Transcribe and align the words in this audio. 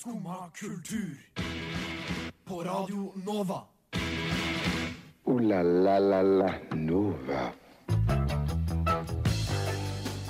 Skumma 0.00 0.36
kultur. 0.54 1.16
På 2.44 2.62
Radio 2.64 3.12
Nova. 3.26 3.60
O-la-la-la-la 5.24 6.52
Nova. 6.74 7.40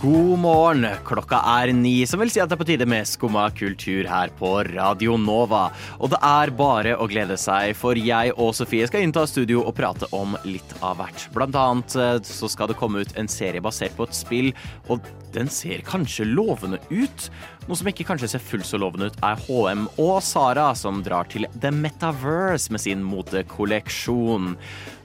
God 0.03 0.39
morgen. 0.39 0.87
Klokka 1.05 1.39
er 1.61 1.71
ni, 1.77 2.07
som 2.07 2.19
vil 2.25 2.33
si 2.35 2.43
at 2.43 2.51
det 2.51 2.57
er 2.57 2.61
på 2.65 2.67
tide 2.67 2.87
med 2.91 3.07
Skumma 3.07 3.45
kultur 3.55 4.11
her 4.11 4.35
på 4.41 4.51
Radio 4.73 5.15
Nova. 5.21 5.69
Og 6.01 6.11
det 6.17 6.19
er 6.19 6.51
bare 6.59 6.99
å 6.99 7.07
glede 7.07 7.39
seg, 7.39 7.77
for 7.79 7.95
jeg 7.95 8.35
og 8.41 8.51
Sofie 8.59 8.91
skal 8.91 9.07
innta 9.07 9.23
studio 9.31 9.63
og 9.63 9.77
prate 9.79 10.11
om 10.17 10.35
litt 10.49 10.75
av 10.81 10.99
hvert. 10.99 11.29
Blant 11.37 11.55
annet 11.55 11.95
eh, 11.95 12.17
så 12.27 12.51
skal 12.51 12.73
det 12.73 12.81
komme 12.81 13.05
ut 13.05 13.15
en 13.21 13.31
serie 13.31 13.63
basert 13.63 13.95
på 13.95 14.11
et 14.11 14.19
spill, 14.19 14.51
og 14.91 15.05
den 15.35 15.51
ser 15.53 15.83
kanskje 15.87 16.27
lovende 16.29 16.81
ut. 16.91 17.27
Noe 17.69 17.79
som 17.79 17.91
ikke 17.91 18.07
kanskje 18.09 18.33
ser 18.33 18.43
fullt 18.43 18.67
så 18.69 18.81
lovende 18.81 19.11
ut, 19.11 19.19
er 19.27 19.41
HM 19.47 19.87
og 20.01 20.17
Sara, 20.25 20.71
som 20.79 21.03
drar 21.07 21.29
til 21.31 21.47
The 21.61 21.73
Metaverse 21.75 22.73
med 22.73 22.83
sin 22.83 23.05
motekolleksjon. 23.07 24.57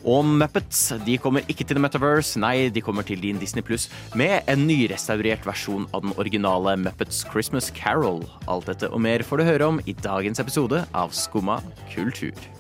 Og 0.05 0.27
Muppets 0.41 0.81
de 1.05 1.17
kommer 1.21 1.45
ikke 1.49 1.65
til 1.65 1.77
The 1.77 1.85
Metaverse, 1.85 2.39
nei, 2.41 2.69
de 2.69 2.83
kommer 2.85 3.05
til 3.07 3.21
din 3.21 3.41
Disney 3.41 3.65
Pluss 3.65 3.87
med 4.17 4.45
en 4.51 4.67
nyrestaurert 4.69 5.47
versjon 5.47 5.89
av 5.91 6.05
den 6.05 6.13
originale 6.21 6.77
Muppets 6.77 7.23
Christmas 7.31 7.71
Carol. 7.75 8.23
Alt 8.45 8.69
dette 8.71 8.91
og 8.91 9.01
mer 9.05 9.25
får 9.25 9.41
du 9.41 9.49
høre 9.49 9.71
om 9.73 9.81
i 9.85 9.97
dagens 10.05 10.41
episode 10.43 10.85
av 10.93 11.15
Skumma 11.15 11.61
kultur. 11.93 12.54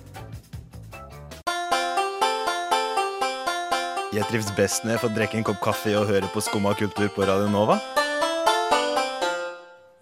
Jeg 4.15 4.29
trives 4.29 4.47
best 4.55 4.85
når 4.85 4.93
jeg 4.93 4.99
får 5.01 5.11
drikke 5.11 5.35
en 5.35 5.43
kopp 5.43 5.57
kaffe 5.59 5.91
og 5.99 6.05
høre 6.07 6.27
på 6.31 6.39
Skumma 6.39 6.71
kultur 6.79 7.09
på 7.11 7.25
Radio 7.27 7.49
Nova. 7.51 7.75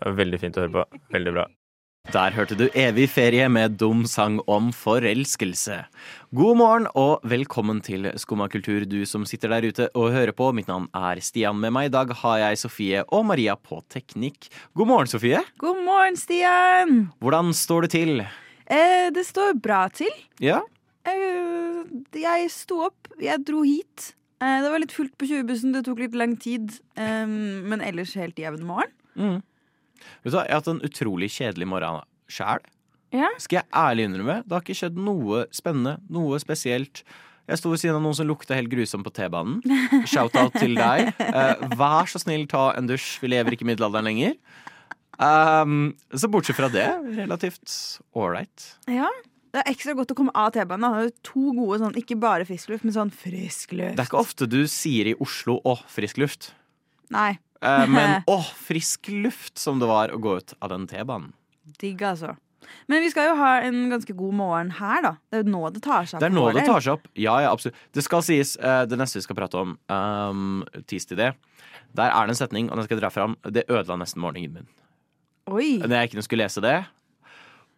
Veldig 0.05 0.37
fint 0.37 0.59
å 0.59 0.61
høre 0.61 0.73
på. 0.75 0.83
Veldig 1.15 1.33
bra. 1.33 1.45
Der 2.13 2.35
hørte 2.35 2.57
du 2.59 2.67
Evig 2.77 3.07
ferie 3.09 3.47
med 3.49 3.79
dum 3.81 4.03
sang 4.05 4.35
om 4.45 4.67
forelskelse. 4.75 5.79
God 6.35 6.59
morgen 6.59 6.85
og 6.99 7.25
velkommen 7.25 7.81
til 7.81 8.11
Skumma 8.21 8.45
kultur, 8.53 8.85
du 8.85 8.99
som 9.09 9.25
sitter 9.25 9.55
der 9.55 9.65
ute 9.65 9.89
og 9.97 10.11
hører 10.13 10.35
på. 10.37 10.51
Mitt 10.53 10.69
navn 10.69 10.85
er 10.93 11.23
Stian. 11.23 11.57
Med 11.63 11.73
meg 11.73 11.89
i 11.89 11.95
dag 11.95 12.13
har 12.21 12.37
jeg 12.43 12.61
Sofie 12.67 13.01
og 13.07 13.25
Maria 13.31 13.57
på 13.57 13.81
teknikk. 13.89 14.51
God 14.77 14.93
morgen, 14.93 15.09
Sofie. 15.09 15.41
God 15.63 15.81
morgen, 15.87 16.21
Stian! 16.21 17.07
Hvordan 17.23 17.49
står 17.57 17.87
det 17.87 17.95
til? 17.97 18.27
Eh, 18.69 19.09
det 19.15 19.25
står 19.31 19.57
bra 19.57 19.87
til. 19.89 20.13
Ja? 20.43 20.61
Eh, 21.01 21.62
jeg 22.17 22.51
sto 22.53 22.83
opp, 22.87 23.09
jeg 23.21 23.43
dro 23.47 23.63
hit. 23.67 24.13
Eh, 24.43 24.59
det 24.63 24.71
var 24.73 24.81
litt 24.83 24.95
fullt 24.95 25.15
på 25.19 25.29
20-bussen, 25.29 25.73
det 25.75 25.85
tok 25.87 26.03
litt 26.03 26.15
lang 26.17 26.35
tid. 26.41 26.75
Eh, 26.99 27.25
men 27.27 27.83
ellers 27.83 28.15
helt 28.19 28.39
jevn 28.39 28.65
morgen. 28.67 28.93
Mm. 29.15 29.41
Vet 30.23 30.31
du 30.31 30.35
hva, 30.35 30.45
Jeg 30.47 30.55
har 30.55 30.63
hatt 30.63 30.71
en 30.71 30.83
utrolig 30.83 31.29
kjedelig 31.31 31.69
morgen 31.69 32.01
sjæl. 32.31 32.63
Ja. 33.13 33.29
Skal 33.37 33.61
jeg 33.61 33.69
ærlig 33.77 34.07
innrømme. 34.09 34.39
Det 34.41 34.55
har 34.55 34.65
ikke 34.65 34.79
skjedd 34.79 34.97
noe 34.97 35.45
spennende, 35.53 35.99
noe 36.11 36.39
spesielt. 36.41 37.03
Jeg 37.43 37.59
sto 37.59 37.69
ved 37.73 37.81
siden 37.81 37.99
av 37.99 38.05
noen 38.05 38.15
som 38.17 38.27
lukta 38.27 38.55
helt 38.57 38.71
grusomt 38.71 39.05
på 39.05 39.13
T-banen. 39.13 39.59
Shout-out 40.09 40.55
til 40.57 40.77
deg. 40.79 41.11
Eh, 41.23 41.65
vær 41.79 42.09
så 42.09 42.21
snill, 42.21 42.47
ta 42.49 42.71
en 42.77 42.87
dusj. 42.89 43.17
Vi 43.21 43.29
lever 43.31 43.55
ikke 43.55 43.67
i 43.67 43.69
middelalderen 43.73 44.07
lenger. 44.07 44.37
Um, 45.21 45.93
så 46.09 46.29
bortsett 46.31 46.57
fra 46.57 46.71
det, 46.73 46.87
relativt 47.19 47.69
ålreit. 48.17 48.73
ja. 48.89 49.11
Det 49.53 49.61
er 49.61 49.69
ekstra 49.69 49.93
godt 49.93 50.09
å 50.09 50.15
komme 50.17 50.33
av 50.33 50.49
T-banen. 50.55 50.85
Har 50.89 51.07
er 51.07 51.11
To 51.29 51.51
gode 51.53 51.77
sånn, 51.83 51.97
ikke 51.99 52.17
bare 52.17 52.45
frisk 52.49 52.71
luft, 52.71 52.85
men 52.87 52.95
sånn 52.95 53.11
frisk 53.13 53.75
luft. 53.77 53.99
Det 53.99 54.01
er 54.01 54.09
ikke 54.09 54.21
ofte 54.23 54.47
du 54.49 54.63
sier 54.65 55.11
i 55.11 55.13
Oslo 55.21 55.59
'å, 55.61 55.75
frisk 55.85 56.17
luft'. 56.17 56.53
Nei. 57.13 57.37
Eh, 57.61 57.85
men 57.85 58.23
'å, 58.27 58.39
frisk 58.41 59.11
luft' 59.13 59.61
som 59.61 59.77
det 59.77 59.85
var 59.87 60.09
å 60.09 60.17
gå 60.17 60.39
ut 60.41 60.55
av 60.59 60.73
den 60.73 60.87
T-banen. 60.89 61.35
Digg, 61.77 62.01
altså. 62.01 62.33
Men 62.89 63.03
vi 63.03 63.11
skal 63.13 63.29
jo 63.29 63.35
ha 63.37 63.59
en 63.61 63.91
ganske 63.91 64.15
god 64.17 64.33
morgen 64.33 64.71
her, 64.79 65.03
da. 65.05 65.11
Det 65.29 65.37
er 65.37 65.43
jo 65.43 65.53
nå 65.53 65.69
det 65.75 65.83
tar 65.85 66.09
seg 66.09 66.17
opp. 66.17 66.23
Det 66.23 66.31
er 66.31 66.33
nå 66.33 66.45
det 66.55 66.65
tar 66.65 66.81
seg 66.81 66.97
opp. 66.97 67.07
Ja, 67.13 67.35
ja, 67.43 67.51
absolutt. 67.53 67.77
Det 67.93 68.03
skal 68.03 68.25
sies, 68.25 68.55
eh, 68.57 68.85
det 68.89 68.97
neste 68.97 69.19
vi 69.19 69.27
skal 69.27 69.37
prate 69.37 69.59
om, 69.59 69.77
um, 69.87 70.63
tis 70.89 71.05
til 71.05 71.19
det, 71.19 71.35
der 71.93 72.09
er 72.09 72.25
det 72.25 72.33
en 72.33 72.41
setning, 72.41 72.71
og 72.71 72.79
den 72.79 72.87
skal 72.87 72.97
jeg 72.97 73.03
dra 73.03 73.13
fram. 73.13 73.37
Det 73.45 73.67
ødela 73.69 73.99
nesten 74.01 74.23
morgenen 74.23 74.53
min. 74.57 74.67
Oi. 75.51 75.77
Når 75.77 75.93
jeg 75.93 76.09
ikke 76.09 76.25
skulle 76.25 76.47
lese 76.47 76.63
det 76.63 76.85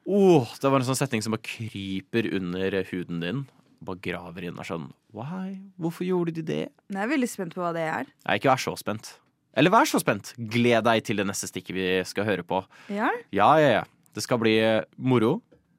Åh, 0.05 0.47
Det 0.61 0.69
var 0.69 0.79
en 0.79 0.85
sånn 0.85 0.99
setning 0.99 1.23
som 1.25 1.33
bare 1.33 1.45
kryper 1.45 2.27
under 2.37 2.75
huden 2.91 3.21
din. 3.23 3.45
Bare 3.85 4.01
graver 4.01 4.47
inn 4.47 4.57
og 4.61 4.65
sånn 4.67 4.87
Why? 5.15 5.55
Hvorfor 5.81 6.05
gjorde 6.07 6.33
de 6.37 6.43
det? 6.45 6.63
Jeg 6.91 7.01
er 7.01 7.09
veldig 7.11 7.29
spent 7.29 7.55
på 7.55 7.63
hva 7.63 7.71
det 7.75 7.85
er. 7.87 8.09
Nei, 8.25 8.37
ikke 8.37 8.51
vær 8.51 8.61
så 8.61 8.75
spent. 8.79 9.15
Eller 9.55 9.71
vær 9.71 9.87
så 9.87 10.01
spent. 10.03 10.33
Gled 10.37 10.83
deg 10.83 11.03
til 11.07 11.21
det 11.21 11.25
neste 11.29 11.47
stikket 11.47 11.75
vi 11.75 11.85
skal 12.07 12.27
høre 12.27 12.43
på. 12.43 12.59
Ja. 12.91 13.09
Ja, 13.31 13.49
ja, 13.61 13.69
ja. 13.79 13.83
Det 14.15 14.23
skal 14.23 14.39
bli 14.41 14.57
eh, 14.59 14.83
moro. 14.97 15.37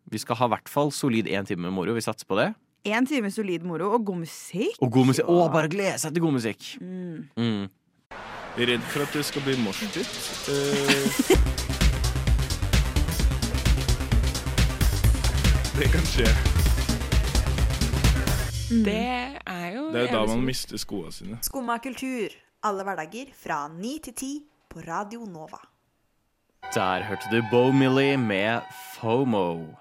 Vi 0.09 0.21
skal 0.23 0.39
ha 0.41 0.49
i 0.49 0.55
hvert 0.55 0.71
fall 0.73 0.93
solid 0.95 1.29
én 1.29 1.47
time 1.49 1.67
med 1.67 1.75
moro. 1.77 1.93
Vi 1.97 2.05
satser 2.05 2.29
på 2.29 2.39
det. 2.41 2.51
Én 2.89 3.07
time 3.09 3.31
solid 3.35 3.65
moro 3.67 3.93
og 3.97 4.05
god 4.07 4.23
musikk. 4.25 4.79
Og 4.81 4.93
god 4.95 5.11
musikk. 5.13 5.29
Å, 5.29 5.49
bare 5.53 5.69
glede 5.73 5.99
seg 6.01 6.15
til 6.17 6.25
god 6.25 6.37
musikk. 6.39 6.69
Mm. 6.81 7.27
Mm. 7.37 7.67
Redd 8.57 8.87
for 8.89 9.05
at 9.05 9.13
det 9.19 9.27
skal 9.29 9.45
bli 9.45 9.59
morsdytt. 9.61 10.07
Eh, 11.77 11.86
det 15.77 15.89
kan 15.93 16.05
skje. 16.09 16.27
Det 18.87 18.97
er 18.97 19.67
jo 19.75 19.83
Det 19.93 20.01
er 20.01 20.07
jo 20.07 20.13
da 20.15 20.23
man 20.31 20.45
mister 20.47 20.81
skoene 20.81 21.13
sine. 21.13 21.37
Skumma 21.45 21.77
kultur. 21.85 22.33
Alle 22.65 22.85
hverdager 22.87 23.29
fra 23.37 23.67
9 23.69 23.91
til 24.07 24.15
10 24.15 24.31
på 24.73 24.85
Radio 24.87 25.27
Nova. 25.29 25.61
Der 26.75 27.05
hørte 27.07 27.29
du 27.31 27.43
Bo 27.51 27.69
Millie 27.77 28.17
med 28.17 28.65
FOMO. 28.97 29.77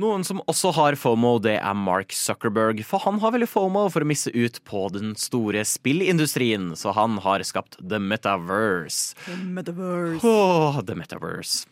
Noen 0.00 0.24
som 0.24 0.40
også 0.48 0.72
har 0.76 0.96
FOMO, 0.96 1.36
det 1.38 1.58
er 1.60 1.76
Mark 1.76 2.16
Zuckerberg. 2.16 2.80
For 2.84 3.04
han 3.04 3.20
har 3.20 3.36
veldig 3.36 3.48
FOMO 3.48 3.86
for 3.92 4.04
å 4.04 4.08
misse 4.08 4.32
ut 4.32 4.58
på 4.64 4.88
den 4.96 5.14
store 5.20 5.62
spillindustrien, 5.68 6.72
så 6.76 6.96
han 6.96 7.20
har 7.24 7.44
skapt 7.44 7.76
The 7.80 8.00
Metaverse. 8.00 9.14
The 9.28 9.36
Metaverse. 9.36 10.24
Åh, 10.24 10.80
The 10.80 10.96
Metaverse. 10.96 11.64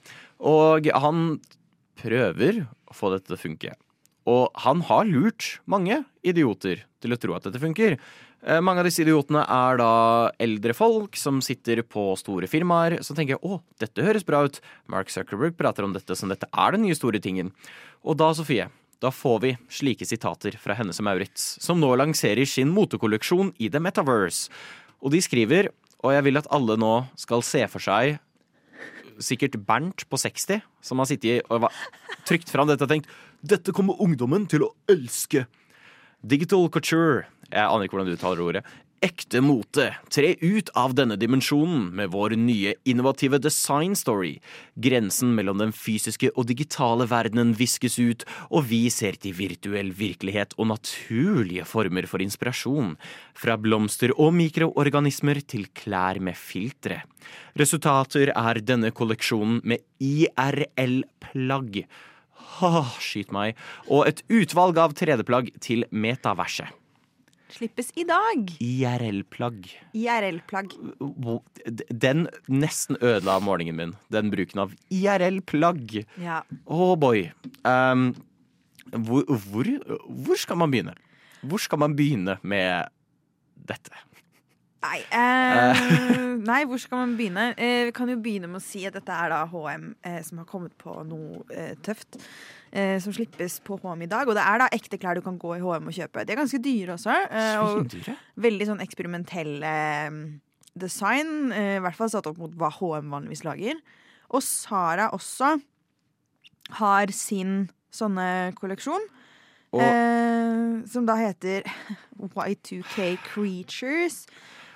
Og 0.44 0.88
han 0.92 1.40
prøver 2.00 2.66
få 2.96 3.12
dette 3.14 3.30
til 3.30 3.38
å 3.38 3.42
funke. 3.44 3.74
Og 4.30 4.46
han 4.64 4.80
har 4.88 5.04
lurt 5.04 5.58
mange 5.68 6.00
idioter 6.24 6.86
til 7.04 7.12
å 7.12 7.18
tro 7.20 7.34
at 7.36 7.44
dette 7.44 7.60
funker. 7.60 7.98
Eh, 8.44 8.60
Mange 8.64 8.80
av 8.80 8.88
disse 8.88 9.02
idiotene 9.04 9.42
er 9.44 9.76
da 9.80 9.90
eldre 10.40 10.72
folk 10.76 11.16
som 11.20 11.42
sitter 11.44 11.82
på 11.84 12.06
store 12.20 12.48
firmaer 12.48 13.02
som 13.04 13.16
tenker 13.16 13.40
å, 13.44 13.60
dette 13.80 14.04
høres 14.04 14.24
bra 14.24 14.44
ut. 14.48 14.60
Mark 14.88 15.12
Zuckerberg 15.12 15.58
prater 15.60 15.84
om 15.84 15.92
dette 15.92 16.16
som 16.16 16.32
dette 16.32 16.48
er 16.48 16.72
den 16.72 16.86
nye 16.86 16.96
store 16.96 17.20
tingen. 17.20 17.52
Og 18.04 18.16
da, 18.20 18.30
Sofie, 18.36 18.70
da 19.04 19.12
får 19.12 19.40
vi 19.44 19.54
slike 19.68 20.08
sitater 20.08 20.56
fra 20.60 20.76
Hennes 20.78 21.00
og 21.00 21.08
Maurits, 21.08 21.58
som 21.60 21.80
nå 21.80 21.92
lanserer 22.00 22.48
sin 22.48 22.72
motekolleksjon 22.72 23.52
i 23.60 23.68
The 23.68 23.80
Metaverse. 23.84 24.48
Og 25.04 25.12
de 25.12 25.20
skriver, 25.24 25.68
og 26.04 26.12
jeg 26.16 26.24
vil 26.24 26.40
at 26.40 26.48
alle 26.52 26.76
nå 26.80 26.94
skal 27.20 27.44
se 27.44 27.64
for 27.68 27.84
seg 27.84 28.16
sikkert 29.22 29.58
Bernt 29.66 30.06
på 30.10 30.18
60 30.20 30.62
som 30.84 31.00
har 31.00 31.08
sittet 31.10 31.46
og 31.52 31.68
trykt 32.28 32.50
fram 32.52 32.70
dette 32.70 32.86
og 32.86 32.92
tenkt 32.92 33.10
dette 33.44 33.74
kommer 33.76 34.00
ungdommen 34.00 34.46
til 34.48 34.64
å 34.64 34.72
elske. 34.88 35.44
Digital 36.24 36.70
couture. 36.72 37.26
Jeg 37.50 37.60
aner 37.68 37.84
ikke 37.84 37.98
hvordan 37.98 38.08
du 38.08 38.16
uttaler 38.16 38.40
ordet. 38.40 38.62
Ekte 39.04 39.42
mote. 39.44 39.90
Tre 40.08 40.30
ut 40.40 40.70
av 40.80 40.94
denne 40.96 41.18
dimensjonen 41.20 41.90
med 41.98 42.08
vår 42.14 42.38
nye 42.40 42.70
innovative 42.88 43.36
design 43.42 43.92
story. 43.98 44.38
Grensen 44.80 45.34
mellom 45.36 45.58
den 45.60 45.74
fysiske 45.76 46.30
og 46.32 46.46
digitale 46.48 47.04
verdenen 47.10 47.50
viskes 47.58 47.98
ut, 48.00 48.22
og 48.48 48.70
vi 48.70 48.86
ser 48.94 49.18
til 49.20 49.34
virtuell 49.36 49.90
virkelighet 49.98 50.54
og 50.56 50.70
naturlige 50.70 51.66
former 51.68 52.08
for 52.08 52.24
inspirasjon. 52.24 52.94
Fra 53.36 53.58
blomster 53.60 54.14
og 54.16 54.32
mikroorganismer 54.38 55.42
til 55.52 55.66
klær 55.76 56.22
med 56.24 56.38
filtre. 56.40 57.02
Resultater 57.60 58.32
er 58.32 58.62
denne 58.64 58.88
kolleksjonen 58.88 59.58
med 59.68 59.84
IRL-plagg. 60.00 61.82
Ha, 62.54 62.72
skyt 63.04 63.36
meg. 63.36 63.60
Og 63.84 64.08
et 64.08 64.24
utvalg 64.32 64.80
av 64.80 64.96
3D-plagg 64.96 65.52
til 65.60 65.84
metaverset. 65.92 66.72
Slippes 67.54 67.92
i 67.94 68.02
dag. 68.08 68.48
IRL-plagg. 68.58 69.68
IRL-plagg. 69.94 70.72
Den 71.90 72.26
nesten 72.50 72.98
ødela 72.98 73.36
morgenen 73.44 73.76
min. 73.78 73.92
Den 74.10 74.32
bruken 74.32 74.64
av 74.64 74.72
IRL-plagg. 74.90 76.00
Ja. 76.18 76.40
Oh 76.66 76.96
boy. 76.98 77.28
Um, 77.62 78.08
hvor, 78.90 79.22
hvor, 79.28 79.70
hvor 80.26 80.40
skal 80.40 80.58
man 80.58 80.74
begynne? 80.74 80.96
Hvor 81.46 81.62
skal 81.62 81.78
man 81.84 81.94
begynne 81.94 82.40
med 82.42 82.90
dette? 83.70 83.94
Nei, 84.84 85.00
eh, 85.16 85.82
nei, 86.44 86.60
hvor 86.68 86.80
skal 86.80 87.00
man 87.00 87.14
begynne? 87.16 87.46
Eh, 87.56 87.86
vi 87.88 87.92
kan 87.96 88.10
jo 88.10 88.18
begynne 88.20 88.50
med 88.50 88.60
å 88.60 88.64
si 88.64 88.82
at 88.84 88.96
dette 88.96 89.14
er 89.16 89.32
da 89.32 89.40
HM 89.48 89.86
eh, 90.04 90.20
som 90.26 90.42
har 90.42 90.48
kommet 90.50 90.74
på 90.80 90.96
noe 91.08 91.40
eh, 91.54 91.72
tøft. 91.84 92.18
Eh, 92.74 92.98
som 93.00 93.14
slippes 93.14 93.60
på 93.64 93.78
HM 93.80 94.04
i 94.04 94.10
dag. 94.10 94.28
Og 94.28 94.36
det 94.36 94.44
er 94.44 94.60
da 94.60 94.68
ekte 94.74 94.98
klær 95.00 95.16
du 95.16 95.24
kan 95.24 95.38
gå 95.40 95.54
i 95.56 95.62
HM 95.62 95.88
og 95.88 95.96
kjøpe. 95.96 96.26
De 96.26 96.34
er 96.34 96.40
ganske 96.42 96.60
dyre 96.60 96.96
også. 96.98 97.16
Eh, 97.30 97.60
og 97.64 97.96
veldig 98.44 98.70
sånn 98.72 98.84
eksperimentelle 98.84 99.74
design. 100.74 101.52
I 101.54 101.80
hvert 101.84 101.96
fall 101.96 102.12
satt 102.12 102.28
opp 102.28 102.40
mot 102.42 102.56
hva 102.58 102.72
HM 102.74 103.14
vanligvis 103.14 103.44
lager. 103.46 103.78
Og 104.34 104.42
Sara 104.44 105.12
også 105.14 105.54
har 106.80 107.14
sin 107.14 107.70
sånne 107.94 108.52
kolleksjon. 108.58 109.06
Eh, 109.74 110.84
som 110.90 111.06
da 111.06 111.16
heter 111.18 111.64
Y2K 112.20 113.16
Creatures. 113.24 114.24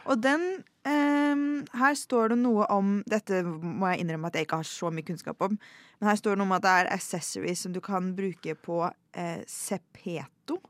Og 0.09 0.23
den 0.25 0.45
um, 0.89 1.45
Her 1.77 1.99
står 1.99 2.33
det 2.33 2.41
noe 2.41 2.67
om 2.73 2.99
Dette 3.09 3.43
må 3.45 3.91
jeg 3.93 4.03
innrømme 4.05 4.31
at 4.31 4.39
jeg 4.39 4.49
ikke 4.49 4.63
har 4.63 4.69
så 4.69 4.91
mye 4.95 5.07
kunnskap 5.07 5.41
om. 5.45 5.59
Men 5.99 6.11
her 6.11 6.19
står 6.21 6.35
det 6.35 6.41
noe 6.41 6.49
om 6.49 6.57
at 6.57 6.65
det 6.65 6.75
er 6.81 6.91
accessories 6.95 7.65
som 7.67 7.75
du 7.75 7.81
kan 7.85 8.13
bruke 8.17 8.55
på 8.63 8.83
eh, 8.89 9.41
Sepeto. 9.51 10.61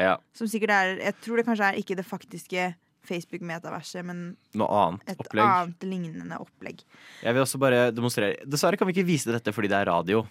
Ja, 0.00 0.16
Som 0.34 0.48
sikkert 0.50 0.72
er 0.74 0.94
Jeg 0.96 1.18
tror 1.22 1.38
det 1.38 1.46
kanskje 1.46 1.68
er 1.68 1.78
ikke 1.78 1.98
det 1.98 2.06
faktiske 2.08 2.70
Facebook-metaverset, 3.06 4.06
men 4.06 4.20
noe 4.56 4.78
annet 4.78 5.10
et 5.10 5.20
opplegg. 5.20 5.42
annet 5.42 5.86
lignende 5.86 6.38
opplegg. 6.40 6.84
Jeg 7.22 7.34
vil 7.34 7.42
også 7.42 7.58
bare 7.60 7.88
demonstrere 7.94 8.46
Dessverre 8.46 8.78
kan 8.78 8.88
vi 8.88 8.94
ikke 8.94 9.08
vise 9.08 9.34
dette 9.34 9.54
fordi 9.54 9.70
det 9.72 9.80
er 9.80 9.90
radio. 9.90 10.22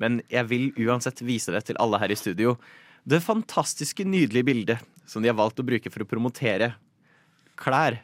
Men 0.00 0.22
jeg 0.30 0.46
vil 0.48 0.70
uansett 0.86 1.20
vise 1.26 1.52
det 1.52 1.64
til 1.68 1.80
alle 1.82 1.98
her 2.00 2.14
i 2.14 2.18
studio. 2.18 2.54
Det 3.04 3.20
fantastiske, 3.24 4.06
nydelige 4.06 4.46
bildet 4.46 4.86
som 5.10 5.22
de 5.22 5.28
har 5.28 5.36
valgt 5.36 5.60
å 5.60 5.66
bruke 5.66 5.90
for 5.92 6.04
å 6.04 6.08
promotere 6.08 6.72
klær. 7.60 8.00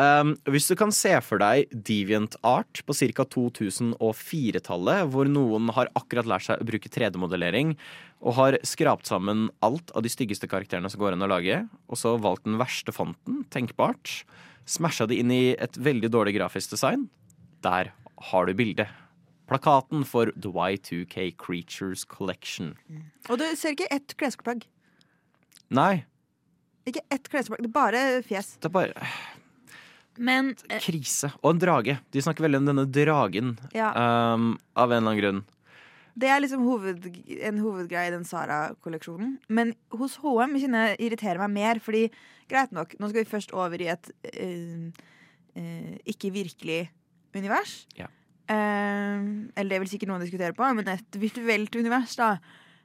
Um, 0.00 0.32
hvis 0.48 0.70
du 0.70 0.72
kan 0.78 0.88
se 0.94 1.10
for 1.20 1.42
deg 1.42 1.68
deviant 1.84 2.32
art 2.48 2.80
på 2.88 2.94
ca. 2.96 3.26
2004-tallet, 3.28 5.02
hvor 5.12 5.28
noen 5.28 5.68
har 5.76 5.90
akkurat 5.98 6.28
lært 6.30 6.46
seg 6.46 6.62
å 6.62 6.68
bruke 6.68 6.88
3D-modellering 6.88 7.74
og 8.24 8.36
har 8.38 8.56
skrapt 8.64 9.10
sammen 9.10 9.50
alt 9.60 9.92
av 9.92 10.06
de 10.06 10.12
styggeste 10.12 10.48
karakterene 10.48 10.88
som 10.88 11.02
går 11.02 11.12
an 11.12 11.26
å 11.26 11.28
lage, 11.28 11.58
og 11.92 12.00
så 12.00 12.14
valgt 12.16 12.46
den 12.48 12.56
verste 12.60 12.94
fonten 12.94 13.42
tenkbart, 13.52 14.22
smasha 14.64 15.04
det 15.10 15.18
inn 15.20 15.34
i 15.34 15.52
et 15.60 15.76
veldig 15.76 16.08
dårlig 16.14 16.38
grafisk 16.38 16.72
design, 16.72 17.10
der 17.60 17.92
har 18.32 18.48
du 18.48 18.56
bildet. 18.56 18.88
Plakaten 19.50 20.06
for 20.08 20.32
The 20.32 20.48
Y2K 20.48 21.34
Creatures 21.36 22.06
Collection. 22.08 22.78
Og 23.28 23.42
du 23.42 23.44
ser 23.58 23.76
ikke 23.76 23.90
ett 23.92 24.16
klesplagg. 24.16 24.64
Nei, 25.68 26.06
Ikke 26.88 27.04
ett 27.14 27.28
klesplagg, 27.30 27.62
det 27.62 27.70
er 27.70 27.74
bare 27.74 28.02
fjes. 28.26 28.56
det 28.58 28.68
er 28.68 28.74
bare 28.74 29.06
Men 30.18 30.52
eh, 30.68 30.82
krise. 30.82 31.30
Og 31.40 31.54
en 31.54 31.62
drage. 31.62 31.96
De 32.12 32.22
snakker 32.24 32.44
veldig 32.44 32.62
om 32.62 32.68
denne 32.68 32.86
dragen, 32.90 33.54
ja, 33.72 33.92
um, 34.34 34.54
av 34.74 34.90
en 34.90 34.98
eller 34.98 35.12
annen 35.12 35.20
grunn. 35.20 35.42
det 36.14 36.28
er 36.28 36.42
liksom 36.42 36.64
hoved, 36.68 37.06
en 37.40 37.60
hovedgreie 37.62 38.10
i 38.10 38.14
den 38.14 38.26
Sara-kolleksjonen. 38.28 39.38
Men 39.48 39.72
hos 39.96 40.18
HM 40.20 40.58
kjenner 40.60 40.90
jeg 40.90 41.06
irriterer 41.06 41.40
meg 41.40 41.54
mer, 41.54 41.80
fordi 41.80 42.08
greit 42.50 42.74
nok, 42.76 42.92
nå 43.00 43.08
skal 43.08 43.22
vi 43.22 43.30
først 43.30 43.54
over 43.56 43.80
i 43.80 43.88
et 43.94 44.10
uh, 44.42 45.06
uh, 45.56 45.94
ikke 46.04 46.34
virkelig 46.34 46.82
univers. 47.32 47.86
Ja. 47.96 48.10
Uh, 48.50 49.48
eller 49.56 49.70
det 49.70 49.80
vil 49.84 49.94
sikkert 49.94 50.12
noen 50.12 50.26
diskutere 50.26 50.52
på, 50.56 50.66
men 50.76 50.92
et 50.92 51.20
virtuelt 51.22 51.80
univers, 51.80 52.18
da. 52.20 52.34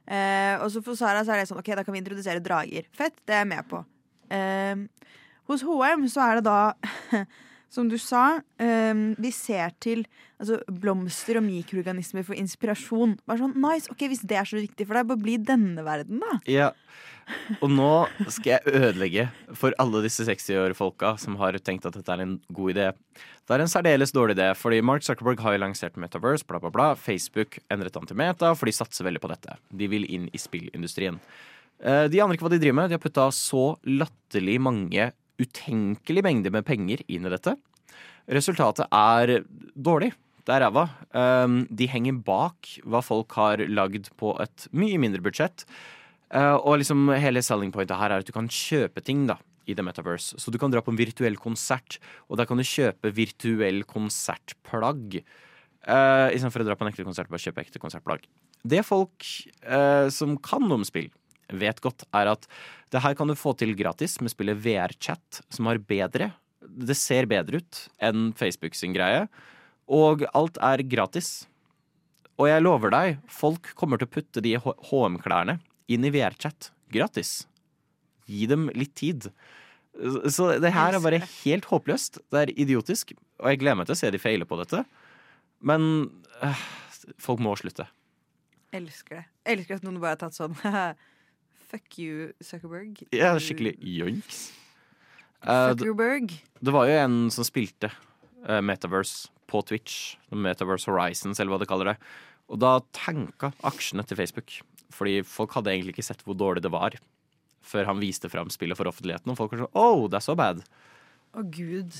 Eh, 0.08 0.54
og 0.62 0.70
så 0.72 0.80
for 0.84 0.96
Sara 0.96 1.20
så 1.24 1.34
er 1.34 1.42
det 1.42 1.50
sånn 1.50 1.60
OK, 1.60 1.68
da 1.76 1.84
kan 1.84 1.94
vi 1.94 2.00
introdusere 2.00 2.44
drager. 2.44 2.88
Fett, 2.96 3.16
det 3.28 3.36
er 3.36 3.44
jeg 3.44 3.50
med 3.50 3.68
på. 3.68 3.82
Eh, 4.32 4.86
hos 5.48 5.64
HM 5.64 6.06
så 6.12 6.24
er 6.24 6.40
det 6.40 6.46
da, 6.48 6.60
som 7.68 7.88
du 7.90 7.98
sa, 8.00 8.40
vi 8.58 9.14
de 9.28 9.30
ser 9.34 9.74
til 9.82 10.04
altså, 10.40 10.60
blomster 10.72 11.38
og 11.40 11.44
mikroorganismer 11.44 12.24
for 12.24 12.38
inspirasjon. 12.38 13.18
Bare 13.28 13.42
sånn, 13.42 13.56
nice, 13.60 13.90
ok, 13.92 14.06
Hvis 14.08 14.24
det 14.24 14.38
er 14.40 14.48
så 14.48 14.56
viktig 14.60 14.86
for 14.88 14.96
deg, 14.98 15.08
bare 15.10 15.20
bli 15.20 15.36
denne 15.36 15.84
verden, 15.84 16.22
da. 16.24 16.38
Ja. 16.48 16.70
Og 17.60 17.68
nå 17.68 17.90
skal 18.32 18.54
jeg 18.54 18.72
ødelegge 18.78 19.26
for 19.58 19.76
alle 19.82 20.00
disse 20.06 20.24
60-årfolka 20.24 21.10
som 21.20 21.36
har 21.40 21.58
tenkt 21.60 21.84
at 21.84 21.98
dette 21.98 22.14
er 22.14 22.24
en 22.24 22.38
god 22.56 22.72
idé. 22.72 22.86
Det 23.44 23.56
er 23.56 23.64
en 23.64 23.70
særdeles 23.70 24.14
dårlig 24.16 24.38
idé, 24.38 24.48
fordi 24.56 24.80
Mark 24.84 25.04
Zuckerberg 25.04 25.42
har 25.44 25.56
jo 25.56 25.62
lansert 25.66 26.00
Metaverse, 26.00 26.46
bla, 26.48 26.60
bla, 26.62 26.72
bla. 26.72 26.88
Facebook 26.96 27.60
endret 27.72 27.96
han 28.00 28.56
for 28.56 28.64
de 28.68 28.72
satser 28.76 29.04
veldig 29.04 29.20
på 29.20 29.28
dette. 29.32 29.56
De 29.68 29.88
vil 29.92 30.08
inn 30.08 30.28
i 30.32 30.40
spillindustrien. 30.40 31.20
Eh, 31.84 32.08
De 32.08 32.20
aner 32.20 32.36
ikke 32.36 32.48
hva 32.48 32.54
de 32.54 32.60
driver 32.62 32.80
med. 32.80 32.90
De 32.90 32.96
har 32.96 33.02
putta 33.04 33.28
så 33.34 33.76
latterlig 33.84 34.58
mange 34.60 35.10
utenkelige 35.38 36.26
mengde 36.26 36.52
med 36.54 36.66
penger 36.66 37.02
inn 37.06 37.26
i 37.26 37.32
dette. 37.32 37.54
Resultatet 38.28 38.88
er 38.92 39.38
dårlig. 39.74 40.12
Det 40.48 40.54
er 40.56 40.64
ræva. 40.64 40.86
Um, 41.12 41.60
De 41.68 41.88
henger 41.88 42.18
bak 42.24 42.70
hva 42.88 43.02
folk 43.04 43.34
har 43.36 43.60
lagd 43.68 44.08
på 44.20 44.32
et 44.42 44.68
mye 44.72 45.00
mindre 45.00 45.22
budsjett. 45.24 45.66
Uh, 46.32 46.56
og 46.56 46.80
liksom 46.80 47.08
hele 47.20 47.42
selling 47.44 47.72
pointet 47.72 48.00
her 48.00 48.12
er 48.12 48.24
at 48.24 48.28
du 48.28 48.34
kan 48.36 48.48
kjøpe 48.52 49.04
ting 49.04 49.26
da 49.28 49.38
i 49.68 49.76
The 49.76 49.84
Metaverse. 49.84 50.40
Så 50.40 50.52
du 50.52 50.58
kan 50.60 50.72
dra 50.72 50.80
på 50.84 50.92
en 50.92 51.00
virtuell 51.00 51.36
konsert, 51.40 51.98
og 52.28 52.40
der 52.40 52.48
kan 52.48 52.60
du 52.60 52.64
kjøpe 52.64 53.12
virtuell 53.16 53.82
konsertplagg. 53.88 55.20
Uh, 55.84 56.28
Istedenfor 56.32 56.64
å 56.64 56.68
dra 56.68 56.76
på 56.76 56.84
en 56.84 56.92
ekte 56.92 57.04
konsert, 57.06 57.28
bare 57.32 57.44
kjøpe 57.44 57.64
ekte 57.64 57.80
konsertplagg. 57.82 58.24
Det 58.64 58.80
folk 58.88 59.28
uh, 59.68 60.08
som 60.12 60.36
kan 60.44 60.64
om 60.72 60.84
spill, 60.88 61.10
vet 61.52 61.80
godt, 61.84 62.04
er 62.16 62.32
at 62.34 62.48
det 62.92 63.02
her 63.04 63.16
kan 63.16 63.28
du 63.28 63.36
få 63.36 63.54
til 63.58 63.74
gratis 63.76 64.18
med 64.22 64.32
spillet 64.32 64.60
VR-chat, 64.64 65.42
som 65.52 65.68
har 65.68 65.80
bedre 65.80 66.32
Det 66.60 66.96
ser 66.96 67.28
bedre 67.28 67.60
ut 67.60 67.84
enn 68.02 68.32
Facebook 68.36 68.74
sin 68.74 68.94
greie, 68.96 69.28
og 69.88 70.24
alt 70.36 70.58
er 70.60 70.82
gratis. 70.84 71.46
Og 72.38 72.48
jeg 72.50 72.62
lover 72.62 72.92
deg, 72.92 73.20
folk 73.30 73.72
kommer 73.78 73.98
til 73.98 74.08
å 74.08 74.14
putte 74.18 74.42
de 74.44 74.56
HM-klærne 74.60 75.58
inn 75.88 76.04
i 76.04 76.12
VR-chat 76.12 76.70
gratis. 76.92 77.46
Gi 78.28 78.46
dem 78.50 78.68
litt 78.76 78.94
tid. 78.98 79.30
Så 80.28 80.52
det 80.62 80.74
her 80.74 80.94
er 80.94 81.02
bare 81.02 81.22
helt 81.24 81.68
håpløst. 81.70 82.20
Det 82.30 82.42
er 82.42 82.54
idiotisk, 82.54 83.14
og 83.40 83.50
jeg 83.50 83.62
gleder 83.62 83.80
meg 83.80 83.88
til 83.88 83.96
å 83.96 84.00
se 84.02 84.12
de 84.14 84.20
feile 84.22 84.46
på 84.48 84.58
dette. 84.60 84.84
Men 85.64 86.10
øh, 86.44 86.66
folk 87.18 87.40
må 87.42 87.56
slutte. 87.58 87.88
Elsker 88.76 89.22
det. 89.22 89.24
Elsker 89.48 89.78
at 89.78 89.86
noen 89.86 89.98
bare 90.02 90.14
har 90.14 90.20
tatt 90.20 90.36
sånn 90.36 90.54
Fuck 91.68 91.98
you, 92.00 92.30
Zuckerberg. 92.40 93.02
Er 93.12 93.40
skikkelig 93.42 93.74
joinks. 93.84 94.48
Zuckerberg. 95.44 96.32
Uh, 96.32 96.62
det 96.64 96.74
var 96.74 96.88
jo 96.88 96.94
en 97.02 97.18
som 97.34 97.46
spilte 97.46 97.90
uh, 98.48 98.62
Metaverse 98.64 99.28
på 99.48 99.60
Twitch. 99.68 100.16
Metaverse 100.32 100.88
Horizons, 100.88 101.40
eller 101.40 101.52
hva 101.52 101.60
de 101.60 101.68
kaller 101.68 101.92
det. 101.92 101.96
Og 102.48 102.60
da 102.62 102.78
tanka 102.96 103.52
aksjene 103.68 104.04
til 104.08 104.16
Facebook. 104.16 104.56
Fordi 104.94 105.20
folk 105.28 105.52
hadde 105.58 105.74
egentlig 105.74 105.98
ikke 105.98 106.08
sett 106.08 106.24
hvor 106.24 106.38
dårlig 106.40 106.64
det 106.64 106.72
var. 106.72 106.96
Før 107.68 107.90
han 107.90 108.00
viste 108.00 108.30
fram 108.32 108.48
spillet 108.52 108.78
for 108.78 108.88
offentligheten. 108.88 109.28
Og 109.28 109.36
folk 109.36 109.52
var 109.52 109.66
sånn 109.66 109.76
Oh, 109.76 110.08
er 110.08 110.24
så 110.24 110.36
bad. 110.38 110.64
Å, 111.36 111.44
gud. 111.44 111.92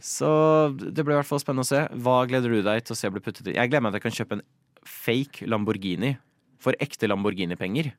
Så 0.00 0.30
det 0.78 1.02
blir 1.02 1.16
i 1.16 1.20
hvert 1.20 1.28
fall 1.28 1.42
spennende 1.42 1.66
å 1.66 1.70
se. 1.70 1.82
Hva 1.98 2.22
gleder 2.30 2.54
du 2.54 2.62
deg 2.62 2.86
til 2.86 2.94
å 2.94 3.00
se 3.02 3.10
bli 3.10 3.22
puttet 3.24 3.50
i? 3.50 3.58
Jeg 3.58 3.72
gleder 3.72 3.84
meg 3.84 3.92
til 3.92 4.00
jeg 4.00 4.06
kan 4.06 4.18
kjøpe 4.20 4.38
en 4.38 4.46
fake 4.86 5.50
Lamborghini 5.50 6.14
for 6.60 6.76
ekte 6.82 7.08
Lamborghini-penger 7.10 7.92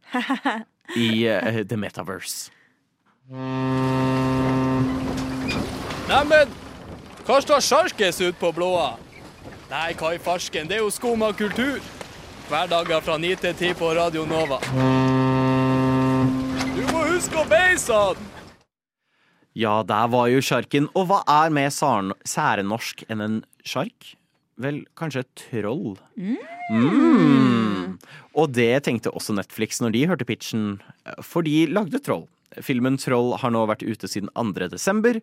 i 0.96 1.08
uh, 1.28 1.62
The 1.66 1.78
Metaverse. 1.80 2.52
Neimen, 6.12 6.52
hva 7.26 7.38
står 7.42 7.64
sjarkes 7.64 8.22
ut 8.22 8.38
på 8.42 8.52
blåa? 8.56 8.96
Nei, 9.72 9.94
hva 9.96 10.16
i 10.16 10.20
farsken, 10.20 10.68
det 10.68 10.80
er 10.80 10.84
jo 10.84 10.92
skum 10.92 11.24
av 11.24 11.38
kultur. 11.40 11.80
Hverdager 12.52 13.04
fra 13.06 13.16
9 13.22 13.36
til 13.40 13.54
10 13.56 13.78
på 13.80 13.94
Radio 13.96 14.26
Nova. 14.28 14.60
Du 16.76 16.82
må 16.92 17.06
huske 17.08 17.40
å 17.40 17.46
beise 17.48 17.96
han! 17.96 18.28
Ja, 19.56 19.82
der 19.84 20.08
var 20.12 20.28
jo 20.32 20.42
sjarken. 20.44 20.90
Og 20.96 21.08
hva 21.10 21.22
er 21.28 21.52
mer 21.56 21.72
særnorsk 21.72 23.06
enn 23.12 23.24
en 23.24 23.38
sjark? 23.68 24.16
Vel, 24.62 24.84
kanskje 25.00 25.24
troll. 25.38 25.96
Mm. 26.18 27.98
Og 28.38 28.54
det 28.56 28.84
tenkte 28.86 29.12
også 29.12 29.36
Netflix 29.36 29.82
når 29.84 29.96
de 29.96 30.06
hørte 30.12 30.28
pitchen, 30.28 30.80
for 31.26 31.46
de 31.48 31.66
lagde 31.72 32.00
Troll. 32.04 32.28
Filmen 32.60 32.98
Troll 33.00 33.34
har 33.40 33.54
nå 33.54 33.64
vært 33.70 33.84
ute 33.88 34.10
siden 34.12 34.32
2. 34.36 34.68
desember. 34.74 35.22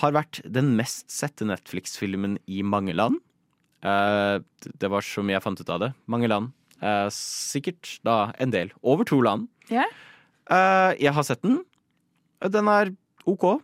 Har 0.00 0.14
vært 0.16 0.40
den 0.48 0.72
mest 0.78 1.10
sette 1.12 1.44
Netflix-filmen 1.48 2.38
i 2.48 2.62
mange 2.64 2.94
land. 2.96 3.20
Eh, 3.84 4.40
det 4.80 4.90
var 4.92 5.04
så 5.04 5.24
mye 5.24 5.36
jeg 5.38 5.44
fant 5.44 5.60
ut 5.60 5.72
av 5.72 5.82
det. 5.84 5.90
Mange 6.10 6.30
land. 6.30 6.52
Eh, 6.80 7.08
sikkert 7.12 7.98
da 8.06 8.32
en 8.40 8.52
del. 8.54 8.72
Over 8.80 9.08
to 9.08 9.20
land. 9.24 9.48
Yeah. 9.72 9.88
Eh, 10.48 10.96
jeg 11.04 11.14
har 11.16 11.26
sett 11.28 11.44
den. 11.44 11.60
Den 12.40 12.68
er 12.72 12.94
OK. 13.28 13.60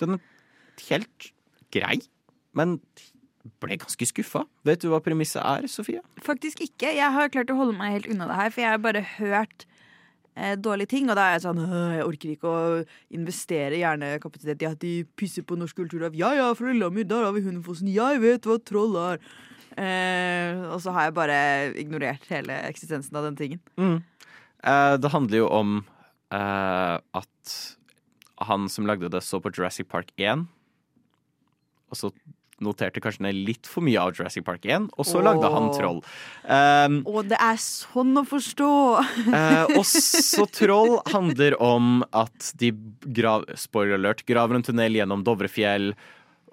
Den 0.00 0.16
er 0.16 0.24
helt 0.88 1.30
grei, 1.72 2.00
men 2.56 2.78
ble 3.62 3.78
ganske 3.80 4.08
skuffa. 4.08 4.44
Vet 4.66 4.82
du 4.82 4.90
hva 4.92 5.00
premisset 5.04 5.42
er, 5.42 5.66
Sofie? 5.70 6.02
Faktisk 6.24 6.62
ikke. 6.64 6.92
Jeg 6.96 7.14
har 7.14 7.32
klart 7.32 7.50
å 7.52 7.58
holde 7.58 7.76
meg 7.78 7.96
helt 7.98 8.10
unna 8.12 8.28
det 8.30 8.38
her, 8.40 8.52
for 8.54 8.64
jeg 8.64 8.74
har 8.74 8.84
bare 8.84 9.02
hørt 9.16 9.66
eh, 10.34 10.54
dårlige 10.60 10.92
ting. 10.94 11.10
Og 11.10 11.18
da 11.18 11.28
er 11.28 11.36
jeg 11.36 11.46
sånn 11.46 11.62
Jeg 11.66 12.06
orker 12.06 12.32
ikke 12.34 12.52
å 12.52 12.62
investere 13.16 13.80
hjernekapasitet 13.82 14.64
i 14.64 14.70
at 14.70 14.80
de 14.82 14.94
pisser 15.18 15.46
på 15.46 15.58
norsk 15.58 15.82
kulturarv. 15.82 16.16
Ja 16.18 16.32
ja, 16.36 16.50
fra 16.58 16.72
Lillehammer, 16.72 17.08
der 17.08 17.28
har 17.28 17.36
vi 17.36 17.44
Hundefossen. 17.46 17.92
Jeg 17.92 18.22
vet 18.24 18.48
hva 18.48 18.58
troll 18.62 18.98
er. 19.02 19.22
Eh, 19.76 20.66
og 20.72 20.80
så 20.80 20.92
har 20.96 21.08
jeg 21.08 21.16
bare 21.18 21.38
ignorert 21.76 22.24
hele 22.32 22.54
eksistensen 22.64 23.16
av 23.18 23.26
den 23.28 23.36
tingen. 23.36 23.60
Eh, 23.76 24.94
det 24.96 25.12
handler 25.12 25.42
jo 25.42 25.48
om 25.52 25.74
eh, 26.32 26.96
at 26.96 27.56
han 28.46 28.68
som 28.72 28.88
lagde 28.88 29.10
det, 29.12 29.22
så 29.24 29.40
på 29.40 29.52
Jurassic 29.52 29.88
Park 29.88 30.12
1. 30.16 30.46
Og 31.90 31.98
så 31.98 32.10
noterte 32.64 33.02
kanskje 33.04 33.26
ned 33.26 33.36
litt 33.46 33.68
for 33.68 33.84
mye 33.84 34.00
av 34.00 34.14
Jurassic 34.16 34.44
Park 34.46 34.64
1, 34.64 34.86
og 34.96 35.04
så 35.04 35.20
lagde 35.24 35.50
han 35.52 35.66
Troll. 35.76 35.98
Um, 36.48 37.00
Og 37.04 37.26
det 37.28 37.36
er 37.42 37.58
sånn 37.60 38.16
å 38.16 38.24
forstå! 38.24 38.70
Og 39.78 39.84
så 39.84 40.46
Troll 40.56 40.96
handler 41.12 41.56
om 41.62 42.00
at 42.16 42.52
de 42.60 42.70
grav, 43.16 43.44
spoiler 43.60 43.98
alert, 44.00 44.24
graver 44.28 44.56
en 44.56 44.64
tunnel 44.64 44.96
gjennom 44.96 45.24
Dovrefjell, 45.26 45.92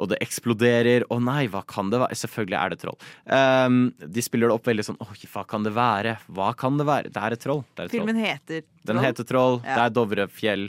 og 0.02 0.10
det 0.10 0.18
eksploderer. 0.26 1.04
Å 1.14 1.20
nei, 1.22 1.44
hva 1.54 1.60
kan 1.70 1.92
det 1.94 2.00
være? 2.02 2.16
Selvfølgelig 2.18 2.58
er 2.58 2.72
det 2.74 2.78
troll. 2.82 2.96
Um, 3.30 3.76
de 4.02 4.24
spiller 4.26 4.50
det 4.50 4.56
opp 4.58 4.66
veldig 4.66 4.86
sånn 4.88 4.98
Oi, 5.06 5.20
hva 5.30 5.44
kan 5.48 5.64
det 5.68 5.72
være? 5.76 6.16
Hva 6.34 6.48
kan 6.58 6.80
det 6.82 6.88
være? 6.90 7.12
Det 7.14 7.22
er 7.22 7.36
et 7.38 7.44
troll. 7.46 7.62
Er 7.78 7.86
et 7.86 7.94
troll. 7.94 7.94
Filmen 7.94 8.18
heter 8.20 8.64
Den 8.66 8.98
Troll. 8.98 9.04
heter 9.06 9.28
Troll. 9.30 9.60
Ja. 9.62 9.76
Det 9.78 9.84
er 9.86 9.94
Dovrefjell. 10.00 10.66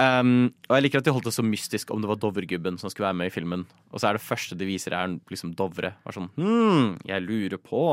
Um, 0.00 0.48
og 0.70 0.78
jeg 0.78 0.84
liker 0.86 1.02
at 1.02 1.08
de 1.08 1.12
holdt 1.12 1.26
det 1.28 1.34
så 1.36 1.44
mystisk 1.44 1.90
om 1.92 2.00
det 2.00 2.08
var 2.08 2.18
Dovregubben 2.22 2.78
som 2.80 2.92
skulle 2.92 3.10
være 3.10 3.18
med 3.20 3.28
i 3.28 3.34
filmen. 3.34 3.66
Og 3.90 4.00
så 4.00 4.08
er 4.08 4.16
det 4.16 4.24
første 4.24 4.56
de 4.56 4.68
viser, 4.68 4.94
er 4.96 5.18
liksom 5.32 5.52
Dovre. 5.58 5.92
Var 6.06 6.16
sånn, 6.16 6.30
hm, 6.38 6.94
jeg 7.10 7.26
lurer 7.26 7.60
på. 7.60 7.84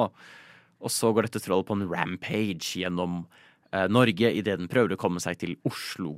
Og 0.78 0.94
så 0.94 1.12
går 1.12 1.28
dette 1.28 1.42
trollet 1.44 1.68
på 1.68 1.76
en 1.76 1.88
rampage 1.90 2.78
gjennom 2.80 3.24
uh, 3.26 3.88
Norge 3.92 4.32
idet 4.40 4.60
den 4.62 4.72
prøver 4.72 4.96
å 4.96 5.02
komme 5.02 5.24
seg 5.24 5.40
til 5.42 5.56
Oslo. 5.68 6.16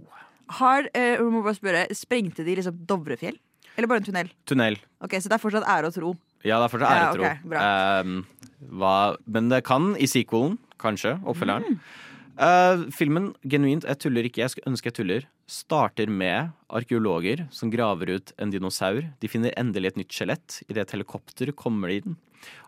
Har, 0.60 0.90
uh, 0.94 1.24
må 1.32 1.42
bare 1.46 1.58
spørre, 1.58 1.86
Sprengte 1.98 2.46
de 2.46 2.58
liksom 2.60 2.84
Dovrefjell? 2.90 3.40
Eller 3.78 3.90
bare 3.90 4.04
en 4.04 4.10
tunnel? 4.10 4.34
Tunnel. 4.50 4.76
Ok, 5.06 5.16
Så 5.18 5.32
det 5.32 5.38
er 5.38 5.42
fortsatt 5.42 5.68
ære 5.72 5.90
og 5.90 5.96
tro. 5.96 6.14
Ja, 6.44 6.60
det 6.60 6.68
er 6.68 6.74
fortsatt 6.74 6.92
ære 6.92 7.08
og 7.08 7.18
tro. 7.18 7.26
Ja, 7.26 7.38
okay, 7.40 8.06
Um, 8.10 8.70
hva, 8.80 8.96
men 9.28 9.50
det 9.52 9.64
kan 9.68 9.94
i 9.96 10.08
sequelen, 10.10 10.58
kanskje, 10.82 11.16
oppfølgeren. 11.28 11.78
Mm. 11.78 12.09
Uh, 12.40 12.86
filmen, 12.96 13.34
genuint, 13.52 13.84
jeg 13.84 14.00
tuller 14.00 14.24
ikke, 14.30 14.46
jeg 14.46 14.64
ønsker 14.70 14.94
jeg 14.94 14.98
tuller, 15.02 15.26
starter 15.50 16.08
med 16.08 16.54
arkeologer 16.72 17.44
som 17.52 17.72
graver 17.74 18.14
ut 18.16 18.32
en 18.40 18.54
dinosaur. 18.54 19.10
De 19.20 19.32
finner 19.32 19.52
endelig 19.60 19.92
et 19.92 20.00
nytt 20.00 20.16
skjelett 20.16 20.62
idet 20.70 20.86
et 20.86 20.96
helikopter 20.96 21.52
kommer 21.52 21.92
inn 21.92 22.16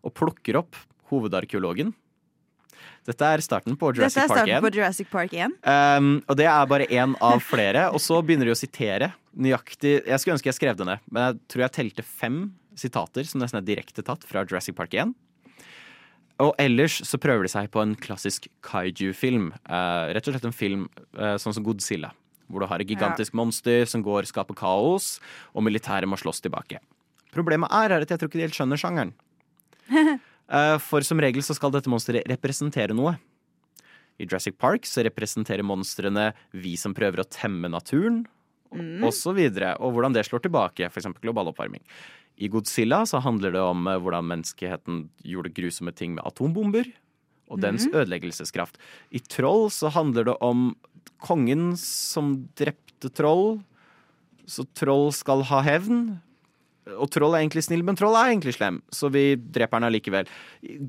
og 0.04 0.12
plukker 0.20 0.60
opp 0.60 0.76
hovedarkeologen. 1.12 1.94
Dette 3.08 3.32
er 3.34 3.42
starten 3.46 3.78
på 3.80 3.94
Jurassic 3.96 4.20
Dette 4.20 4.28
Jurassic 4.28 4.28
er 4.28 4.36
Park 4.36 4.44
starten 4.44 4.58
1. 4.58 4.66
på 4.66 4.74
Jurassic 4.78 5.10
Park 5.12 5.34
1. 5.34 5.58
Um, 5.64 6.12
og 6.28 6.38
det 6.38 6.48
er 6.52 6.70
bare 6.70 6.92
én 6.92 7.16
av 7.24 7.42
flere. 7.46 7.88
Og 7.96 8.04
så 8.04 8.20
begynner 8.26 8.50
de 8.50 8.54
å 8.54 8.60
sitere 8.60 9.14
nøyaktig 9.32 10.02
Jeg 10.04 10.20
skulle 10.20 10.36
ønske 10.36 10.52
jeg 10.52 10.60
skrev 10.60 10.78
det 10.78 10.88
ned, 10.90 11.04
men 11.08 11.30
jeg 11.30 11.40
tror 11.54 11.66
jeg 11.66 11.78
telte 11.80 12.06
fem 12.06 12.42
sitater 12.78 13.28
som 13.28 13.40
nesten 13.40 13.62
er 13.62 13.68
direkte 13.68 14.04
tatt 14.04 14.28
fra 14.28 14.44
Jurassic 14.44 14.76
Park 14.76 15.00
1. 15.00 15.16
Og 16.40 16.56
ellers 16.62 17.02
så 17.06 17.20
prøver 17.22 17.46
de 17.46 17.52
seg 17.54 17.70
på 17.74 17.82
en 17.84 17.96
klassisk 18.00 18.48
kaiju-film. 18.66 19.52
Eh, 19.66 20.14
rett 20.16 20.28
og 20.28 20.36
slett 20.36 20.48
en 20.48 20.56
film 20.56 20.88
eh, 21.18 21.36
sånn 21.42 21.54
som 21.58 21.66
Godzilla. 21.66 22.14
Hvor 22.52 22.64
du 22.64 22.68
har 22.72 22.84
et 22.84 22.90
gigantisk 22.90 23.36
monster 23.38 23.86
som 23.88 24.04
går 24.04 24.26
og 24.26 24.32
skaper 24.32 24.58
kaos, 24.58 25.20
og 25.56 25.64
militæret 25.64 26.10
må 26.10 26.18
slåss 26.20 26.42
tilbake. 26.44 26.82
Problemet 27.32 27.72
er, 27.72 27.94
er 27.96 28.04
at 28.04 28.12
jeg 28.12 28.20
tror 28.20 28.32
ikke 28.32 28.42
de 28.42 28.48
helt 28.48 28.58
skjønner 28.58 28.82
sjangeren. 28.82 29.16
Eh, 30.52 30.76
for 30.84 31.00
som 31.00 31.16
regel 31.24 31.40
så 31.48 31.56
skal 31.56 31.72
dette 31.72 31.88
monsteret 31.88 32.26
representere 32.28 32.92
noe. 32.92 33.14
I 34.20 34.26
Jurassic 34.26 34.58
Park 34.60 34.84
så 34.84 35.00
representerer 35.08 35.64
monstrene 35.64 36.34
vi 36.52 36.74
som 36.76 36.92
prøver 36.92 37.24
å 37.24 37.28
temme 37.32 37.72
naturen, 37.72 38.26
Mm. 38.72 39.04
og 39.04 39.12
så. 39.12 39.32
Og 39.36 39.94
hvordan 39.94 40.14
det 40.14 40.26
slår 40.26 40.44
tilbake, 40.46 40.88
f.eks. 40.88 41.08
global 41.22 41.52
oppvarming. 41.52 41.82
I 42.42 42.50
Godzilla 42.50 43.04
så 43.06 43.22
handler 43.22 43.54
det 43.54 43.62
om 43.62 43.86
eh, 43.88 44.00
hvordan 44.02 44.26
menneskeheten 44.32 45.04
gjorde 45.28 45.54
grusomme 45.54 45.94
ting 45.94 46.16
med 46.18 46.26
atombomber. 46.26 46.90
Og 47.52 47.60
dens 47.60 47.86
Mm. 47.86 47.94
ødeleggelseskraft. 48.00 48.78
I 49.12 49.20
Troll 49.20 49.70
så 49.70 49.92
handler 49.92 50.24
det 50.32 50.38
om 50.42 50.76
kongen 51.22 51.76
som 51.78 52.48
drepte 52.56 53.12
troll. 53.14 53.60
Så 54.48 54.66
troll 54.74 55.12
skal 55.14 55.44
ha 55.52 55.62
hevn. 55.62 56.22
Og 56.98 57.10
troll 57.14 57.36
er 57.36 57.44
egentlig 57.44 57.62
snill, 57.68 57.84
men 57.86 57.96
troll 58.00 58.16
er 58.18 58.32
egentlig 58.32 58.56
slem. 58.56 58.80
Så 58.92 59.12
vi 59.14 59.36
dreper 59.36 59.80
den 59.80 59.90
allikevel. 59.92 60.28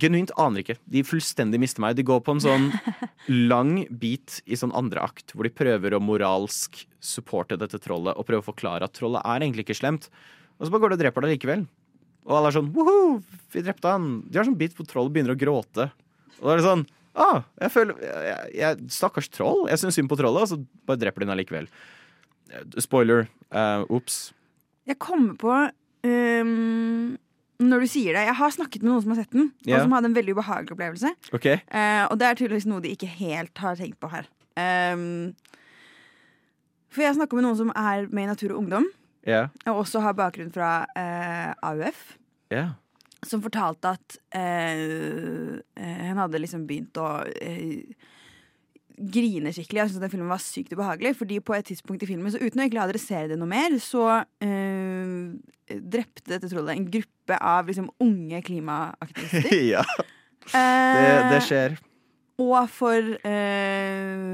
Genuint 0.00 0.30
aner 0.40 0.62
ikke. 0.62 0.78
De 0.88 1.02
fullstendig 1.04 1.61
mister 1.61 1.82
meg. 1.85 1.97
De 1.99 2.02
går 2.06 2.23
på 2.25 2.32
en 2.37 2.40
sånn 2.40 2.71
lang 3.50 3.85
bit 3.90 4.40
i 4.47 4.54
sånn 4.56 4.73
andre 4.75 5.02
akt, 5.04 5.35
hvor 5.35 5.44
de 5.44 5.50
prøver 5.52 5.92
å 5.92 6.00
moralsk 6.00 6.87
supporte 7.02 7.59
dette 7.59 7.78
trollet 7.82 8.16
og 8.16 8.25
prøve 8.26 8.40
å 8.47 8.49
forklare 8.54 8.87
at 8.87 8.94
trollet 8.97 9.21
er 9.26 9.40
egentlig 9.44 9.66
ikke 9.66 9.80
slemt. 9.82 10.09
Og 10.62 10.69
så 10.69 10.71
bare 10.71 10.85
går 10.85 10.92
du 10.92 10.95
og 10.95 11.02
dreper 11.02 11.25
det 11.26 11.35
likevel. 11.35 11.64
Og 12.23 12.35
alle 12.38 12.52
er 12.52 12.54
sånn 12.54 12.71
woho, 12.71 12.99
vi 13.50 13.64
drepte 13.66 13.90
han. 13.90 14.21
De 14.31 14.38
har 14.38 14.47
sånn 14.47 14.59
bit 14.59 14.76
hvor 14.78 15.02
og 15.02 15.11
begynner 15.11 15.35
å 15.35 15.38
gråte. 15.40 15.88
Og 16.38 16.45
da 16.47 16.52
er 16.52 16.61
det 16.61 16.69
sånn 16.69 16.85
ah, 17.19 17.42
jeg 17.61 17.73
føler 17.75 17.99
jeg, 18.07 18.52
jeg, 18.61 18.85
Stakkars 18.95 19.28
troll. 19.33 19.66
Jeg 19.71 19.83
syns 19.83 19.99
synd 19.99 20.11
på 20.12 20.19
trollet, 20.21 20.47
og 20.47 20.52
så 20.52 20.87
bare 20.88 21.02
dreper 21.02 21.25
de 21.25 21.26
den 21.26 21.35
allikevel. 21.35 21.66
Spoiler. 22.81 23.26
Uh, 23.50 23.83
Ops. 23.90 24.31
Jeg 24.88 24.99
kommer 25.02 25.35
på 25.40 25.50
um, 26.07 27.12
Når 27.62 27.85
du 27.85 27.88
sier 27.88 28.16
det 28.16 28.25
Jeg 28.26 28.35
har 28.35 28.54
snakket 28.54 28.83
med 28.83 28.90
noen 28.90 29.02
som 29.04 29.12
har 29.12 29.21
sett 29.23 29.35
den, 29.37 29.50
yeah. 29.62 29.76
og 29.76 29.85
som 29.85 29.95
hadde 29.97 30.11
en 30.11 30.16
veldig 30.16 30.37
ubehagelig 30.38 30.76
opplevelse. 30.76 31.12
Okay. 31.35 31.59
Uh, 31.73 32.07
og 32.07 32.16
det 32.21 32.28
er 32.28 32.38
tydeligvis 32.38 32.69
noe 32.71 32.85
de 32.85 32.95
ikke 32.95 33.11
helt 33.19 33.64
har 33.64 33.78
tenkt 33.81 33.99
på 34.02 34.12
her. 34.12 34.31
Um, 34.54 35.33
for 36.92 37.07
jeg 37.07 37.16
snakka 37.16 37.38
med 37.38 37.47
noen 37.47 37.61
som 37.61 37.71
er 37.73 38.09
med 38.12 38.26
i 38.26 38.31
Natur 38.31 38.52
og 38.52 38.64
Ungdom, 38.64 38.88
Ja. 39.26 39.45
og 39.71 39.85
også 39.85 40.00
har 40.02 40.17
bakgrunn 40.19 40.52
fra 40.55 40.85
eh, 40.99 41.52
AUF. 41.62 42.19
Yeah. 42.52 42.73
som 43.25 43.41
fortalte 43.41 43.93
at 43.95 44.17
eh, 44.35 45.61
eh, 45.79 46.00
hun 46.09 46.19
hadde 46.19 46.41
liksom 46.43 46.67
begynt 46.67 46.99
å 47.00 47.23
eh, 47.31 47.85
grine 48.99 49.52
skikkelig. 49.55 49.79
Jeg 49.79 49.93
syntes 49.93 50.02
den 50.02 50.12
filmen 50.12 50.33
var 50.33 50.43
sykt 50.43 50.75
ubehagelig. 50.75 51.14
Fordi 51.21 51.38
på 51.41 51.55
et 51.57 51.69
tidspunkt 51.71 52.02
i 52.05 52.09
filmen, 52.11 52.31
så 52.35 52.41
uten 52.43 52.61
å 52.61 52.64
egentlig 52.67 52.83
adressere 52.83 53.31
det 53.31 53.38
noe 53.41 53.49
mer, 53.50 53.79
så 53.83 54.02
eh, 54.43 55.79
drepte 55.79 56.26
dette 56.35 56.50
trollet 56.50 56.75
en 56.76 56.91
gruppe 56.93 57.38
av 57.38 57.71
liksom 57.71 57.88
unge 58.02 58.43
klimaaktivister. 58.47 59.49
ja. 59.76 59.87
Det, 60.52 60.59
det 61.31 61.38
Eh, 61.38 61.47
skjer. 61.47 61.79
Og 62.43 62.69
for 62.73 63.15
eh, 63.29 64.25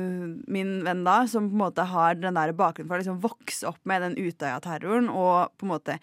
min 0.50 0.72
venn 0.86 1.04
da, 1.06 1.20
som 1.30 1.48
på 1.48 1.56
en 1.56 1.62
måte 1.66 1.86
har 1.90 2.18
den 2.18 2.38
der 2.38 2.54
bakgrunnen 2.56 2.88
for 2.90 2.98
å 2.98 3.02
liksom 3.02 3.20
vokse 3.22 3.68
opp 3.70 3.80
med 3.88 4.04
den 4.04 4.16
Utøya-terroren, 4.20 5.10
og 5.12 5.54
på 5.58 5.68
en 5.68 5.72
måte 5.74 5.98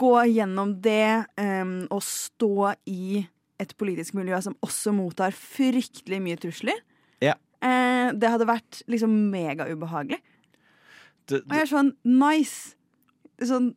gå 0.00 0.14
gjennom 0.28 0.74
det 0.84 1.26
eh, 1.40 1.76
og 1.88 2.02
stå 2.04 2.74
i 2.90 3.22
et 3.60 3.76
politisk 3.80 4.16
miljø 4.16 4.38
som 4.44 4.56
også 4.64 4.92
mottar 4.96 5.36
fryktelig 5.36 6.20
mye 6.24 6.40
trusler. 6.40 6.80
Ja. 7.20 7.36
Eh, 7.60 8.10
det 8.16 8.32
hadde 8.32 8.48
vært 8.48 8.82
liksom 8.90 9.12
megaubehagelig. 9.32 10.20
Og 11.30 11.52
jeg 11.54 11.62
er 11.62 11.70
sånn 11.70 11.92
nice. 12.08 12.74
Sånn 13.40 13.70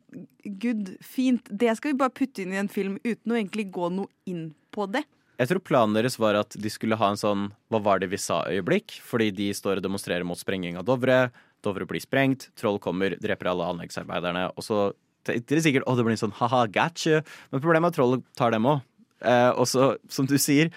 good, 0.60 0.94
fint. 1.04 1.46
Det 1.48 1.72
skal 1.78 1.92
vi 1.92 2.00
bare 2.00 2.12
putte 2.12 2.42
inn 2.42 2.52
i 2.52 2.60
en 2.60 2.72
film 2.72 2.98
uten 3.04 3.32
å 3.32 3.36
egentlig 3.38 3.70
gå 3.72 3.88
noe 3.94 4.10
inn 4.28 4.50
på 4.74 4.88
det. 4.92 5.04
Jeg 5.34 5.50
tror 5.50 5.62
planen 5.66 5.96
deres 5.96 6.16
var 6.22 6.36
at 6.38 6.54
de 6.54 6.70
skulle 6.70 6.98
ha 6.98 7.08
en 7.10 7.18
sånn 7.18 7.48
Hva 7.72 7.80
var 7.82 8.02
det 8.02 8.10
vi 8.12 8.20
sa-øyeblikk? 8.20 9.00
Fordi 9.02 9.32
de 9.34 9.48
står 9.56 9.80
og 9.80 9.86
demonstrerer 9.86 10.26
mot 10.26 10.38
sprenging 10.38 10.78
av 10.78 10.86
Dovre. 10.86 11.28
Dovre 11.64 11.88
blir 11.88 12.02
sprengt, 12.02 12.50
troll 12.58 12.78
kommer, 12.82 13.16
dreper 13.18 13.50
alle 13.50 13.66
anleggsarbeiderne. 13.72 14.46
Og 14.54 14.66
så 14.66 14.80
tenkte 15.26 15.56
de 15.56 15.64
sikkert 15.64 15.88
å 15.88 15.96
det 15.96 16.04
blir 16.06 16.14
en 16.14 16.22
sånn 16.26 16.36
ha-ha, 16.38 16.64
gotcha. 16.70 17.22
Men 17.50 17.64
problemet 17.64 17.88
er 17.88 17.94
at 17.94 17.98
trollet 17.98 18.26
tar 18.38 18.54
dem 18.54 18.68
òg. 18.68 18.84
Eh, 19.24 19.50
og 19.56 19.66
så, 19.70 19.94
som 20.12 20.28
du 20.28 20.36
sier, 20.40 20.70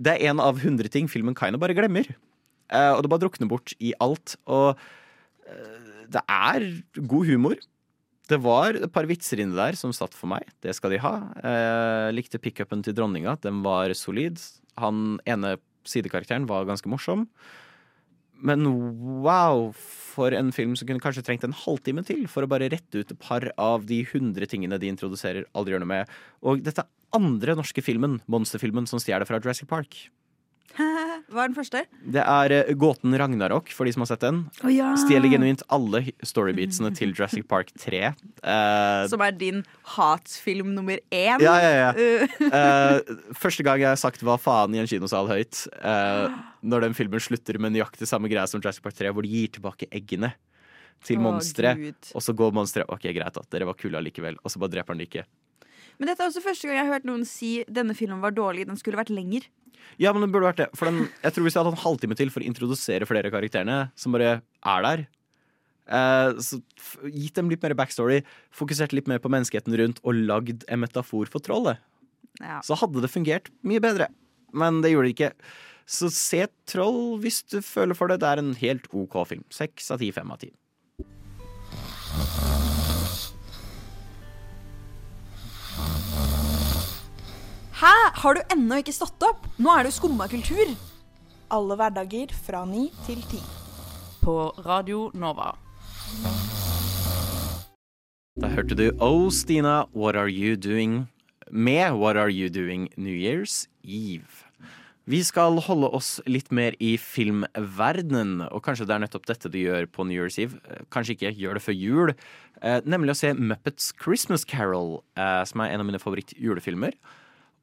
det 0.00 0.16
er 0.16 0.32
en 0.32 0.40
av 0.42 0.62
hundre 0.62 0.90
ting 0.90 1.10
filmen 1.10 1.36
Kaino 1.36 1.60
bare 1.60 1.76
glemmer. 1.76 2.08
Eh, 2.72 2.92
og 2.94 3.04
det 3.04 3.12
bare 3.12 3.26
drukner 3.26 3.50
bort 3.50 3.74
i 3.78 3.92
alt. 4.02 4.36
Og 4.50 4.72
eh, 5.46 6.06
det 6.12 6.24
er 6.26 6.66
god 6.96 7.28
humor. 7.28 7.60
Det 8.32 8.38
var 8.40 8.78
et 8.78 8.92
par 8.92 9.08
vitser 9.10 9.42
inni 9.42 9.58
der 9.58 9.76
som 9.76 9.92
satt 9.92 10.14
for 10.16 10.30
meg. 10.32 10.46
Det 10.64 10.72
skal 10.76 10.94
de 10.94 11.00
ha. 11.02 11.16
Eh, 11.44 12.08
likte 12.16 12.40
pickupen 12.40 12.84
til 12.84 12.96
dronninga. 12.96 13.36
Den 13.44 13.60
var 13.66 13.92
solid. 13.98 14.40
Han 14.80 15.18
ene 15.28 15.58
sidekarakteren 15.88 16.46
var 16.48 16.64
ganske 16.68 16.88
morsom. 16.88 17.26
Men 18.42 18.64
wow, 19.22 19.68
for 19.76 20.34
en 20.34 20.50
film 20.54 20.74
som 20.78 20.88
kunne 20.88 21.02
kanskje 21.02 21.22
trengt 21.26 21.44
en 21.46 21.54
halvtime 21.54 22.02
til 22.06 22.24
for 22.30 22.42
å 22.42 22.50
bare 22.50 22.70
rette 22.72 23.02
ut 23.04 23.12
et 23.14 23.20
par 23.22 23.46
av 23.60 23.86
de 23.86 24.00
hundre 24.10 24.48
tingene 24.50 24.80
de 24.82 24.90
introduserer, 24.90 25.46
aldri 25.54 25.76
gjør 25.76 25.84
noe 25.84 25.92
med. 25.92 26.16
Og 26.42 26.64
dette 26.66 26.86
andre 27.14 27.54
norske 27.58 27.84
filmen, 27.84 28.18
monsterfilmen, 28.30 28.88
som 28.90 29.02
stjeler 29.02 29.28
fra 29.28 29.38
Jurassic 29.38 29.70
Park. 29.70 29.98
Hva 31.32 31.44
er 31.44 31.50
den 31.50 31.56
første? 31.56 31.82
Det 32.14 32.22
er 32.22 32.54
uh, 32.68 32.72
Gåten 32.78 33.16
Ragnarok, 33.18 33.72
for 33.72 33.88
de 33.88 33.94
som 33.94 34.04
har 34.04 34.10
sett 34.12 34.24
den. 34.24 34.42
Oh, 34.62 34.70
ja. 34.72 34.92
Stjeler 35.00 35.32
genuint 35.32 35.64
alle 35.72 36.04
storybeatsene 36.28 36.92
til 36.98 37.14
Jurassic 37.16 37.46
Park 37.50 37.72
3. 37.80 38.12
Uh, 38.44 39.08
Som 39.10 39.24
er 39.24 39.34
din 39.36 39.62
hatfilm 39.96 40.74
nummer 40.76 41.00
én. 41.08 41.42
Ja, 41.42 41.56
ja, 41.62 41.72
ja. 41.86 41.92
Uh, 41.96 42.38
Eh, 42.62 43.12
første 43.38 43.64
gang 43.64 43.80
jeg 43.80 43.88
har 43.88 43.98
sagt 44.00 44.22
hva 44.26 44.36
faen 44.40 44.74
i 44.76 44.80
en 44.82 44.88
kinosal 44.88 45.28
høyt, 45.30 45.64
eh, 45.80 46.34
når 46.62 46.86
den 46.86 46.96
filmen 46.96 47.22
slutter 47.22 47.58
med 47.62 47.74
nøyaktig 47.74 48.08
samme 48.08 48.30
greie 48.30 48.44
som 48.50 48.60
Jurassic 48.60 48.84
Park 48.84 48.96
3, 48.98 49.12
hvor 49.14 49.24
de 49.24 49.30
gir 49.32 49.52
tilbake 49.56 49.88
eggene 49.94 50.32
til 51.06 51.18
Å, 51.18 51.24
monsteret. 51.24 52.12
Og 52.14 52.24
så 52.24 52.34
går 52.36 52.54
monsteret 52.54 52.90
OK, 52.92 53.08
greit, 53.14 53.38
at 53.38 53.48
dere 53.54 53.68
var 53.68 53.78
kule 53.78 53.98
allikevel. 53.98 54.38
Og 54.42 54.52
så 54.52 54.62
bare 54.62 54.76
dreper 54.76 54.94
han 54.94 55.02
det 55.02 55.08
ikke. 55.10 55.24
Men 55.98 56.08
dette 56.08 56.22
er 56.24 56.30
også 56.30 56.42
første 56.44 56.68
gang 56.68 56.76
jeg 56.78 56.86
har 56.86 56.94
hørt 56.96 57.08
noen 57.08 57.24
si 57.28 57.64
denne 57.68 57.94
filmen 57.98 58.20
var 58.22 58.32
dårlig. 58.36 58.66
Den 58.66 58.76
skulle 58.80 58.98
vært 59.00 59.12
lenger. 59.14 59.46
Ja, 60.00 60.12
men 60.12 60.22
det 60.24 60.30
burde 60.32 60.48
vært 60.50 60.62
det. 60.62 60.70
For 60.78 60.88
den, 60.88 61.08
jeg 61.22 61.32
tror 61.34 61.44
hvis 61.44 61.54
jeg 61.56 61.60
hadde 61.62 61.72
hatt 61.74 61.80
en 61.80 61.86
halvtime 61.86 62.16
til 62.18 62.30
for 62.32 62.40
å 62.42 62.48
introdusere 62.48 63.08
flere 63.08 63.28
av 63.28 63.34
karakterene 63.36 63.80
som 63.98 64.12
bare 64.16 64.38
er 64.40 64.86
der, 64.88 65.06
Eh, 65.92 66.38
så 66.38 66.60
gitt 67.10 67.34
dem 67.34 67.48
litt 67.50 67.62
mer 67.64 67.74
backstory, 67.74 68.20
fokusert 68.54 68.92
litt 68.94 69.08
mer 69.10 69.18
på 69.18 69.28
menneskeheten 69.32 69.74
rundt 69.80 69.98
og 70.06 70.14
lagd 70.14 70.62
en 70.70 70.78
metafor 70.80 71.26
for 71.28 71.42
trollet, 71.42 71.80
Ja. 72.40 72.60
så 72.62 72.76
hadde 72.78 73.02
det 73.02 73.10
fungert 73.10 73.50
mye 73.66 73.80
bedre. 73.82 74.06
Men 74.54 74.80
det 74.80 74.92
gjorde 74.92 75.08
det 75.10 75.16
ikke. 75.16 75.32
Så 75.84 76.08
se 76.14 76.46
Troll 76.66 77.18
hvis 77.18 77.42
du 77.50 77.58
føler 77.60 77.96
for 77.96 78.06
det. 78.06 78.20
Det 78.20 78.28
er 78.30 78.38
en 78.38 78.54
helt 78.54 78.86
OK 78.94 79.26
film. 79.26 79.44
Seks 79.50 79.90
av 79.90 79.98
ti, 79.98 80.10
fem 80.12 80.30
av 80.30 80.38
ti. 80.38 80.52
Hæ? 87.82 87.94
Har 88.14 88.36
du 88.38 88.40
ennå 88.54 88.76
ikke 88.78 88.92
stått 88.94 89.24
opp? 89.26 89.46
Nå 89.58 89.72
er 89.74 89.82
det 89.82 89.90
jo 89.90 89.96
skumma 89.96 90.28
kultur. 90.30 90.68
Alle 91.50 91.74
hverdager 91.80 92.30
fra 92.30 92.60
ni 92.62 92.84
til 93.08 93.18
ti. 93.26 93.40
På 94.22 94.52
Radio 94.62 95.08
Nova. 95.18 95.48
Da 98.38 98.52
hørte 98.54 98.78
du 98.78 98.84
Oh 99.02 99.26
Stina, 99.34 99.88
What 99.98 100.14
Are 100.14 100.30
You 100.30 100.54
Doing? 100.54 101.08
med 101.50 101.98
What 101.98 102.16
Are 102.16 102.30
You 102.30 102.48
Doing 102.48 102.86
New 102.96 103.12
Year's 103.12 103.66
Eve. 103.82 104.46
Vi 105.04 105.18
skal 105.26 105.58
holde 105.66 105.90
oss 105.90 106.20
litt 106.30 106.52
mer 106.54 106.76
i 106.78 106.94
filmverdenen, 106.96 108.44
og 108.46 108.62
kanskje 108.62 108.86
det 108.86 108.94
er 108.94 109.02
nettopp 109.02 109.26
dette 109.26 109.50
du 109.50 109.58
gjør 109.58 109.90
på 109.90 110.06
New 110.06 110.22
Year's 110.22 110.38
Eve. 110.38 110.62
Kanskje 110.94 111.16
ikke 111.16 111.34
gjør 111.34 111.58
det 111.58 111.64
før 111.66 111.76
jul, 111.76 112.14
eh, 112.62 112.78
nemlig 112.86 113.10
å 113.10 113.18
se 113.18 113.34
Muppets 113.34 113.90
Christmas 113.98 114.46
Carol, 114.46 115.02
eh, 115.16 115.42
som 115.44 115.60
er 115.60 115.74
en 115.74 115.82
av 115.82 115.90
mine 115.90 115.98
favoritt-julefilmer. 115.98 116.94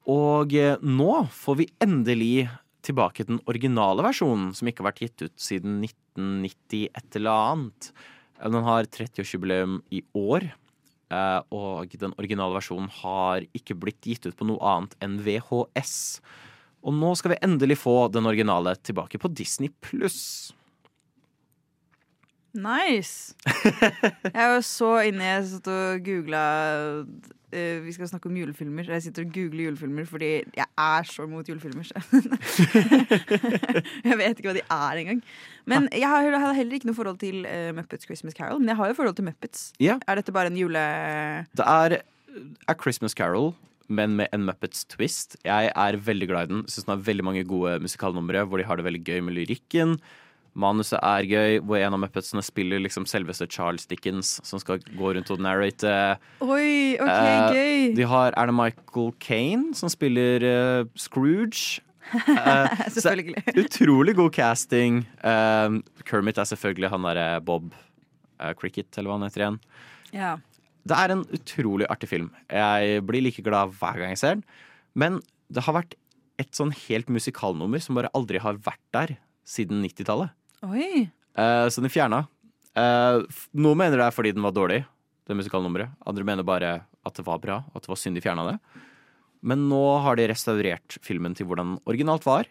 Og 0.10 0.56
eh, 0.58 0.80
nå 0.82 1.12
får 1.36 1.60
vi 1.60 1.68
endelig 1.84 2.48
tilbake 2.86 3.26
den 3.28 3.42
originale 3.50 4.06
versjonen, 4.06 4.54
som 4.56 4.70
ikke 4.70 4.84
har 4.84 4.92
vært 4.92 5.04
gitt 5.04 5.26
ut 5.26 5.36
siden 5.42 5.82
1990 5.84 6.88
et 6.98 7.20
eller 7.20 7.44
annet. 7.52 7.92
Eh, 8.40 8.50
Den 8.50 8.66
har 8.66 8.90
30-årsjubileum 8.90 9.80
i 9.94 10.02
år, 10.18 10.50
eh, 11.14 11.40
og 11.54 11.98
den 12.02 12.16
originale 12.18 12.58
versjonen 12.58 12.90
har 13.02 13.46
ikke 13.54 13.78
blitt 13.78 14.02
gitt 14.02 14.26
ut 14.26 14.38
på 14.40 14.48
noe 14.50 14.62
annet 14.76 14.96
enn 15.04 15.20
VHS. 15.26 15.98
Og 16.80 16.96
nå 16.96 17.12
skal 17.20 17.36
vi 17.36 17.44
endelig 17.44 17.82
få 17.82 18.08
den 18.12 18.30
originale 18.30 18.78
tilbake 18.80 19.20
på 19.20 19.32
Disney 19.36 19.70
pluss. 19.84 20.54
Nice! 22.54 23.34
Jeg 24.38 24.54
var 24.54 24.64
så 24.66 24.94
inne 25.06 25.28
Jeg 25.28 25.50
satt 25.52 25.70
og 25.74 26.06
googla 26.06 26.46
Uh, 27.50 27.82
Vi 27.82 27.96
skal 27.96 28.06
snakke 28.06 28.30
om 28.30 28.36
julefilmer. 28.38 28.86
Jeg 28.94 29.08
sitter 29.08 29.24
og 29.26 29.32
googler 29.34 29.70
julefilmer 29.70 30.06
fordi 30.06 30.28
jeg 30.54 30.68
er 30.78 31.08
så 31.10 31.26
mot 31.26 31.48
julefilmer. 31.50 31.82
Jeg 34.10 34.18
vet 34.20 34.38
ikke 34.38 34.52
hva 34.52 34.58
de 34.60 34.62
er 34.62 35.02
engang. 35.02 35.24
Men 35.66 35.88
jeg 35.90 36.06
har, 36.06 36.54
heller 36.54 36.78
ikke 36.78 36.92
noe 36.92 36.98
forhold 36.98 37.18
til 37.24 37.48
uh, 37.50 37.72
Muppets 37.74 38.06
Christmas 38.06 38.38
Carol. 38.38 38.62
Men 38.62 38.74
jeg 38.74 38.78
har 38.78 38.92
jo 38.92 39.00
forhold 39.02 39.18
til 39.18 39.26
Muppets. 39.26 39.72
Yeah. 39.82 39.98
Er 40.06 40.22
dette 40.22 40.36
bare 40.36 40.54
en 40.54 40.62
jule... 40.62 40.84
Det 41.58 41.66
er 41.66 41.98
A 42.70 42.78
Christmas 42.78 43.18
Carol, 43.18 43.56
men 43.90 44.14
med 44.22 44.30
en 44.34 44.46
Muppets 44.46 44.86
twist. 44.86 45.40
Jeg 45.42 45.74
er 45.74 45.98
veldig 45.98 46.30
glad 46.30 46.50
i 46.50 46.54
den. 46.54 46.64
Syns 46.70 46.86
den 46.86 46.94
har 46.94 47.06
veldig 47.10 47.26
mange 47.26 47.46
gode 47.50 47.80
musikalnumre 47.82 48.46
hvor 48.46 48.62
de 48.62 48.70
har 48.70 48.78
det 48.78 48.86
veldig 48.86 49.06
gøy 49.10 49.26
med 49.26 49.42
lyrikken. 49.42 49.98
Manuset 50.60 51.00
er 51.00 51.26
gøy, 51.30 51.58
hvor 51.64 51.80
en 51.80 51.96
av 51.96 52.02
Muppetsene 52.04 52.44
spiller 52.44 52.82
liksom 52.84 53.06
selveste 53.10 53.48
Charles 53.52 53.86
Dickens, 53.90 54.36
som 54.46 54.60
skal 54.62 54.82
gå 54.84 55.14
rundt 55.16 55.32
og 55.32 55.40
narrate. 55.44 55.94
Oi, 56.44 56.98
OK, 57.00 57.10
Eh, 57.10 57.54
gøy! 57.56 57.94
De 57.98 58.08
har 58.12 58.36
Erna 58.38 58.56
Michael 58.58 59.14
Kane 59.24 59.74
som 59.80 59.92
spiller 59.92 60.44
eh, 60.46 60.90
Scrooge? 61.00 61.80
Eh, 62.10 62.72
så 62.90 63.04
Selvfølgelig. 63.04 63.44
utrolig 63.62 64.16
god 64.18 64.32
casting. 64.34 65.04
Kermit 66.10 66.40
er 66.42 66.48
selvfølgelig 66.50 66.90
han 66.90 67.04
derre 67.06 67.26
Bob 67.46 67.68
Cricket, 68.58 68.90
eller 68.98 69.12
hva 69.12 69.18
han 69.20 69.28
heter 69.28 69.44
igjen. 69.44 69.60
Ja. 70.16 70.32
Det 70.90 70.98
er 70.98 71.14
en 71.14 71.22
utrolig 71.38 71.86
artig 71.92 72.10
film. 72.10 72.32
Jeg 72.50 73.04
blir 73.06 73.22
like 73.28 73.44
glad 73.46 73.76
hver 73.78 74.00
gang 74.02 74.16
jeg 74.16 74.22
ser 74.24 74.40
den. 74.40 74.44
Men 74.98 75.20
det 75.54 75.68
har 75.68 75.76
vært 75.78 75.94
et 76.42 76.50
sånn 76.58 76.72
helt 76.88 77.12
musikalnummer 77.14 77.84
som 77.84 78.00
bare 78.00 78.10
aldri 78.18 78.42
har 78.42 78.58
vært 78.66 78.82
der 78.96 79.14
siden 79.46 79.84
90-tallet. 79.86 80.34
Oi. 80.68 81.08
Eh, 81.40 81.68
så 81.72 81.84
den 81.84 81.94
fjerna. 81.94 82.26
Uh, 82.78 83.26
noen 83.58 83.80
mener 83.80 84.00
det 84.00 84.06
er 84.06 84.16
fordi 84.16 84.32
den 84.36 84.46
var 84.46 84.54
dårlig, 84.56 84.84
det 85.28 85.36
musikalnummeret. 85.36 85.96
Andre 86.08 86.26
mener 86.28 86.46
bare 86.48 86.74
at 87.08 87.18
det 87.18 87.26
var 87.28 87.42
bra, 87.42 87.58
at 87.74 87.84
det 87.84 87.92
var 87.92 88.00
synd 88.00 88.20
de 88.20 88.24
fjerna 88.24 88.46
det. 88.52 88.86
Men 89.40 89.68
nå 89.72 89.82
har 90.04 90.20
de 90.20 90.28
restaurert 90.30 91.00
filmen 91.06 91.36
til 91.36 91.48
hvordan 91.50 91.74
den 91.74 91.90
originalt 91.90 92.28
var, 92.28 92.48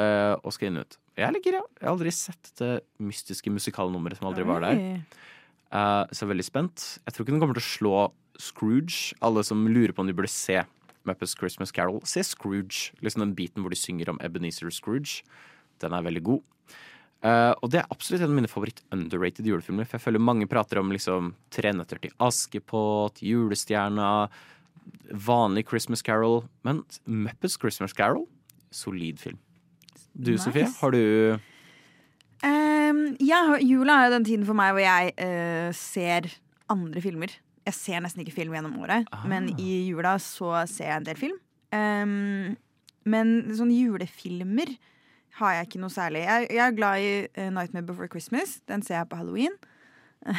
eh, 0.00 0.34
og 0.36 0.54
skal 0.54 0.70
inn 0.70 0.82
ut. 0.82 0.98
Jeg 1.18 1.34
liker 1.34 1.56
det. 1.56 1.64
Jeg 1.80 1.86
har 1.88 1.94
aldri 1.94 2.12
sett 2.14 2.52
det 2.60 2.72
mystiske 3.02 3.50
musikalnummeret 3.52 4.20
som 4.20 4.28
aldri 4.30 4.46
var 4.46 4.64
der. 4.64 4.78
Oi. 4.78 5.24
Eh, 5.68 6.02
så 6.12 6.22
jeg 6.22 6.28
er 6.28 6.32
veldig 6.34 6.46
spent. 6.46 6.86
Jeg 7.04 7.14
tror 7.14 7.24
ikke 7.24 7.34
den 7.34 7.42
kommer 7.42 7.58
til 7.58 7.64
å 7.64 7.72
slå 7.72 7.94
Scrooge. 8.38 9.16
Alle 9.24 9.42
som 9.44 9.66
lurer 9.66 9.92
på 9.92 10.04
om 10.04 10.10
de 10.10 10.16
burde 10.16 10.30
se 10.32 10.62
Muppets 11.08 11.34
Christmas 11.38 11.72
Carol, 11.72 12.00
se 12.04 12.22
Scrooge. 12.24 12.92
Liksom 13.04 13.24
den 13.24 13.34
biten 13.36 13.64
hvor 13.64 13.72
de 13.72 13.80
synger 13.80 14.12
om 14.12 14.20
Ebenezer 14.24 14.70
Scrooge. 14.72 15.24
Den 15.82 15.96
er 15.96 16.04
veldig 16.06 16.24
god. 16.28 16.46
Eh, 17.26 17.52
og 17.62 17.70
det 17.72 17.80
er 17.80 17.88
absolutt 17.90 18.22
en 18.22 18.30
av 18.30 18.36
mine 18.36 18.50
favoritt-underrated 18.50 19.46
julefilmer. 19.48 19.88
For 19.88 19.98
jeg 19.98 20.04
føler 20.06 20.22
mange 20.22 20.46
prater 20.50 20.78
om 20.78 20.92
liksom 20.94 21.32
Tre 21.50 21.72
nøtter 21.74 21.98
til 22.04 22.12
Askepott, 22.22 23.18
Julestjerna, 23.26 24.28
vanlig 25.26 25.66
Christmas 25.68 26.02
Carol. 26.06 26.44
Men 26.66 26.84
Muppets 27.06 27.58
Christmas 27.58 27.92
Carol, 27.96 28.26
solid 28.70 29.18
film. 29.20 29.38
Du, 30.14 30.32
Nice. 30.34 30.44
Sofie, 30.46 30.66
har 30.80 30.90
du 30.94 31.38
um, 32.42 33.02
ja, 33.22 33.42
jula 33.62 33.98
er 34.00 34.08
jo 34.08 34.14
den 34.16 34.26
tiden 34.26 34.46
for 34.48 34.58
meg 34.58 34.72
hvor 34.74 34.82
jeg 34.84 35.12
uh, 35.18 35.68
ser 35.76 36.26
andre 36.72 37.02
filmer. 37.04 37.34
Jeg 37.68 37.76
ser 37.76 38.00
nesten 38.04 38.22
ikke 38.24 38.34
film 38.38 38.54
gjennom 38.56 38.78
året, 38.80 39.06
Ah. 39.12 39.26
men 39.28 39.50
i 39.60 39.88
jula 39.90 40.14
så 40.22 40.62
ser 40.70 40.88
jeg 40.88 40.96
en 41.02 41.08
del 41.10 41.18
film. 41.20 41.36
Um, 41.74 42.56
men 43.08 43.34
sånn 43.56 43.70
julefilmer 43.74 44.72
har 45.38 45.56
jeg 45.56 45.68
ikke 45.68 45.80
noe 45.82 45.92
særlig. 45.94 46.22
Jeg, 46.26 46.46
jeg 46.56 46.64
er 46.66 46.76
glad 46.76 47.02
i 47.04 47.10
uh, 47.38 47.48
Nightmare 47.54 47.86
Before 47.88 48.08
Christmas. 48.10 48.58
Den 48.68 48.82
ser 48.86 49.00
jeg 49.00 49.08
på 49.10 49.18
halloween. 49.20 49.54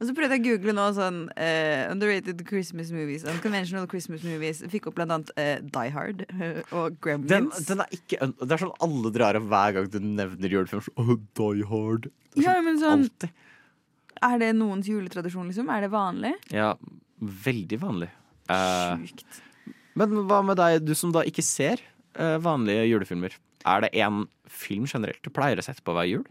Og 0.00 0.06
så 0.08 0.14
prøvde 0.16 0.32
jeg 0.36 0.40
å 0.40 0.46
google 0.46 0.72
nå 0.74 0.86
sånn 0.96 1.18
uh, 1.28 1.82
underrated 1.92 2.40
Christmas 2.48 2.88
movies. 2.94 3.26
Unconventional 3.28 3.86
Christmas 3.90 4.24
movies. 4.26 4.62
Fikk 4.72 4.88
opp 4.90 4.96
blant 4.96 5.12
annet 5.14 5.32
uh, 5.36 5.58
Die 5.76 5.92
Hard 5.94 6.24
og 6.72 6.96
Gremlins. 7.04 7.60
den 7.68 7.84
er 7.84 7.92
ikke 7.94 8.30
Det 8.40 8.56
er 8.56 8.62
sånn 8.64 8.72
alle 8.86 9.12
drar 9.14 9.38
opp 9.38 9.46
hver 9.52 9.76
gang 9.76 9.90
du 9.92 9.98
nevner 10.00 10.56
julefilm. 10.56 10.88
Oh, 11.00 11.14
Die 11.40 11.68
Hard. 11.68 12.08
Er 12.08 12.40
Ja, 12.46 12.56
sånn 12.56 12.66
men 12.70 12.80
sånn 12.80 13.04
Alltid. 13.04 13.46
Er 14.20 14.36
det 14.42 14.50
noens 14.58 14.88
juletradisjon, 14.90 15.46
liksom? 15.48 15.70
Er 15.72 15.86
det 15.86 15.92
vanlig? 15.94 16.34
Ja, 16.52 16.74
veldig 17.20 17.78
vanlig. 17.80 18.10
Eh, 18.52 19.04
Sjukt. 19.06 19.38
men 19.96 20.12
hva 20.28 20.42
med 20.44 20.58
deg, 20.60 20.82
du 20.84 20.92
som 20.98 21.12
da 21.14 21.22
ikke 21.24 21.44
ser 21.46 21.80
vanlige 22.16 22.88
julefilmer? 22.90 23.34
Er 23.68 23.84
det 23.84 23.90
én 23.94 24.24
film 24.50 24.86
generelt 24.88 25.20
du 25.22 25.30
pleier 25.34 25.60
å 25.60 25.64
sette 25.64 25.84
på 25.84 25.94
hver 25.96 26.08
jul? 26.08 26.24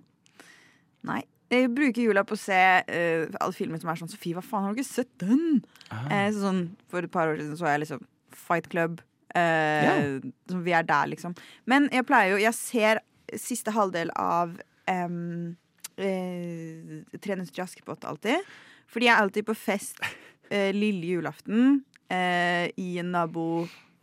Nei. 1.08 1.22
Jeg 1.50 1.72
bruker 1.74 2.06
jula 2.06 2.22
på 2.30 2.36
å 2.36 2.38
se 2.38 2.58
uh, 2.86 3.38
alle 3.42 3.56
filmer 3.58 3.82
som 3.82 3.90
er 3.90 3.98
sånn 3.98 4.12
Sofie, 4.12 4.36
hva 4.38 4.44
faen, 4.46 4.68
har 4.68 4.76
du 4.76 4.82
ikke 4.84 4.92
sett 4.92 5.10
den? 5.18 5.64
Eh, 5.90 6.28
så 6.30 6.44
sånn, 6.44 6.60
for 6.92 7.02
et 7.02 7.14
par 7.14 7.32
år 7.32 7.40
siden 7.40 7.58
så 7.58 7.72
jeg 7.72 7.82
liksom 7.88 8.04
Fight 8.38 8.68
Club. 8.70 9.00
Uh, 9.34 9.86
yeah. 9.86 10.28
vi 10.66 10.76
er 10.78 10.86
der, 10.86 11.10
liksom. 11.10 11.34
Men 11.70 11.86
jeg 11.94 12.06
pleier 12.10 12.32
jo 12.34 12.40
Jeg 12.42 12.58
ser 12.58 13.02
siste 13.38 13.74
halvdel 13.76 14.10
av 14.18 14.56
um, 14.90 15.58
uh, 16.02 16.96
'Trenes 17.18 17.50
til 17.54 17.66
Askepott 17.66 18.06
alltid. 18.10 18.46
Fordi 18.90 19.06
jeg 19.06 19.14
er 19.14 19.24
alltid 19.24 19.46
på 19.46 19.58
fest 19.58 20.02
eh, 20.50 20.72
lille 20.74 21.14
julaften 21.14 21.84
eh, 22.10 22.70
i 22.80 22.98
en 23.02 23.12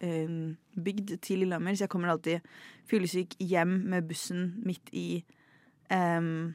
nabobygd 0.03 1.17
til 1.25 1.39
Lillehammer, 1.43 1.75
så 1.77 1.87
jeg 1.87 1.93
kommer 1.93 2.13
alltid 2.13 2.41
fyllesyk 2.91 3.37
hjem 3.43 3.79
med 3.91 4.07
bussen 4.09 4.55
midt 4.67 4.93
i 4.93 5.25
em, 5.91 6.55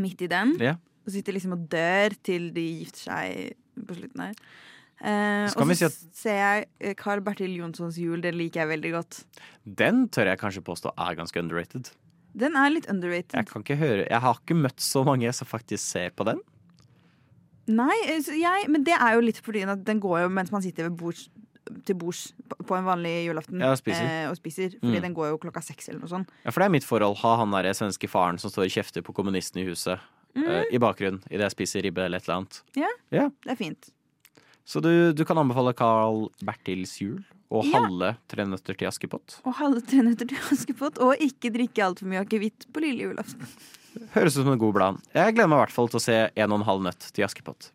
Midt 0.00 0.22
i 0.24 0.26
den. 0.26 0.54
Ja. 0.56 0.76
Og 1.04 1.12
sitter 1.12 1.34
liksom 1.36 1.52
og 1.52 1.66
dør 1.68 2.14
til 2.24 2.46
de 2.54 2.62
gifter 2.80 3.02
seg 3.10 3.50
på 3.86 3.96
slutten 3.98 4.22
her. 4.24 4.38
Eh, 5.02 5.44
og 5.44 5.66
så 5.66 5.74
si 5.76 5.84
at- 5.84 5.98
ser 6.16 6.36
jeg 6.38 6.66
eh, 6.80 6.94
Carl 6.94 7.20
Bertil 7.20 7.56
Jonssons 7.58 7.98
jul. 7.98 8.22
Den 8.22 8.38
liker 8.38 8.62
jeg 8.62 8.68
veldig 8.70 8.92
godt. 8.94 9.24
Den 9.66 10.08
tør 10.08 10.30
jeg 10.30 10.38
kanskje 10.40 10.62
påstå 10.64 10.94
er 10.96 11.14
ganske 11.18 11.36
underrated. 11.42 11.90
Den 12.32 12.56
er 12.56 12.70
litt 12.70 12.88
underrated. 12.88 13.34
Jeg 13.36 13.46
kan 13.50 13.60
ikke 13.60 13.76
høre 13.76 14.06
Jeg 14.08 14.20
har 14.20 14.34
ikke 14.40 14.56
møtt 14.56 14.80
så 14.80 15.04
mange 15.04 15.30
som 15.34 15.46
faktisk 15.46 15.84
ser 15.84 16.08
på 16.16 16.24
den. 16.24 16.40
Nei, 17.68 17.94
eh, 18.08 18.22
jeg, 18.40 18.64
men 18.72 18.82
det 18.84 18.94
er 18.96 19.14
jo 19.18 19.20
litt 19.20 19.42
fordi 19.44 19.66
den 19.84 20.00
går 20.00 20.22
jo 20.24 20.28
mens 20.32 20.50
man 20.50 20.62
sitter 20.62 20.88
ved 20.88 20.96
bords, 20.96 21.28
til 21.84 21.94
bords 21.94 22.32
på- 22.66 22.76
en 22.76 22.84
vanlig 22.84 23.26
julaften 23.28 23.60
Ja, 23.60 23.74
spiser. 23.74 24.02
Eh, 24.24 24.30
og 24.30 24.36
spiser. 24.36 24.70
Fordi 24.80 24.96
Mm. 24.98 25.02
den 25.02 25.14
går 25.14 25.28
jo 25.30 25.38
klokka 25.38 25.62
seks 25.62 25.88
eller 25.88 26.00
noe 26.00 26.08
sånt. 26.08 26.28
Ja, 26.44 26.50
For 26.50 26.60
det 26.60 26.66
er 26.66 26.70
mitt 26.70 26.84
forhold. 26.84 27.16
Ha 27.18 27.36
han 27.36 27.50
der 27.50 27.72
svenske 27.72 28.08
faren 28.08 28.38
som 28.38 28.50
står 28.50 28.64
og 28.64 28.70
kjefter 28.70 29.02
på 29.02 29.14
kommunisten 29.14 29.60
i 29.62 29.64
huset 29.68 29.98
eh, 30.36 30.64
i 30.72 30.78
bakgrunnen 30.78 31.22
idet 31.30 31.40
jeg 31.50 31.50
spiser 31.56 31.82
ribbe 31.82 31.98
eller 32.04 32.16
et 32.18 32.24
eller 32.28 32.36
annet. 32.40 32.62
Ja, 32.74 32.88
Ja. 33.10 33.28
det 33.44 33.52
er 33.52 33.56
fint. 33.56 33.90
Så 34.64 34.80
du, 34.80 35.12
du 35.12 35.24
kan 35.24 35.36
anbefale 35.36 35.74
Carl 35.74 36.28
Bertils 36.42 37.00
jul 37.00 37.24
og 37.50 37.64
Ja. 37.66 37.80
halve 37.80 38.16
Tre 38.28 38.44
nøtter 38.44 38.76
til 38.78 38.86
Askepott. 38.88 39.40
Og 39.44 39.54
halve 39.54 39.80
tre 39.86 39.98
nøtter 40.02 40.26
til 40.28 40.38
Askepott. 40.50 40.98
Og 41.00 41.16
ikke 41.18 41.52
drikke 41.52 41.82
altfor 41.84 42.06
mye 42.06 42.24
akevitt 42.24 42.66
på 42.72 42.80
lille 42.80 43.02
julaften. 43.12 43.46
Høres 44.14 44.36
ut 44.38 44.44
som 44.44 44.52
en 44.52 44.58
god 44.58 44.72
plan. 44.74 45.02
Jeg 45.14 45.34
gleder 45.34 45.48
meg 45.48 45.58
i 45.58 45.64
hvert 45.66 45.70
fall 45.74 45.88
til 45.88 45.98
å 45.98 46.02
se 46.02 46.30
En 46.36 46.50
og 46.52 46.60
en 46.60 46.64
halv 46.66 46.82
nøtt 46.82 47.12
til 47.12 47.24
Askepott. 47.24 47.70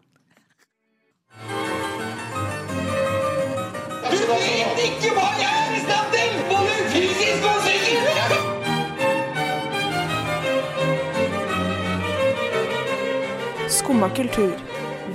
Skumma 13.88 14.10
kultur. 14.12 14.52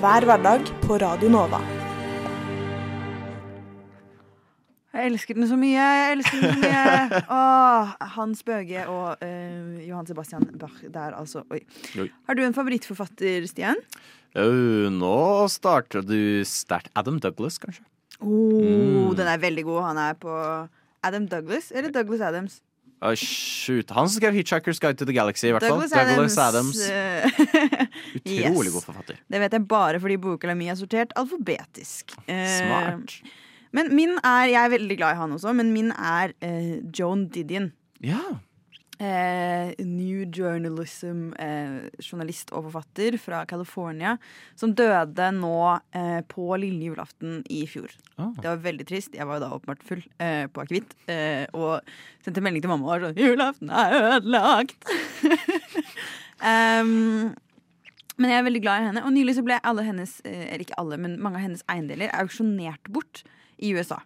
Hver 0.00 0.24
hverdag 0.24 0.62
på 0.86 0.96
Radio 0.96 1.28
Nova. 1.28 1.58
Jeg 4.96 5.10
elsker 5.10 5.36
den 5.36 5.44
så 5.50 5.58
mye. 5.60 5.76
Jeg 5.76 6.14
elsker 6.14 6.40
den 6.40 6.54
så 6.54 6.62
mye. 6.62 7.18
Åh, 7.36 7.90
Hans 8.14 8.40
Bøge 8.48 8.86
og 8.88 9.20
eh, 9.26 9.82
Johan 9.84 10.08
Sebastian 10.08 10.48
Bach 10.56 10.80
der, 10.88 11.18
altså. 11.18 11.44
Oi. 11.52 11.60
Oi. 12.00 12.08
Har 12.24 12.40
du 12.40 12.46
en 12.46 12.56
favorittforfatter, 12.56 13.44
Stian? 13.52 13.76
Uh, 14.32 14.88
nå 14.88 15.12
starter 15.52 16.00
du 16.08 16.40
sterkt. 16.48 16.88
Adam 16.96 17.20
Douglas, 17.20 17.60
kanskje? 17.60 17.84
Oh, 18.24 18.56
Mm. 18.56 19.12
Den 19.20 19.28
er 19.28 19.44
veldig 19.44 19.68
god. 19.68 19.82
Han 19.90 20.00
er 20.00 20.16
på 20.16 20.32
Adam 21.04 21.28
Douglas 21.28 21.74
eller 21.76 21.92
Douglas 21.92 22.24
Adams? 22.24 22.62
Å, 23.02 23.12
shoot. 23.18 23.90
Han 23.96 24.06
som 24.06 24.20
skrev 24.20 24.36
'Hitchhiker's 24.36 24.78
Guide 24.78 24.98
to 25.00 25.06
the 25.08 25.14
Galaxy'. 25.16 25.50
i 25.50 25.54
hvert 25.56 25.66
fall. 25.66 25.82
Douglas 25.90 26.38
Adams. 26.38 26.78
eh, 26.88 27.26
Utrolig 28.22 28.70
yes. 28.70 28.74
god 28.76 28.84
forfatter. 28.86 29.18
Det 29.26 29.40
vet 29.42 29.56
jeg 29.58 29.66
bare 29.66 29.98
fordi 30.02 30.18
bokhylla 30.22 30.54
mi 30.54 30.70
er 30.70 30.78
sortert 30.78 31.14
alfabetisk. 31.18 32.14
Eh, 32.30 32.46
Smart. 32.60 33.16
Men 33.72 33.90
min 33.96 34.18
er 34.22 34.52
Jeg 34.52 34.60
er 34.62 34.72
veldig 34.76 34.96
glad 35.00 35.16
i 35.16 35.18
han 35.18 35.34
også, 35.34 35.54
men 35.56 35.72
min 35.74 35.90
er 35.90 36.34
eh, 36.44 36.78
Joan 36.94 37.26
Didion. 37.32 37.72
Ja. 38.04 38.22
Eh, 39.02 39.74
New 39.82 40.22
Journalism-journalist 40.30 42.52
og 42.54 42.68
forfatter 42.68 43.16
fra 43.18 43.42
California. 43.50 44.14
Som 44.58 44.74
døde 44.78 45.30
nå 45.34 45.80
eh, 45.96 46.20
på 46.30 46.56
lille 46.62 46.84
julaften 46.92 47.42
i 47.50 47.66
fjor. 47.70 47.90
Oh. 48.16 48.32
Det 48.38 48.46
var 48.46 48.66
veldig 48.68 48.86
trist. 48.86 49.14
Jeg 49.18 49.26
var 49.26 49.34
jo 49.40 49.44
da 49.46 49.54
åpenbart 49.56 49.82
full 49.88 50.02
eh, 50.22 50.46
på 50.46 50.60
akevitt. 50.62 50.90
Eh, 51.10 51.44
og 51.56 51.72
sendte 52.22 52.40
melding 52.44 52.62
til 52.62 52.70
mamma 52.70 52.84
og 52.86 52.92
var 52.94 53.02
sånn 53.08 53.18
'Julaften 53.18 53.68
er 53.74 53.90
ødelagt'. 54.12 54.82
um, 56.52 57.34
men 58.20 58.28
jeg 58.30 58.38
er 58.38 58.46
veldig 58.46 58.62
glad 58.62 58.76
i 58.78 58.86
henne. 58.90 59.04
Og 59.06 59.12
nylig 59.14 59.34
så 59.38 59.46
ble 59.46 59.56
alle 59.66 59.82
hennes, 59.86 60.12
eh, 60.28 60.46
eller 60.52 60.64
ikke 60.66 60.78
alle, 60.78 60.96
men 61.00 61.22
mange 61.22 61.36
av 61.40 61.44
hennes 61.48 61.66
eiendeler 61.72 62.08
auksjonert 62.14 62.84
bort 62.92 63.16
i 63.58 63.74
USA. 63.74 63.98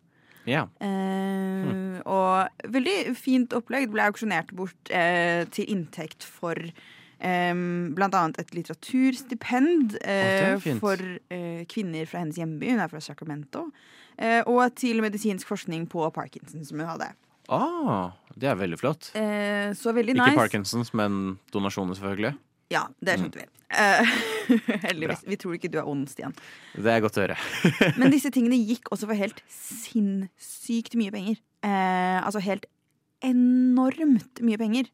Ja. 0.47 0.69
Eh, 0.81 2.01
Og 2.37 2.72
veldig 2.77 2.96
fint 3.18 3.57
opplegg. 3.57 3.88
Det 3.88 3.94
ble 3.96 4.07
auksjonert 4.11 4.53
bort 4.57 4.92
eh, 4.94 5.42
til 5.55 5.68
inntekt 5.72 6.27
for 6.27 6.59
eh, 6.61 7.61
blant 7.96 8.16
annet 8.18 8.40
et 8.42 8.55
litteraturstipend 8.57 9.99
eh, 10.03 10.57
er 10.57 10.81
for 10.83 11.01
eh, 11.33 11.62
kvinner 11.70 12.09
fra 12.11 12.22
hennes 12.25 12.38
hjemby. 12.40 12.72
Hun 12.75 12.83
er 12.85 12.92
fra 12.92 13.03
Sacramento. 13.05 13.68
Eh, 14.16 14.42
og 14.49 14.75
til 14.79 15.03
medisinsk 15.05 15.49
forskning 15.49 15.88
på 15.92 16.07
Parkinson, 16.16 16.64
som 16.64 16.81
hun 16.81 16.88
hadde. 16.88 17.11
Ah, 17.53 18.16
det 18.35 18.49
er 18.51 18.57
veldig 18.59 18.79
flott. 18.81 19.11
Eh, 19.14 19.70
så 19.79 19.92
veldig 19.94 20.16
Ikke 20.16 20.31
nice. 20.33 20.38
Parkinsons, 20.40 20.92
men 20.99 21.37
donasjoner, 21.55 21.94
selvfølgelig. 21.99 22.35
Ja, 22.75 22.88
det 22.99 23.20
skjønte 23.20 23.44
vi. 23.44 23.46
Eh, 23.74 24.14
heldigvis. 24.87 25.24
Vi 25.26 25.38
tror 25.40 25.57
ikke 25.57 25.70
du 25.72 25.81
er 25.81 25.88
ond, 25.90 26.07
Stian. 26.11 26.35
Det 26.76 26.92
er 26.92 27.02
godt 27.05 27.18
å 27.18 27.24
høre. 27.24 27.37
Men 28.00 28.14
disse 28.14 28.31
tingene 28.35 28.59
gikk 28.61 28.92
også 28.94 29.09
for 29.09 29.18
helt 29.18 29.42
sinnssykt 29.50 30.96
mye 30.98 31.14
penger. 31.14 31.40
Eh, 31.66 32.18
altså 32.20 32.42
helt 32.44 32.68
enormt 33.24 34.42
mye 34.44 34.61
penger. 34.61 34.90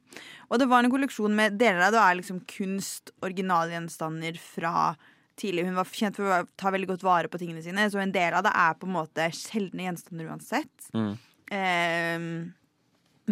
Og 0.49 0.61
det 0.63 0.69
var 0.71 0.85
en 0.85 0.93
kolleksjon 0.93 1.35
med 1.37 1.59
deler 1.61 1.89
av 1.89 1.95
det 1.95 2.03
er 2.03 2.19
liksom 2.21 2.41
kunst, 2.49 3.13
originalgjenstander 3.25 4.39
fra 4.41 4.93
tidlig. 5.41 5.67
Hun 5.67 5.77
var 5.77 5.91
kjent 5.91 6.19
for 6.21 6.31
å 6.31 6.41
ta 6.61 6.73
veldig 6.73 6.93
godt 6.95 7.05
vare 7.07 7.31
på 7.33 7.41
tingene 7.41 7.65
sine, 7.65 7.89
så 7.91 8.01
en 8.01 8.15
del 8.15 8.37
av 8.39 8.47
det 8.47 8.55
er 8.57 8.79
på 8.79 8.89
en 8.89 8.97
måte 8.97 9.29
sjeldne 9.37 9.89
gjenstander 9.89 10.33
uansett. 10.33 10.91
Mm. 10.95 11.13
Eh, 11.53 12.27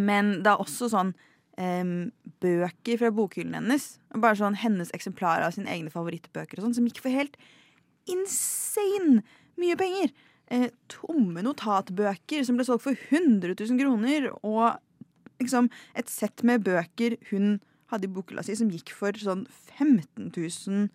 men 0.00 0.32
det 0.44 0.52
er 0.52 0.62
også 0.62 0.90
sånn 0.92 1.14
eh, 1.58 2.10
bøker 2.44 3.00
fra 3.00 3.12
bokhyllen 3.14 3.56
hennes. 3.58 3.94
Bare 4.14 4.38
sånn 4.38 4.58
hennes 4.60 4.92
eksemplarer 4.96 5.46
av 5.48 5.56
sine 5.56 5.70
egne 5.72 5.92
favorittbøker 5.94 6.60
og 6.60 6.68
sånn, 6.68 6.76
som 6.78 6.88
gikk 6.88 7.02
for 7.04 7.14
helt 7.14 7.38
insane 8.10 9.22
mye 9.60 9.78
penger. 9.78 10.12
Eh, 10.50 10.68
tomme 10.90 11.44
notatbøker 11.46 12.42
som 12.46 12.58
ble 12.58 12.66
solgt 12.66 12.86
for 12.86 12.98
100 12.98 13.54
000 13.54 13.80
kroner. 13.80 14.30
Og 14.42 14.78
liksom 15.42 15.70
et 15.98 16.10
sett 16.10 16.44
med 16.46 16.64
bøker 16.66 17.16
hun 17.30 17.58
hadde 17.90 18.06
i 18.06 18.12
bokhylla 18.14 18.44
si, 18.46 18.56
som 18.58 18.70
gikk 18.70 18.92
for 18.94 19.16
sånn 19.18 19.46
15 19.78 20.30
000 20.34 20.88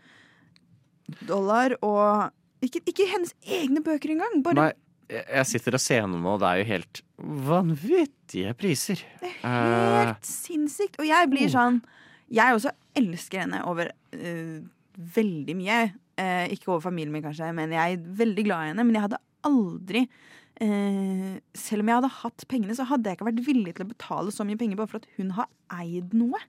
dollar. 1.30 1.78
Og 1.86 2.66
ikke, 2.66 2.84
ikke 2.88 3.10
hennes 3.12 3.36
egne 3.44 3.84
bøker 3.86 4.16
engang. 4.16 4.42
Bare 4.46 4.60
Nei, 4.60 4.72
jeg 5.10 5.50
sitter 5.50 5.78
og 5.78 5.84
ser 5.84 6.02
gjennom 6.02 6.24
nå, 6.24 6.36
og 6.36 6.42
det 6.42 6.50
er 6.50 6.62
jo 6.62 6.70
helt 6.72 7.02
vanvittige 7.50 8.56
priser. 8.58 9.04
Det 9.22 9.34
er 9.46 10.10
helt 10.12 10.30
sinnssykt. 10.30 10.98
Og 11.02 11.08
jeg 11.08 11.30
blir 11.32 11.52
sånn 11.52 11.84
Jeg 12.34 12.58
også 12.58 12.72
elsker 12.98 13.44
henne 13.44 13.60
over 13.70 13.92
uh, 13.92 14.58
veldig 15.18 15.56
mye. 15.60 15.80
Uh, 16.18 16.48
ikke 16.50 16.72
over 16.72 16.88
familien 16.88 17.14
min, 17.14 17.24
kanskje, 17.26 17.52
men 17.54 17.76
jeg 17.76 18.00
er 18.00 18.10
veldig 18.24 18.48
glad 18.48 18.64
i 18.64 18.72
henne. 18.74 18.88
Men 18.88 18.98
jeg 18.98 19.06
hadde 19.10 19.22
aldri 19.46 20.04
eh, 20.62 21.38
Selv 21.58 21.84
om 21.84 21.92
jeg 21.92 22.00
hadde 22.00 22.14
hatt 22.22 22.48
pengene, 22.52 22.76
så 22.78 22.88
hadde 22.90 23.10
jeg 23.12 23.20
ikke 23.20 23.30
vært 23.30 23.46
villig 23.46 23.76
til 23.78 23.86
å 23.86 23.92
betale 23.92 24.34
så 24.34 24.46
mye 24.48 24.60
penger 24.60 24.80
bare 24.80 24.92
for 24.92 25.04
at 25.04 25.10
hun 25.20 25.34
har 25.38 25.50
eid 25.82 26.16
noe. 26.18 26.42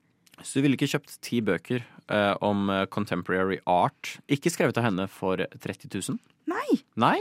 så 0.43 0.59
du 0.59 0.67
ville 0.67 0.77
ikke 0.79 0.91
kjøpt 0.95 1.19
ti 1.25 1.41
bøker 1.45 1.85
eh, 2.13 2.35
om 2.45 2.71
eh, 2.73 2.87
contemporary 2.93 3.61
art, 3.67 4.19
ikke 4.29 4.53
skrevet 4.53 4.77
av 4.81 4.89
henne, 4.89 5.09
for 5.09 5.41
30 5.41 5.89
000? 5.93 6.21
Nei, 6.53 6.81
Nei? 7.01 7.19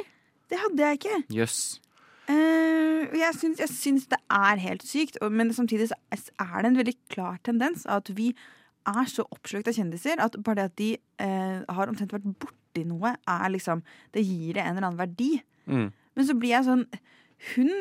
Det 0.52 0.60
hadde 0.62 0.90
jeg 0.90 1.00
ikke. 1.00 1.18
Jøss. 1.36 1.60
Eh, 2.26 3.06
og 3.06 3.18
jeg 3.20 3.38
syns, 3.38 3.60
jeg 3.62 3.70
syns 3.70 4.08
det 4.10 4.18
er 4.34 4.62
helt 4.64 4.86
sykt, 4.86 5.20
men 5.30 5.54
samtidig 5.54 5.92
så 5.92 5.98
er 6.42 6.56
det 6.62 6.72
en 6.72 6.80
veldig 6.80 6.96
klar 7.14 7.38
tendens 7.46 7.86
at 7.86 8.10
vi 8.18 8.32
er 8.86 9.10
så 9.10 9.26
oppslukt 9.34 9.70
av 9.70 9.78
kjendiser 9.78 10.22
at 10.22 10.38
bare 10.46 10.64
det 10.64 10.66
at 10.70 10.80
de 10.82 10.90
uh, 11.26 11.76
har 11.78 11.90
omtrent 11.90 12.14
vært 12.14 12.26
borti 12.42 12.86
noe, 12.86 13.16
er 13.16 13.46
liksom 13.54 13.82
Det 14.14 14.22
gir 14.26 14.58
det 14.58 14.64
en 14.64 14.76
eller 14.76 14.90
annen 14.90 15.00
verdi. 15.00 15.32
Mm. 15.66 15.92
Men 15.92 16.28
så 16.28 16.36
blir 16.38 16.54
jeg 16.54 16.68
sånn 16.68 16.84
Hun 17.56 17.72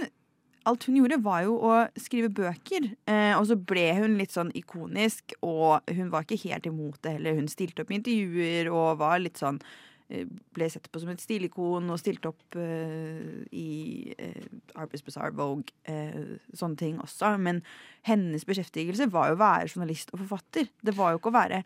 Alt 0.64 0.86
hun 0.88 0.96
gjorde, 0.96 1.18
var 1.20 1.42
jo 1.44 1.58
å 1.60 1.72
skrive 2.00 2.30
bøker. 2.32 2.86
Eh, 3.04 3.34
og 3.36 3.42
så 3.50 3.56
ble 3.60 3.82
hun 3.98 4.14
litt 4.16 4.32
sånn 4.32 4.48
ikonisk, 4.56 5.34
og 5.44 5.84
hun 5.92 6.08
var 6.08 6.24
ikke 6.24 6.38
helt 6.46 6.64
imot 6.70 6.96
det 7.04 7.18
heller. 7.18 7.36
Hun 7.36 7.50
stilte 7.52 7.84
opp 7.84 7.92
i 7.92 7.98
intervjuer 7.98 8.70
og 8.72 9.02
var 9.02 9.20
litt 9.20 9.36
sånn 9.36 9.58
eh, 9.60 9.74
ble 10.08 10.68
sett 10.68 10.90
på 10.92 11.00
som 11.00 11.10
et 11.12 11.22
stilikon 11.22 11.88
og 11.90 12.00
stilte 12.00 12.28
opp 12.28 12.58
uh, 12.60 13.40
i 13.56 14.12
uh, 14.18 14.50
Arbeids 14.76 15.04
Bazaar, 15.06 15.32
Vogue, 15.36 15.72
uh, 15.88 16.36
sånne 16.56 16.78
ting 16.80 17.00
også. 17.02 17.34
Men 17.40 17.62
hennes 18.06 18.44
beskjeftigelse 18.46 19.08
var 19.12 19.30
jo 19.30 19.38
å 19.38 19.40
være 19.40 19.72
journalist 19.72 20.12
og 20.12 20.20
forfatter. 20.22 20.68
Det 20.84 20.94
var 20.96 21.14
jo 21.14 21.22
ikke 21.22 21.32
å 21.32 21.38
være 21.38 21.64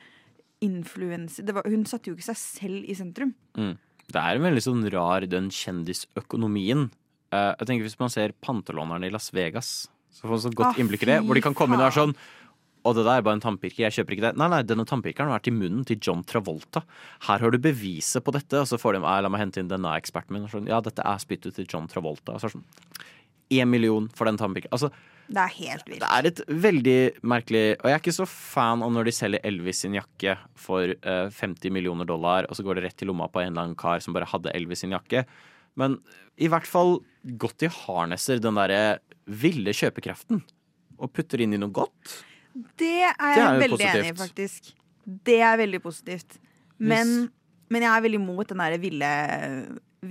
influenser. 0.65 1.51
Hun 1.67 1.85
satte 1.89 2.11
jo 2.11 2.17
ikke 2.17 2.31
seg 2.31 2.41
selv 2.41 2.89
i 2.89 2.97
sentrum. 2.99 3.35
Mm. 3.59 3.77
Det 4.09 4.23
er 4.23 4.39
en 4.39 4.47
veldig 4.47 4.65
sånn 4.65 4.87
rar, 4.95 5.27
den 5.29 5.51
kjendisøkonomien. 5.53 6.89
Uh, 7.35 7.53
jeg 7.59 7.69
tenker 7.69 7.85
Hvis 7.91 8.01
man 8.01 8.13
ser 8.13 8.39
pantelånerne 8.41 9.11
i 9.11 9.13
Las 9.13 9.33
Vegas, 9.37 9.91
så 10.15 10.25
får 10.25 10.35
man 10.35 10.53
et 10.53 10.61
godt 10.63 10.71
Ah, 10.73 10.81
innblikk 10.81 11.05
i 11.05 11.11
det. 11.11 11.21
Hvor 11.27 11.37
de 11.37 11.45
kan 11.45 11.57
komme 11.59 11.77
inn 11.77 11.83
og 11.83 11.91
være 11.91 12.01
sånn 12.01 12.15
og 12.89 12.97
det 12.97 13.05
der 13.07 13.21
er 13.21 13.27
bare 13.27 13.39
en 13.39 13.43
tannpirker, 13.45 13.85
jeg 13.85 13.99
kjøper 13.99 14.17
ikke 14.17 14.25
det. 14.29 14.33
Nei, 14.41 14.49
nei, 14.53 14.63
denne 14.67 14.87
tannpirkeren 14.89 15.31
har 15.31 15.39
vært 15.39 15.51
i 15.51 15.55
munnen 15.55 15.85
til 15.89 16.01
John 16.03 16.25
Travolta. 16.27 16.83
Her 17.29 17.45
har 17.45 17.53
du 17.55 17.59
beviset 17.63 18.25
på 18.25 18.35
dette. 18.35 18.63
Og 18.63 18.69
så 18.71 18.79
får 18.81 18.97
de 18.97 19.03
«Nei, 19.05 19.19
la 19.25 19.31
meg 19.33 19.45
hente 19.45 19.63
inn 19.63 19.71
denne 19.71 19.93
eksperten 20.01 20.35
min. 20.37 20.49
Sånn, 20.51 20.67
ja, 20.71 20.81
dette 20.85 21.05
er 21.05 21.23
spyttet 21.23 21.59
til 21.59 21.69
John 21.69 21.87
Travolta. 21.91 22.35
Og 22.35 22.43
så 22.43 22.49
er 22.49 22.55
det 22.55 22.59
sånn 22.59 23.07
Én 23.49 23.71
million 23.73 24.11
for 24.13 24.29
den 24.29 24.37
tannpirkeren. 24.37 24.75
Altså, 24.77 24.91
Det 25.29 25.41
er 25.41 25.55
helt 25.55 25.87
vilt. 25.89 26.01
det 26.01 26.09
er 26.09 26.27
et 26.29 26.41
veldig 26.49 26.99
merkelig 27.25 27.77
Og 27.81 27.87
jeg 27.89 27.95
er 27.95 28.03
ikke 28.03 28.13
så 28.17 28.27
fan 28.29 28.83
av 28.85 28.93
når 28.93 29.09
de 29.09 29.15
selger 29.17 29.41
Elvis 29.45 29.81
sin 29.85 29.97
jakke 29.97 30.35
for 30.57 30.93
uh, 31.05 31.29
50 31.33 31.73
millioner 31.73 32.05
dollar, 32.09 32.45
og 32.49 32.57
så 32.57 32.65
går 32.65 32.77
det 32.77 32.85
rett 32.85 32.97
til 32.97 33.09
lomma 33.09 33.29
på 33.29 33.41
en 33.41 33.53
eller 33.53 33.63
annen 33.71 33.77
kar 33.77 34.01
som 34.05 34.17
bare 34.17 34.29
hadde 34.29 34.53
Elvis 34.53 34.85
sin 34.85 34.93
jakke. 34.93 35.25
Men 35.77 35.99
i 36.37 36.49
hvert 36.49 36.69
fall 36.69 36.99
godt 37.41 37.61
de 37.65 37.69
harnesser 37.73 38.41
den 38.41 38.57
derre 38.61 38.99
ville 39.25 39.73
kjøpekraften 39.77 40.43
og 40.99 41.13
putter 41.15 41.41
inn 41.45 41.55
i 41.55 41.61
noe 41.61 41.73
godt. 41.73 42.19
Det 42.79 42.95
er 43.07 43.13
jeg 43.13 43.37
Det 43.37 43.43
er 43.45 43.61
veldig 43.63 43.79
veldig 43.79 43.91
enig 43.93 44.13
i, 44.13 44.17
faktisk. 44.19 44.71
Det 45.29 45.41
er 45.41 45.59
veldig 45.61 45.83
positivt. 45.83 46.39
Men, 46.79 47.13
yes. 47.25 47.67
men 47.75 47.87
jeg 47.87 47.93
er 47.93 48.05
veldig 48.07 48.21
imot 48.21 48.51
den 48.53 48.63
derre 48.63 48.81
ville, 48.83 49.11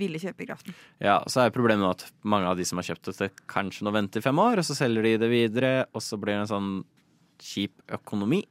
ville 0.00 0.20
kjøpekraften. 0.22 0.76
Ja, 1.04 1.20
Så 1.30 1.44
er 1.44 1.54
problemet 1.54 1.84
nå 1.84 1.92
at 1.94 2.06
mange 2.22 2.50
av 2.50 2.58
de 2.58 2.66
som 2.68 2.80
har 2.80 2.88
kjøpt 2.90 3.12
dette, 3.12 3.30
kanskje 3.50 3.86
nå 3.86 3.94
venter 3.94 4.22
i 4.22 4.26
fem 4.26 4.42
år, 4.42 4.60
og 4.60 4.68
så 4.68 4.76
selger 4.78 5.06
de 5.06 5.16
det 5.24 5.30
videre, 5.32 5.72
og 5.92 6.04
så 6.04 6.20
blir 6.20 6.36
det 6.36 6.44
en 6.46 6.52
sånn 6.54 6.72
kjip 7.42 7.74
økonomi. 8.00 8.42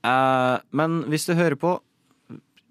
Uh, 0.00 0.56
men 0.72 1.02
hvis 1.12 1.28
du 1.28 1.34
hører 1.36 1.58
på, 1.60 1.74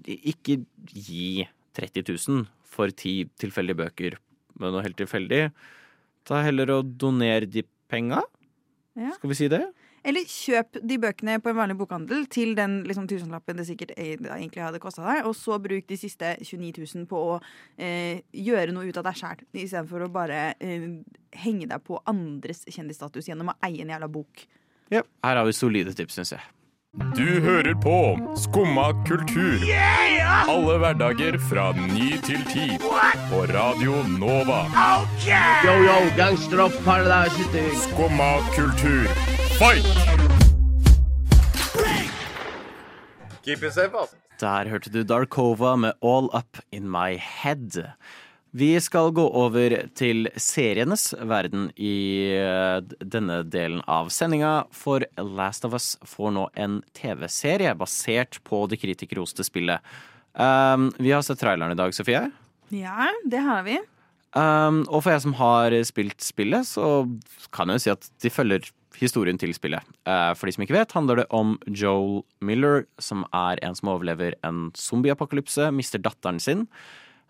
ikke 0.09 0.63
gi 0.89 1.45
30 1.77 2.07
000 2.09 2.47
for 2.69 2.91
ti 2.95 3.21
tilfeldige 3.39 3.77
bøker 3.77 4.17
med 4.59 4.73
noe 4.73 4.83
helt 4.85 4.97
tilfeldig. 4.99 5.49
Ta 6.27 6.41
heller 6.45 6.71
og 6.77 6.93
doner 6.99 7.45
de 7.47 7.63
penga. 7.91 8.21
Ja. 8.99 9.13
Skal 9.15 9.31
vi 9.31 9.37
si 9.37 9.49
det? 9.51 9.63
Eller 10.03 10.27
kjøp 10.29 10.79
de 10.85 10.97
bøkene 11.01 11.39
på 11.43 11.51
en 11.51 11.57
vanlig 11.59 11.77
bokhandel 11.79 12.25
til 12.31 12.53
den 12.57 12.79
liksom, 12.87 13.07
tusenlappen 13.09 13.59
det 13.59 13.67
sikkert 13.67 13.95
e- 13.97 14.15
egentlig 14.19 14.63
hadde 14.63 14.81
kosta 14.83 15.03
deg, 15.05 15.25
og 15.27 15.35
så 15.37 15.59
bruk 15.61 15.87
de 15.89 15.97
siste 15.99 16.35
29 16.41 16.85
000 16.85 17.09
på 17.09 17.23
å 17.33 17.39
eh, 17.77 18.21
gjøre 18.31 18.75
noe 18.75 18.87
ut 18.87 19.01
av 19.01 19.09
deg 19.09 19.19
sjæl, 19.19 19.43
istedenfor 19.53 20.05
å 20.07 20.11
bare 20.13 20.53
eh, 20.59 20.87
henge 21.43 21.67
deg 21.69 21.83
på 21.85 21.99
andres 22.09 22.63
kjendisstatus 22.69 23.27
gjennom 23.29 23.51
å 23.53 23.59
eie 23.67 23.83
en 23.83 23.91
jævla 23.95 24.09
bok. 24.11 24.47
Ja, 24.89 25.03
her 25.25 25.41
har 25.41 25.45
vi 25.45 25.53
solide 25.53 25.93
tips, 25.93 26.17
syns 26.17 26.33
jeg. 26.37 26.47
Du 27.13 27.41
hører 27.45 27.75
på 27.77 28.17
Skumma 28.33 28.87
kultur. 29.05 29.61
Alle 30.49 30.77
hverdager 30.81 31.35
fra 31.37 31.67
ny 31.77 32.15
til 32.25 32.41
ti. 32.49 32.65
På 33.29 33.43
Radio 33.51 33.99
Nova. 34.17 34.63
Yo, 35.21 35.75
yo, 35.85 35.97
gangsteropp, 36.17 36.73
paradise. 36.87 37.61
Skumma 37.83 38.31
kultur, 38.55 39.05
fight! 39.59 39.83
Keep 43.43 43.63
it 43.63 43.73
safe, 43.73 43.95
ass. 43.97 44.15
Der 44.39 44.69
hørte 44.71 44.91
du 44.93 45.01
Darkova 45.03 45.75
med 45.75 45.97
All 46.05 46.29
Up 46.31 46.61
In 46.71 46.87
My 46.91 47.17
Head. 47.19 47.75
Vi 48.55 48.69
skal 48.81 49.11
gå 49.13 49.25
over 49.35 49.75
til 49.99 50.29
serienes 50.39 51.11
verden 51.27 51.67
i 51.75 52.31
eh, 52.39 52.79
denne 53.03 53.41
delen 53.43 53.83
av 53.83 54.07
sendinga, 54.15 54.63
for 54.71 55.03
Last 55.19 55.67
of 55.67 55.75
Us 55.75 55.91
får 56.07 56.33
nå 56.37 56.47
en 56.55 56.79
TV-serie 56.97 57.75
basert 57.77 58.39
på 58.47 58.63
det 58.71 58.79
kritikerroste 58.81 59.43
spillet. 59.45 59.83
Um, 60.39 60.89
vi 60.97 61.11
har 61.11 61.25
sett 61.25 61.43
traileren 61.43 61.75
i 61.75 61.79
dag, 61.79 61.93
Sofie. 61.93 62.29
Ja, 62.71 63.11
det 63.27 63.43
har 63.43 63.67
vi. 63.67 63.77
Um, 64.37 64.85
og 64.87 65.03
for 65.03 65.11
jeg 65.11 65.25
som 65.27 65.35
har 65.35 65.75
spilt 65.89 66.23
spillet, 66.23 66.69
så 66.69 67.03
kan 67.51 67.69
jeg 67.69 67.81
jo 67.81 67.85
si 67.89 67.97
at 67.97 68.11
de 68.23 68.31
følger 68.33 68.71
historien 69.01 69.39
til 69.39 69.53
spillet. 69.55 69.85
Uh, 70.07 70.31
for 70.37 70.47
de 70.47 70.55
som 70.55 70.65
ikke 70.65 70.77
vet, 70.77 70.95
handler 70.95 71.21
det 71.21 71.27
om 71.35 71.57
Joel 71.67 72.23
Miller, 72.45 72.85
som 73.01 73.25
er 73.35 73.61
en 73.65 73.77
som 73.77 73.91
overlever 73.93 74.37
en 74.45 74.69
zombieapokalypse, 74.77 75.69
mister 75.75 76.01
datteren 76.03 76.41
sin. 76.43 76.65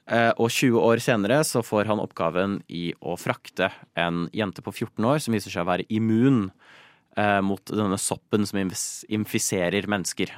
Uh, 0.09 0.33
og 0.41 0.49
20 0.49 0.79
år 0.81 1.01
senere 1.05 1.41
så 1.45 1.61
får 1.65 1.89
han 1.91 2.01
oppgaven 2.01 2.59
i 2.73 2.89
å 3.05 3.17
frakte 3.19 3.69
en 3.99 4.25
jente 4.33 4.63
på 4.65 4.73
14 4.73 5.05
år 5.05 5.21
som 5.21 5.35
viser 5.37 5.53
seg 5.53 5.65
å 5.65 5.69
være 5.69 5.85
immun 5.93 6.47
uh, 6.49 7.41
mot 7.45 7.61
denne 7.69 7.99
soppen 8.01 8.47
som 8.49 8.61
infiserer 8.63 9.89
mennesker. 9.89 10.33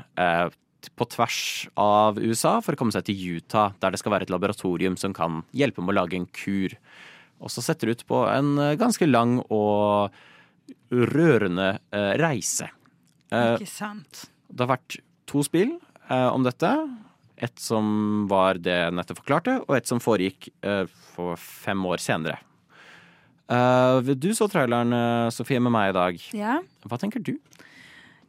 På 0.97 1.05
tvers 1.05 1.69
av 1.77 2.17
USA 2.17 2.55
for 2.65 2.73
å 2.73 2.79
komme 2.79 2.93
seg 2.95 3.05
til 3.07 3.37
Utah, 3.37 3.75
der 3.79 3.93
det 3.93 4.01
skal 4.01 4.15
være 4.15 4.25
et 4.25 4.33
laboratorium 4.33 4.97
som 4.97 5.13
kan 5.13 5.43
hjelpe 5.55 5.83
med 5.83 5.93
å 5.93 5.99
lage 6.01 6.17
en 6.17 6.25
kur. 6.33 6.73
Og 7.41 7.51
så 7.53 7.63
setter 7.65 7.91
ut 7.91 8.03
på 8.07 8.21
en 8.29 8.53
eh, 8.61 8.77
ganske 8.79 9.07
lang 9.09 9.39
og 9.49 10.13
rørende 10.91 11.73
eh, 11.93 12.13
reise. 12.21 12.69
Eh, 13.31 13.55
Ikke 13.55 13.69
sant. 13.69 14.25
det 14.49 14.65
har 14.65 14.73
vært 14.75 14.99
to 15.29 15.43
spill 15.47 15.75
eh, 16.09 16.29
om 16.29 16.45
dette. 16.45 16.71
Et 17.41 17.57
som 17.61 18.27
var 18.29 18.59
det 18.61 18.75
jeg 18.75 18.93
nettopp 18.93 19.23
forklarte, 19.23 19.57
og 19.65 19.73
et 19.73 19.89
som 19.89 20.01
foregikk 20.03 20.51
for 21.15 21.39
fem 21.41 21.79
år 21.89 21.97
senere. 21.97 22.35
Du 23.49 24.27
så 24.37 24.45
traileren, 24.45 24.93
Sofie, 25.33 25.57
med 25.57 25.73
meg 25.73 25.89
i 25.89 25.95
dag. 25.97 26.19
Ja. 26.37 26.59
Hva 26.85 26.99
tenker 27.01 27.23
du? 27.25 27.33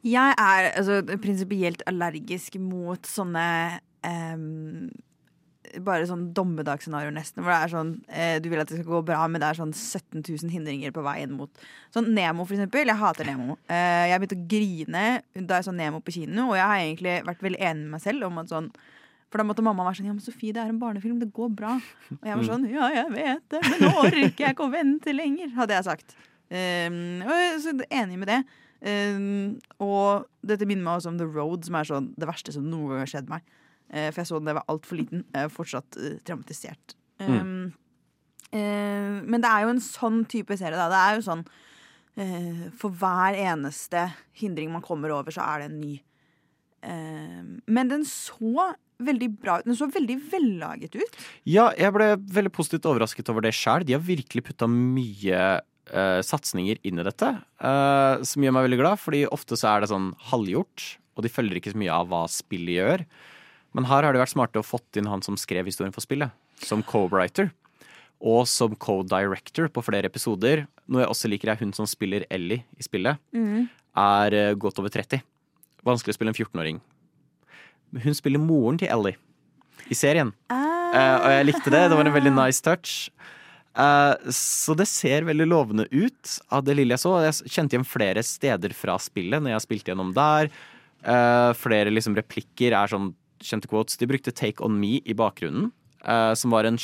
Jeg 0.03 0.33
er 0.33 0.71
altså, 0.73 1.03
prinsipielt 1.21 1.85
allergisk 1.87 2.57
mot 2.59 3.05
sånne 3.07 3.45
ehm, 4.01 4.89
Bare 5.81 6.07
sånn 6.09 6.29
dommedagsscenarioer, 6.37 7.15
nesten. 7.17 7.43
Hvor 7.43 7.55
det 7.55 7.59
er 7.59 7.73
sånn 7.73 7.93
eh, 8.13 8.37
Du 8.45 8.49
vil 8.53 8.61
at 8.61 8.69
det 8.69 8.81
skal 8.81 8.91
gå 8.91 9.03
bra, 9.09 9.25
men 9.31 9.41
det 9.43 9.49
er 9.49 9.61
sånn 9.61 9.73
17 9.73 10.21
000 10.21 10.53
hindringer 10.53 10.95
på 10.95 11.05
veien 11.07 11.33
mot 11.37 11.63
Sånn 11.95 12.11
Nemo, 12.17 12.45
for 12.47 12.57
eksempel. 12.59 12.91
Jeg 12.91 13.01
hater 13.01 13.29
Nemo. 13.29 13.57
Eh, 13.67 14.09
jeg 14.11 14.23
begynte 14.23 14.41
å 14.41 14.49
grine 14.55 15.05
da 15.37 15.61
jeg 15.61 15.69
så 15.69 15.77
Nemo 15.77 16.03
på 16.05 16.17
kino, 16.19 16.51
og 16.51 16.59
jeg 16.59 16.67
har 16.69 16.83
egentlig 16.83 17.21
vært 17.29 17.47
veldig 17.47 17.63
enig 17.63 17.87
med 17.87 17.95
meg 17.97 18.05
selv 18.05 18.29
om 18.29 18.43
at 18.43 18.53
sånn 18.53 18.73
for 19.33 19.41
da 19.41 19.47
måtte 19.49 19.65
mamma 19.65 19.87
være 19.87 19.97
sånn 20.03 20.11
Ja, 20.11 20.13
men 20.13 20.21
Sofie, 20.21 20.53
det 20.53 20.61
er 20.61 20.69
en 20.69 20.81
barnefilm. 20.81 21.17
Det 21.23 21.31
går 21.33 21.55
bra. 21.57 21.79
Og 22.19 22.27
jeg 22.29 22.37
var 22.37 22.45
sånn 22.45 22.67
Ja, 22.69 22.91
jeg 22.93 23.15
vet 23.15 23.47
det, 23.55 23.63
men 23.65 23.81
nå 23.81 23.93
orker 24.03 24.45
jeg 24.45 24.53
ikke 24.53 24.67
å 24.67 24.75
vente 24.75 25.15
lenger, 25.17 25.55
hadde 25.57 25.79
jeg 25.79 25.87
sagt. 25.89 26.13
Um, 26.53 27.23
og 27.25 27.33
jeg 27.33 27.63
er 27.73 27.87
enig 28.03 28.19
med 28.21 28.29
det. 28.29 28.43
Um, 28.83 29.57
og 29.81 30.27
dette 30.45 30.67
minner 30.69 30.85
meg 30.85 30.99
også 30.99 31.15
om 31.15 31.19
The 31.21 31.31
Road, 31.31 31.65
som 31.65 31.79
er 31.79 31.89
sånn 31.89 32.11
det 32.21 32.29
verste 32.29 32.53
som 32.53 32.69
noen 32.69 32.93
gang 32.93 33.03
har 33.07 33.13
skjedd 33.15 33.33
meg. 33.33 33.47
Eh, 33.93 34.09
for 34.11 34.23
jeg 34.23 34.31
så 34.31 34.41
den 34.41 34.49
da 34.49 34.55
jeg 34.55 34.61
var 34.61 34.73
altfor 34.73 35.01
liten. 35.01 35.25
Jeg 35.29 35.49
er 35.49 35.53
fortsatt 35.53 35.99
eh, 36.01 36.21
traumatisert. 36.27 36.97
Um, 37.23 37.73
eh, 38.51 39.19
men 39.21 39.43
det 39.45 39.51
er 39.51 39.67
jo 39.67 39.75
en 39.75 39.85
sånn 39.85 40.23
type 40.31 40.57
serie, 40.59 40.79
da. 40.79 40.89
Det 40.91 41.03
er 41.03 41.19
jo 41.19 41.27
sånn 41.29 41.43
eh, 42.19 42.65
For 42.81 42.95
hver 42.99 43.37
eneste 43.39 44.09
hindring 44.41 44.73
man 44.73 44.85
kommer 44.85 45.13
over, 45.15 45.35
så 45.35 45.45
er 45.45 45.63
det 45.63 45.69
en 45.71 45.83
ny. 45.83 45.99
Um, 46.83 47.61
men 47.71 47.93
den 47.93 48.07
så 48.09 48.73
veldig 49.03 49.29
bra 49.43 49.59
ut. 49.61 49.67
Den 49.69 49.79
så 49.79 49.89
veldig 49.93 50.17
vellaget 50.33 50.97
ut. 50.99 51.21
Ja, 51.49 51.69
jeg 51.79 51.95
ble 51.95 52.15
veldig 52.39 52.55
positivt 52.55 52.89
overrasket 52.91 53.31
over 53.33 53.45
det 53.45 53.55
sjøl. 53.57 53.87
De 53.87 53.97
har 53.97 54.03
virkelig 54.05 54.45
putta 54.47 54.69
mye 54.71 55.43
uh, 55.93 56.21
satsinger 56.25 56.81
inn 56.87 57.03
i 57.03 57.07
dette, 57.07 57.31
uh, 57.63 58.23
som 58.27 58.45
gjør 58.45 58.57
meg 58.57 58.69
veldig 58.69 58.81
glad. 58.83 59.03
Fordi 59.03 59.25
ofte 59.29 59.59
så 59.59 59.75
er 59.75 59.83
det 59.83 59.93
sånn 59.93 60.13
halvgjort, 60.31 60.89
og 61.17 61.27
de 61.27 61.33
følger 61.33 61.61
ikke 61.61 61.75
så 61.75 61.83
mye 61.83 62.01
av 62.01 62.11
hva 62.11 62.25
spillet 62.31 62.79
gjør. 62.79 63.07
Men 63.77 63.89
her 63.89 64.05
har 64.05 64.13
det 64.13 64.21
vært 64.21 64.35
smarte 64.35 64.61
å 64.61 64.67
fått 64.67 65.01
inn 65.01 65.09
han 65.09 65.25
som 65.25 65.39
skrev 65.41 65.69
historien 65.69 65.95
for 65.95 66.05
spillet, 66.05 66.33
som 66.61 66.85
co-writer. 66.85 67.51
Og 68.23 68.47
som 68.47 68.77
co-director 68.79 69.67
på 69.73 69.83
flere 69.83 70.07
episoder. 70.11 70.67
Noe 70.87 71.03
jeg 71.03 71.11
også 71.11 71.31
liker, 71.33 71.53
er 71.53 71.63
hun 71.63 71.73
som 71.75 71.89
spiller 71.91 72.27
Ellie 72.31 72.63
i 72.79 72.87
spillet. 72.87 73.19
Er 73.99 74.37
eh, 74.39 74.55
godt 74.55 74.79
over 74.79 74.93
30. 74.95 75.25
Vanskelig 75.83 76.15
å 76.15 76.19
spille 76.19 76.31
en 76.35 76.39
14-åring. 76.39 76.79
Hun 78.05 78.17
spiller 78.17 78.41
moren 78.41 78.79
til 78.81 78.93
Ellie 78.93 79.19
i 79.91 79.99
serien. 79.99 80.31
Eh, 80.53 81.17
og 81.19 81.31
jeg 81.33 81.49
likte 81.49 81.73
det. 81.73 81.89
Det 81.91 81.99
var 81.99 82.07
en 82.07 82.19
veldig 82.21 82.35
nice 82.37 82.63
touch. 82.63 83.09
Uh, 83.73 84.13
så 84.29 84.75
det 84.77 84.85
ser 84.91 85.25
veldig 85.25 85.47
lovende 85.49 85.87
ut 85.89 86.35
av 86.53 86.65
det 86.67 86.77
lille 86.77 86.93
jeg 86.93 87.05
så. 87.07 87.15
Jeg 87.25 87.55
kjente 87.55 87.77
igjen 87.77 87.89
flere 87.89 88.25
steder 88.27 88.75
fra 88.77 88.99
spillet 89.01 89.41
når 89.41 89.55
jeg 89.55 89.57
har 89.57 89.65
spilt 89.65 89.89
gjennom 89.89 90.13
der. 90.17 90.53
Uh, 91.03 91.51
flere 91.59 91.91
liksom 91.91 92.17
replikker 92.19 92.77
er 92.77 92.93
sånn 92.93 93.11
kjente 93.47 93.71
quotes. 93.71 93.99
De 94.01 94.09
brukte 94.09 94.35
Take 94.35 94.63
On 94.65 94.75
Me 94.79 95.01
i 95.05 95.17
bakgrunnen, 95.19 95.71
uh, 96.07 96.33
som 96.39 96.55
var 96.55 96.69
en 96.69 96.79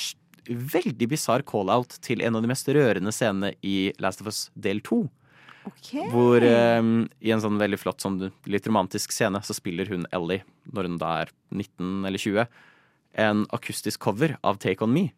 veldig 0.49 1.11
bisarr 1.11 1.44
call-out 1.44 1.99
til 2.05 2.23
en 2.25 2.38
av 2.38 2.44
de 2.44 2.51
mest 2.51 2.68
rørende 2.73 3.12
scenene 3.12 3.53
i 3.66 3.92
Last 4.03 4.23
of 4.25 4.31
Us 4.31 4.47
del 4.57 4.81
2. 4.85 5.03
Hvor 6.12 6.44
um, 6.44 6.92
i 7.21 7.33
en 7.35 7.42
sånn 7.44 7.61
veldig 7.61 7.79
flott, 7.81 8.01
sånn 8.01 8.21
litt 8.49 8.66
romantisk 8.68 9.12
scene, 9.12 9.40
så 9.44 9.57
spiller 9.57 9.90
hun 9.92 10.07
Ellie, 10.16 10.47
når 10.73 10.88
hun 10.88 10.99
da 11.01 11.12
er 11.25 11.33
19 11.53 12.09
eller 12.09 12.23
20, 12.23 12.49
en 13.18 13.44
akustisk 13.55 14.01
cover 14.05 14.37
av 14.47 14.61
Take 14.62 14.85
On 14.85 14.92
Me. 14.92 15.09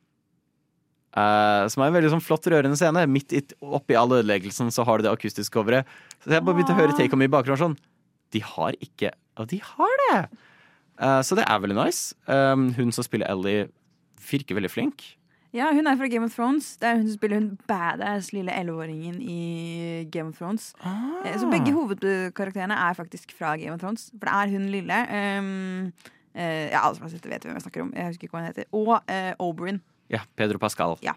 Uh, 1.10 1.66
som 1.70 1.82
er 1.82 1.90
en 1.90 1.96
veldig 1.96 2.12
sånn 2.12 2.22
flott, 2.22 2.46
rørende 2.50 2.78
scene. 2.78 3.02
Midt 3.10 3.34
oppi 3.60 3.96
all 3.98 4.12
ødeleggelsen 4.20 4.70
så 4.74 4.86
har 4.86 4.98
du 4.98 5.06
det 5.06 5.14
akustiske 5.14 5.54
coveret. 5.54 5.88
Så 6.22 6.34
jeg 6.34 6.44
bare 6.46 6.58
begynte 6.58 6.76
å 6.76 6.80
høre 6.80 6.94
Take 6.98 7.14
On 7.14 7.22
Me 7.22 7.30
i 7.30 7.32
bakgrunnen 7.32 7.62
sånn. 7.62 7.80
De 8.30 8.42
har 8.46 8.76
ikke 8.78 9.10
Og 9.40 9.48
de 9.50 9.58
har 9.64 10.00
det! 10.06 10.20
Eh, 11.00 11.20
så 11.24 11.38
det 11.38 11.46
er 11.48 11.62
veldig 11.62 11.78
nice. 11.78 12.14
Um, 12.28 12.70
hun 12.76 12.92
som 12.92 13.06
spiller 13.06 13.30
Ellie, 13.30 13.68
virker 14.30 14.58
veldig 14.58 14.70
flink. 14.70 15.06
Ja, 15.50 15.72
hun 15.74 15.88
er 15.90 15.96
fra 15.98 16.06
Game 16.06 16.28
of 16.28 16.34
Thrones. 16.34 16.76
Det 16.78 16.86
er 16.86 17.00
hun 17.00 17.08
som 17.08 17.16
spiller 17.16 17.40
hun 17.40 17.48
badass 17.66 18.30
lille 18.30 18.54
elleveåringen 18.54 19.16
i 19.18 19.40
Game 20.12 20.30
of 20.30 20.38
Thrones. 20.38 20.70
Ah. 20.86 21.26
Så 21.40 21.48
begge 21.50 21.72
hovedkarakterene 21.74 22.76
er 22.78 22.94
faktisk 22.94 23.32
fra 23.34 23.56
Game 23.58 23.74
of 23.74 23.80
Thrones. 23.82 24.10
For 24.14 24.28
det 24.28 24.36
er 24.36 24.52
hun 24.54 24.68
lille. 24.70 25.00
Um, 25.10 25.90
uh, 26.36 26.66
ja, 26.70 26.84
alle 26.84 26.94
som 26.94 27.08
har 27.08 27.14
sett 27.16 27.24
det, 27.26 27.32
vet 27.32 27.48
hvem 27.48 27.58
jeg 27.58 27.66
snakker 27.66 27.86
om. 27.86 27.90
Jeg 27.96 28.12
husker 28.12 28.28
ikke 28.28 28.36
hva 28.36 28.44
hun 28.44 28.50
heter. 28.52 28.68
Og 28.70 28.92
uh, 28.94 29.32
Oberyn. 29.48 29.80
Ja, 30.12 30.22
Pedro 30.38 30.62
Pascal. 30.62 30.94
Ja. 31.02 31.16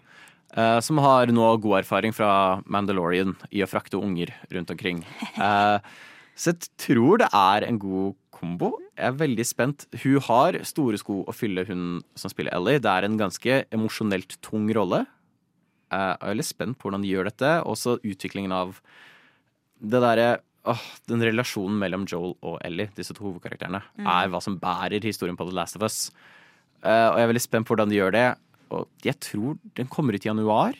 Uh, 0.54 0.80
som 0.82 0.98
har 1.02 1.30
nå 1.30 1.46
god 1.62 1.84
erfaring 1.84 2.14
fra 2.14 2.60
Mandalorian 2.66 3.36
i 3.54 3.62
å 3.62 3.70
frakte 3.70 4.02
unger 4.02 4.34
rundt 4.54 4.74
omkring. 4.74 5.04
Uh, 5.38 5.78
så 6.34 6.56
jeg 6.56 6.72
tror 6.88 7.22
det 7.22 7.30
er 7.30 7.68
en 7.68 7.78
god 7.78 8.18
kombo. 8.34 8.74
Jeg 9.04 9.12
er 9.12 9.18
veldig 9.20 9.44
spent. 9.44 9.84
Hun 10.02 10.16
har 10.24 10.56
store 10.64 10.96
sko 11.00 11.18
å 11.28 11.32
fylle, 11.36 11.66
hun 11.68 11.82
som 12.16 12.32
spiller 12.32 12.54
Ellie. 12.56 12.80
Det 12.80 12.88
er 12.88 13.04
en 13.04 13.18
ganske 13.20 13.58
emosjonelt 13.74 14.38
tung 14.44 14.64
rolle. 14.72 15.02
Eh, 15.92 15.98
jeg 16.14 16.18
er 16.24 16.30
veldig 16.32 16.46
spent 16.48 16.78
på 16.80 16.88
hvordan 16.88 17.04
de 17.04 17.10
gjør 17.12 17.28
dette. 17.28 17.50
Også 17.68 17.98
utviklingen 18.00 18.54
av 18.56 18.78
det 19.84 20.00
derre 20.00 20.28
åh, 20.64 20.80
Den 21.10 21.20
relasjonen 21.20 21.76
mellom 21.76 22.06
Joel 22.08 22.32
og 22.40 22.54
Ellie, 22.64 22.88
disse 22.96 23.12
to 23.12 23.26
hovedkarakterene, 23.26 23.82
Mm. 23.98 24.06
er 24.08 24.30
hva 24.32 24.40
som 24.40 24.56
bærer 24.58 25.02
historien 25.04 25.36
på 25.36 25.44
The 25.44 25.52
Last 25.54 25.76
of 25.76 25.82
Us. 25.84 26.10
Eh, 26.82 27.08
og 27.10 27.18
jeg 27.18 27.24
er 27.28 27.32
veldig 27.34 27.42
spent 27.44 27.66
på 27.68 27.74
hvordan 27.76 27.90
de 27.92 27.96
gjør 28.00 28.12
det. 28.16 28.38
Og 28.72 28.88
jeg 29.04 29.20
tror 29.20 29.58
den 29.76 29.86
kommer 29.86 30.14
ut 30.16 30.24
i 30.24 30.30
januar. 30.30 30.74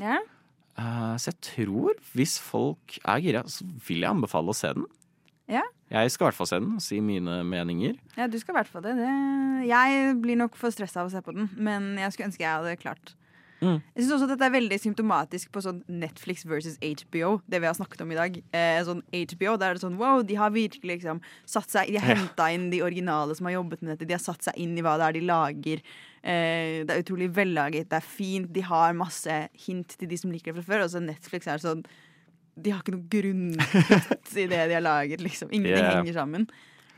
Ja. 0.00 0.16
Eh, 0.78 1.14
så 1.20 1.28
jeg 1.34 1.40
tror, 1.42 1.92
hvis 2.16 2.38
folk 2.40 2.96
er 3.04 3.20
gira, 3.20 3.42
så 3.44 3.66
vil 3.86 4.00
jeg 4.00 4.08
anbefale 4.10 4.48
å 4.48 4.56
se 4.56 4.72
den. 4.72 4.86
Ja. 5.48 5.62
Jeg 5.90 6.10
skal 6.12 6.26
i 6.26 6.28
hvert 6.28 6.36
fall 6.36 6.46
se 6.50 6.58
den 6.60 6.74
og 6.76 6.82
si 6.84 6.98
mine 7.00 7.38
meninger. 7.48 7.94
ja, 8.18 8.26
du 8.28 8.38
skal 8.38 8.52
i 8.54 8.58
hvert 8.58 8.68
fall 8.68 8.82
det. 8.84 8.96
det. 8.98 9.12
Jeg 9.68 10.16
blir 10.20 10.36
nok 10.36 10.56
for 10.60 10.68
stressa 10.74 11.00
av 11.00 11.08
å 11.08 11.10
se 11.14 11.22
på 11.24 11.32
den, 11.34 11.48
men 11.56 11.94
jeg 11.96 12.12
skulle 12.12 12.28
ønske 12.32 12.44
jeg 12.44 12.52
hadde 12.58 12.76
klart 12.82 13.14
Mm. 13.58 13.80
Jeg 13.96 14.04
synes 14.04 14.12
også 14.14 14.26
at 14.28 14.30
dette 14.38 14.46
er 14.46 14.52
veldig 14.54 14.76
symptomatisk 14.78 15.48
på 15.50 15.58
sånn 15.64 15.80
Netflix 15.90 16.44
versus 16.46 16.76
HBO, 16.78 17.40
det 17.50 17.58
vi 17.58 17.66
har 17.66 17.74
snakket 17.74 18.04
om 18.04 18.12
i 18.12 18.14
dag. 18.14 18.36
Eh, 18.54 18.78
sånn 18.86 19.00
HBO, 19.10 19.56
der 19.58 19.72
er 19.72 19.74
det 19.74 19.82
sånn 19.82 19.96
wow, 19.98 20.22
de 20.22 20.36
har 20.38 20.52
virkelig 20.54 21.00
liksom 21.00 21.18
satt 21.44 21.66
seg 21.68 21.88
De 21.90 21.98
har 21.98 22.06
Ja. 22.14 22.20
henta 22.22 22.46
inn 22.54 22.70
de 22.70 22.82
originale 22.86 23.34
som 23.34 23.46
har 23.50 23.54
jobbet 23.58 23.82
med 23.82 23.98
dette. 23.98 24.06
De 24.06 24.14
har 24.14 24.22
satt 24.22 24.44
seg 24.46 24.54
inn 24.56 24.78
i 24.78 24.80
hva 24.80 24.94
det 24.96 25.08
er 25.08 25.12
de 25.18 25.26
lager. 25.26 25.82
Eh, 26.22 26.84
det 26.86 26.90
er 26.94 27.02
utrolig 27.02 27.32
vellaget, 27.34 27.88
det 27.90 27.98
er 27.98 28.06
fint. 28.06 28.52
De 28.52 28.60
har 28.60 28.92
masse 28.94 29.48
hint 29.66 29.88
til 29.88 30.06
de 30.06 30.16
som 30.16 30.30
liker 30.30 30.54
det 30.54 30.62
fra 30.64 30.74
før. 30.76 30.84
Og 30.84 30.90
så 30.94 31.02
Netflix 31.02 31.48
er 31.48 31.58
sånn 31.58 31.82
De 32.58 32.72
har 32.74 32.82
ikke 32.82 32.94
noe 32.96 33.06
grunnplott 33.12 34.34
i 34.36 34.46
det 34.50 34.64
de 34.70 34.76
har 34.76 34.84
laget, 34.84 35.22
liksom. 35.24 35.50
Ingenting 35.52 35.84
Yeah. 35.84 35.96
henger 36.00 36.16
sammen. 36.18 36.48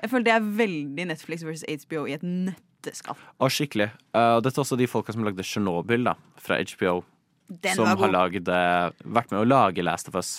Jeg 0.01 0.11
føler 0.11 0.25
det 0.31 0.35
er 0.35 0.51
veldig 0.65 1.07
Netflix 1.11 1.43
versus 1.45 1.65
HBO 1.85 2.07
i 2.09 2.15
et 2.17 2.23
nøtteskall. 2.25 3.19
Og 3.41 3.53
skikkelig. 3.53 3.91
Uh, 4.17 4.39
dette 4.41 4.57
er 4.57 4.65
også 4.65 4.79
de 4.81 4.89
folka 4.89 5.13
som 5.13 5.27
lagde 5.27 5.45
Chernobyl 5.45 6.07
da, 6.09 6.15
fra 6.41 6.57
HBO. 6.63 7.03
Den 7.51 7.75
som 7.77 7.89
har 7.91 8.13
laget, 8.15 8.47
eh, 8.49 8.93
vært 9.05 9.33
med 9.35 9.41
å 9.43 9.49
lage 9.49 9.83
Last 9.83 10.09
of 10.09 10.15
Us. 10.15 10.39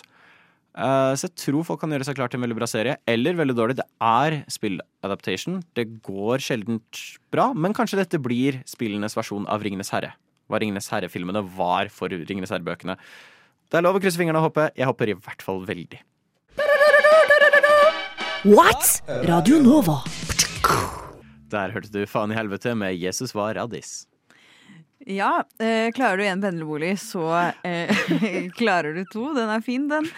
Uh, 0.71 1.11
så 1.19 1.27
jeg 1.27 1.35
tror 1.35 1.65
folk 1.67 1.81
kan 1.81 1.91
gjøre 1.91 2.05
seg 2.07 2.15
klar 2.15 2.31
til 2.31 2.39
en 2.39 2.45
veldig 2.47 2.55
bra 2.55 2.67
serie. 2.71 2.95
Eller 3.05 3.35
veldig 3.35 3.55
dårlig. 3.57 3.75
Det 3.81 3.85
er 3.99 4.37
spilladaptation. 4.47 5.59
Det 5.75 6.01
går 6.07 6.39
sjelden 6.39 6.79
bra, 7.35 7.49
men 7.53 7.75
kanskje 7.75 7.99
dette 7.99 8.21
blir 8.23 8.61
spillenes 8.65 9.17
versjon 9.19 9.45
av 9.51 9.61
Ringenes 9.61 9.91
herre. 9.91 10.13
Hva 10.49 10.61
Ringenes 10.63 10.87
herre-filmene 10.91 11.43
var 11.57 11.91
for 11.91 12.07
Ringenes 12.07 12.49
herre-bøkene. 12.55 12.95
Det 13.71 13.79
er 13.79 13.85
lov 13.85 13.95
å 13.95 13.99
krysse 14.03 14.19
fingrene 14.19 14.35
og 14.41 14.49
håpe. 14.49 14.65
Jeg 14.75 14.83
håper 14.83 15.13
i 15.13 15.13
hvert 15.15 15.43
fall 15.45 15.61
veldig. 15.63 16.01
What? 18.51 18.97
Radio 19.29 19.61
Nova. 19.63 20.01
Der 21.53 21.71
hørte 21.71 21.91
du 21.93 22.01
Faen 22.09 22.33
i 22.33 22.35
helvete 22.35 22.73
med 22.75 22.97
Jesus 22.99 23.31
var 23.37 23.55
raddis. 23.55 24.09
Ja, 25.07 25.45
eh, 25.63 25.87
klarer 25.95 26.19
du 26.19 26.25
én 26.27 26.43
pendlerbolig, 26.43 26.97
så 26.99 27.23
eh, 27.63 27.95
klarer 28.59 28.97
du 28.97 29.05
to. 29.07 29.29
Den 29.39 29.53
er 29.55 29.63
fin, 29.63 29.87
den. 29.87 30.09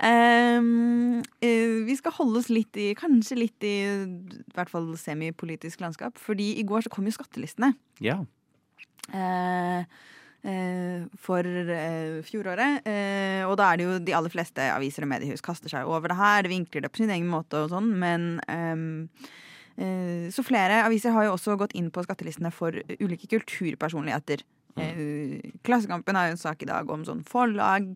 Ehm, 0.00 1.20
eh, 1.44 1.84
vi 1.84 1.98
skal 2.00 2.16
holde 2.16 2.40
oss 2.40 2.48
litt 2.48 2.72
i 2.80 2.88
kanskje 2.96 3.36
litt 3.38 3.68
i 3.68 3.74
i 3.84 4.56
hvert 4.56 4.72
fall 4.72 4.88
semipolitisk 4.96 5.84
landskap. 5.84 6.16
Fordi 6.16 6.54
i 6.56 6.64
går 6.64 6.88
så 6.88 6.94
kom 6.96 7.04
jo 7.04 7.12
skattelistene. 7.18 7.74
Ja. 8.00 8.22
Eh, 9.12 9.20
eh, 9.20 9.84
for 10.44 11.46
eh, 11.46 12.18
fjoråret. 12.26 12.84
Eh, 12.84 13.42
og 13.48 13.56
da 13.56 13.70
er 13.72 13.80
det 13.80 13.86
jo 13.86 13.94
de 14.04 14.12
aller 14.16 14.32
fleste 14.32 14.60
aviser 14.74 15.06
og 15.06 15.10
mediehus 15.14 15.40
kaster 15.44 15.72
seg 15.72 15.88
over 15.88 16.12
det 16.12 16.18
her. 16.18 16.48
Vinkler 16.52 16.84
det 16.84 16.90
på 16.92 17.00
sin 17.00 17.12
egen 17.14 17.30
måte 17.32 17.62
og 17.64 17.72
sånn, 17.72 17.88
men 18.00 18.34
eh, 18.44 20.28
Så 20.30 20.44
flere 20.46 20.84
aviser 20.84 21.10
har 21.16 21.24
jo 21.26 21.32
også 21.34 21.56
gått 21.58 21.72
inn 21.74 21.88
på 21.90 22.04
skattelistene 22.04 22.52
for 22.54 22.76
ulike 23.00 23.26
kulturpersonligheter. 23.32 24.44
Mm. 24.76 25.40
Klassekampen 25.66 26.14
har 26.18 26.28
jo 26.28 26.34
en 26.36 26.40
sak 26.44 26.62
i 26.62 26.68
dag 26.70 26.88
om 26.90 27.02
sånn 27.06 27.24
forlag. 27.26 27.90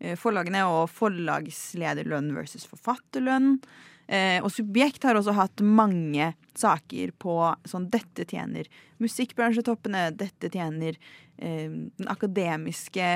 eh, 0.00 0.16
Forlagene 0.18 0.64
og 0.66 0.88
forlagslederlønn 0.90 2.32
versus 2.34 2.66
forfatterlønn. 2.66 3.60
Eh, 4.08 4.38
og 4.42 4.50
Subjekt 4.52 5.04
har 5.06 5.16
også 5.18 5.34
hatt 5.36 5.62
mange 5.62 6.32
saker 6.58 7.12
på 7.22 7.36
sånn 7.68 7.86
dette 7.92 8.26
tjener 8.28 8.66
musikkbransjetoppene, 9.02 10.10
dette 10.18 10.50
tjener 10.52 10.98
eh, 11.38 11.70
den 11.70 12.10
akademiske 12.12 13.06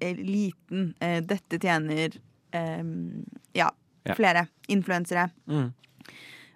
eliten, 0.00 0.94
eh, 1.00 1.20
dette 1.22 1.58
tjener 1.60 2.16
eh, 2.52 2.84
ja, 3.54 3.70
Ja. 4.08 4.14
flere 4.16 4.46
influensere. 4.68 5.28
Mm. 5.46 5.72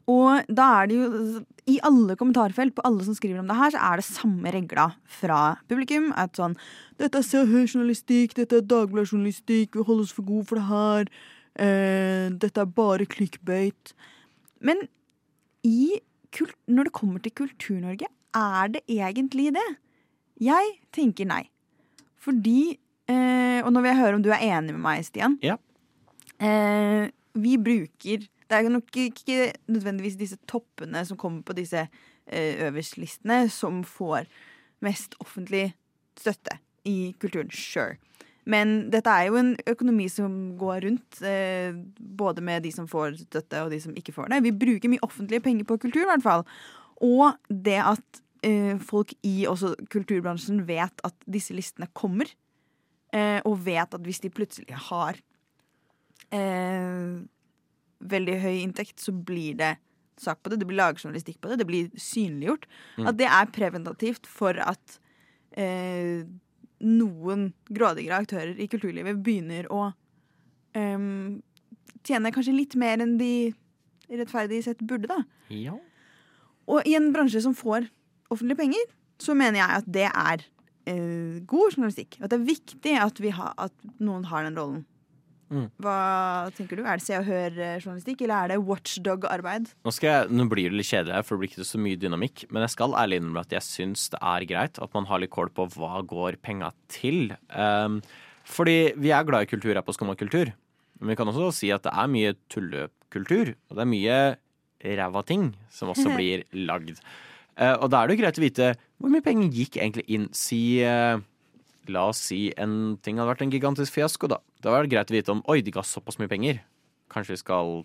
Og 0.08 0.48
da 0.52 0.82
er 0.82 0.86
det 0.88 0.96
jo 0.96 1.44
I 1.66 1.78
alle 1.80 2.12
kommentarfelt 2.16 2.74
på 2.76 2.82
alle 2.84 3.04
som 3.04 3.14
skriver 3.16 3.40
om 3.40 3.46
det 3.48 3.56
her, 3.56 3.70
så 3.72 3.80
er 3.80 3.96
det 3.96 4.04
samme 4.04 4.50
regla 4.52 4.90
fra 5.08 5.56
publikum. 5.68 6.10
At 6.16 6.36
sånn 6.36 6.56
Dette 6.98 7.18
er 7.18 7.24
Se 7.24 7.38
og 7.40 7.48
Hør-journalistikk, 7.48 8.34
dette 8.36 8.58
er 8.60 8.66
Dagbladet-journalistikk, 8.68 9.72
vi 9.72 9.82
holder 9.82 10.04
oss 10.04 10.12
for 10.12 10.28
gode 10.28 10.44
for 10.46 10.60
det 10.60 10.66
her. 10.68 11.08
Eh, 11.60 12.30
dette 12.34 12.60
er 12.60 12.70
bare 12.76 13.06
clickbait. 13.06 13.94
Men 14.64 14.86
i 15.64 16.00
kult, 16.34 16.56
når 16.66 16.88
det 16.88 16.96
kommer 16.96 17.22
til 17.22 17.34
Kultur-Norge, 17.38 18.08
er 18.34 18.70
det 18.74 18.82
egentlig 18.90 19.52
det? 19.54 19.66
Jeg 20.42 20.78
tenker 20.94 21.28
nei. 21.30 21.44
Fordi 22.18 22.74
eh, 23.06 23.60
Og 23.62 23.70
nå 23.70 23.82
vil 23.84 23.92
jeg 23.92 24.00
høre 24.00 24.16
om 24.18 24.24
du 24.24 24.32
er 24.34 24.42
enig 24.42 24.74
med 24.74 24.82
meg, 24.82 25.04
Stian. 25.06 25.36
Ja. 25.44 25.54
Eh, 26.42 27.06
vi 27.38 27.54
bruker 27.60 28.24
Det 28.26 28.56
er 28.58 28.68
nok 28.68 28.90
ikke 28.98 29.52
nødvendigvis 29.70 30.18
disse 30.18 30.36
toppene 30.50 31.04
som 31.06 31.16
kommer 31.16 31.42
på 31.46 31.54
disse 31.56 31.86
øverstlistene, 32.24 33.48
som 33.52 33.82
får 33.84 34.24
mest 34.84 35.14
offentlig 35.20 35.74
støtte 36.16 36.58
i 36.88 37.14
kulturen. 37.20 37.50
Sure. 37.50 37.96
Men 38.50 38.74
dette 38.92 39.08
er 39.08 39.30
jo 39.30 39.38
en 39.40 39.54
økonomi 39.70 40.06
som 40.12 40.32
går 40.60 40.84
rundt, 40.84 41.20
eh, 41.24 41.72
både 41.96 42.44
med 42.44 42.64
de 42.66 42.72
som 42.74 42.88
får 42.90 43.16
støtte 43.22 43.62
og 43.64 43.72
de 43.72 43.80
som 43.80 43.94
ikke 43.96 44.12
får 44.12 44.28
det. 44.32 44.42
Vi 44.44 44.52
bruker 44.64 44.92
mye 44.92 45.04
offentlige 45.06 45.44
penger 45.44 45.68
på 45.68 45.78
kultur, 45.80 46.02
i 46.04 46.10
hvert 46.12 46.24
fall. 46.24 46.44
Og 47.04 47.32
det 47.48 47.80
at 47.80 48.20
eh, 48.44 48.76
folk 48.84 49.14
i 49.24 49.46
også 49.48 49.74
kulturbransjen 49.92 50.66
vet 50.68 51.00
at 51.08 51.16
disse 51.24 51.56
listene 51.56 51.88
kommer, 51.96 52.28
eh, 53.16 53.40
og 53.44 53.64
vet 53.64 53.96
at 53.96 54.04
hvis 54.04 54.20
de 54.24 54.32
plutselig 54.32 54.84
har 54.90 55.22
veldig 58.04 58.32
høy 58.42 58.56
inntekt, 58.58 58.98
så 58.98 59.12
blir 59.14 59.54
det 59.54 59.76
sak 60.18 60.40
på 60.42 60.50
det. 60.50 60.58
Det 60.58 60.66
blir 60.66 60.80
laget 60.80 61.02
på 61.40 61.48
det. 61.48 61.58
Det 61.60 61.66
blir 61.68 61.90
synliggjort. 61.94 62.66
Mm. 62.98 63.06
At 63.06 63.18
det 63.18 63.28
er 63.28 63.52
preventativt 63.54 64.26
for 64.26 64.58
at 64.58 64.98
eh, 65.52 66.26
noen 66.80 67.52
grådigere 67.70 68.18
aktører 68.24 68.58
i 68.60 68.66
kulturlivet 68.68 69.20
begynner 69.24 69.68
å 69.72 69.92
um, 70.74 71.42
tjene 72.04 72.32
kanskje 72.34 72.54
litt 72.56 72.74
mer 72.80 73.00
enn 73.04 73.16
de 73.20 73.52
rettferdig 74.10 74.62
sett 74.66 74.82
burde, 74.84 75.08
da. 75.08 75.20
Ja. 75.54 75.76
Og 76.68 76.84
i 76.88 76.96
en 76.98 77.10
bransje 77.14 77.40
som 77.44 77.54
får 77.56 77.86
offentlige 78.32 78.58
penger, 78.60 78.84
så 79.20 79.36
mener 79.38 79.60
jeg 79.60 79.78
at 79.80 79.88
det 79.94 80.08
er 80.10 80.42
uh, 80.44 81.40
god 81.48 81.76
journalistikk. 81.76 82.18
At 82.20 82.32
det 82.32 82.40
er 82.40 82.48
viktig 82.50 82.96
at, 83.00 83.20
vi 83.22 83.32
har- 83.36 83.54
at 83.58 83.72
noen 84.00 84.26
har 84.28 84.44
den 84.44 84.58
rollen. 84.58 84.82
Mm. 85.52 85.66
Hva 85.82 85.98
tenker 86.56 86.78
du? 86.78 86.84
Er 86.84 87.00
det 87.00 87.04
Se 87.04 87.16
og 87.18 87.26
Hør-journalistikk, 87.28 88.24
eller 88.24 88.44
er 88.44 88.52
det 88.54 88.58
watchdog-arbeid? 88.64 89.70
Nå, 89.84 89.92
nå 90.34 90.46
blir 90.50 90.72
det 90.72 90.78
litt 90.80 90.90
kjedelig, 90.90 91.16
her, 91.16 91.26
for 91.26 91.36
det 91.36 91.42
blir 91.42 91.52
ikke 91.52 91.68
så 91.68 91.80
mye 91.82 92.00
dynamikk. 92.00 92.44
Men 92.50 92.66
jeg 92.66 92.74
skal 92.74 92.96
ærlig 93.00 93.20
innrømme 93.20 93.44
at 93.44 93.54
jeg 93.56 93.66
syns 93.66 94.06
det 94.14 94.20
er 94.20 94.46
greit 94.50 94.80
at 94.82 94.96
man 94.96 95.08
har 95.10 95.22
litt 95.22 95.34
kål 95.34 95.52
på 95.54 95.68
hva 95.76 96.00
går 96.08 96.38
penga 96.44 96.72
til. 96.92 97.34
Um, 97.50 98.00
fordi 98.48 98.94
vi 99.00 99.12
er 99.14 99.26
glad 99.26 99.46
i 99.46 99.50
kultur 99.50 99.74
her 99.74 99.84
på 99.84 99.94
Skumma 99.96 100.16
kultur. 100.20 100.52
Men 101.00 101.12
vi 101.12 101.18
kan 101.18 101.30
også 101.30 101.52
si 101.56 101.70
at 101.74 101.84
det 101.86 101.92
er 101.92 102.10
mye 102.10 102.34
tullekultur. 102.52 103.54
Og 103.68 103.76
det 103.76 103.84
er 103.84 103.92
mye 103.92 104.18
ræva 104.84 105.22
ting 105.26 105.52
som 105.72 105.92
også 105.92 106.12
blir 106.18 106.46
lagd. 106.56 106.98
Uh, 107.54 107.76
og 107.84 107.88
da 107.92 108.02
er 108.02 108.10
det 108.10 108.16
jo 108.16 108.24
greit 108.24 108.40
å 108.40 108.44
vite 108.44 108.74
hvor 108.98 109.12
mye 109.12 109.24
penger 109.24 109.52
gikk 109.52 109.78
egentlig 109.78 110.04
inn. 110.16 110.28
Si 110.34 110.80
eh, 110.80 111.18
La 111.92 112.06
oss 112.08 112.22
si 112.30 112.48
en 112.60 112.96
ting 113.04 113.18
hadde 113.20 113.32
vært 113.32 113.44
en 113.44 113.52
gigantisk 113.52 113.96
fiasko, 113.96 114.30
da. 114.30 114.40
Da 114.64 114.72
var 114.72 114.84
det 114.84 114.94
greit 114.94 115.10
å 115.12 115.16
vite 115.16 115.34
om 115.34 115.42
oi, 115.52 115.60
de 115.64 115.74
ga 115.74 115.84
såpass 115.84 116.18
mye 116.20 116.30
penger. 116.30 116.62
Kanskje 117.12 117.36
vi 117.36 117.42
skal 117.42 117.84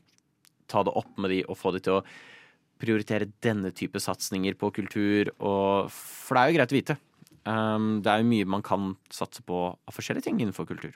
ta 0.72 0.84
det 0.86 0.94
opp 0.96 1.12
med 1.20 1.34
de 1.34 1.42
og 1.50 1.58
få 1.60 1.74
de 1.76 1.84
til 1.84 2.00
å 2.00 2.06
prioritere 2.80 3.28
denne 3.44 3.74
type 3.76 4.00
satsinger 4.00 4.56
på 4.60 4.72
kultur. 4.78 5.34
Og, 5.40 5.92
for 5.92 6.38
det 6.38 6.42
er 6.42 6.52
jo 6.52 6.60
greit 6.60 6.74
å 6.74 6.78
vite. 6.78 6.98
Um, 7.44 7.92
det 8.06 8.12
er 8.12 8.22
jo 8.22 8.30
mye 8.30 8.48
man 8.56 8.64
kan 8.64 8.94
satse 9.14 9.44
på 9.44 9.66
av 9.74 9.96
forskjellige 9.96 10.30
ting 10.30 10.40
innenfor 10.40 10.70
kultur. 10.70 10.96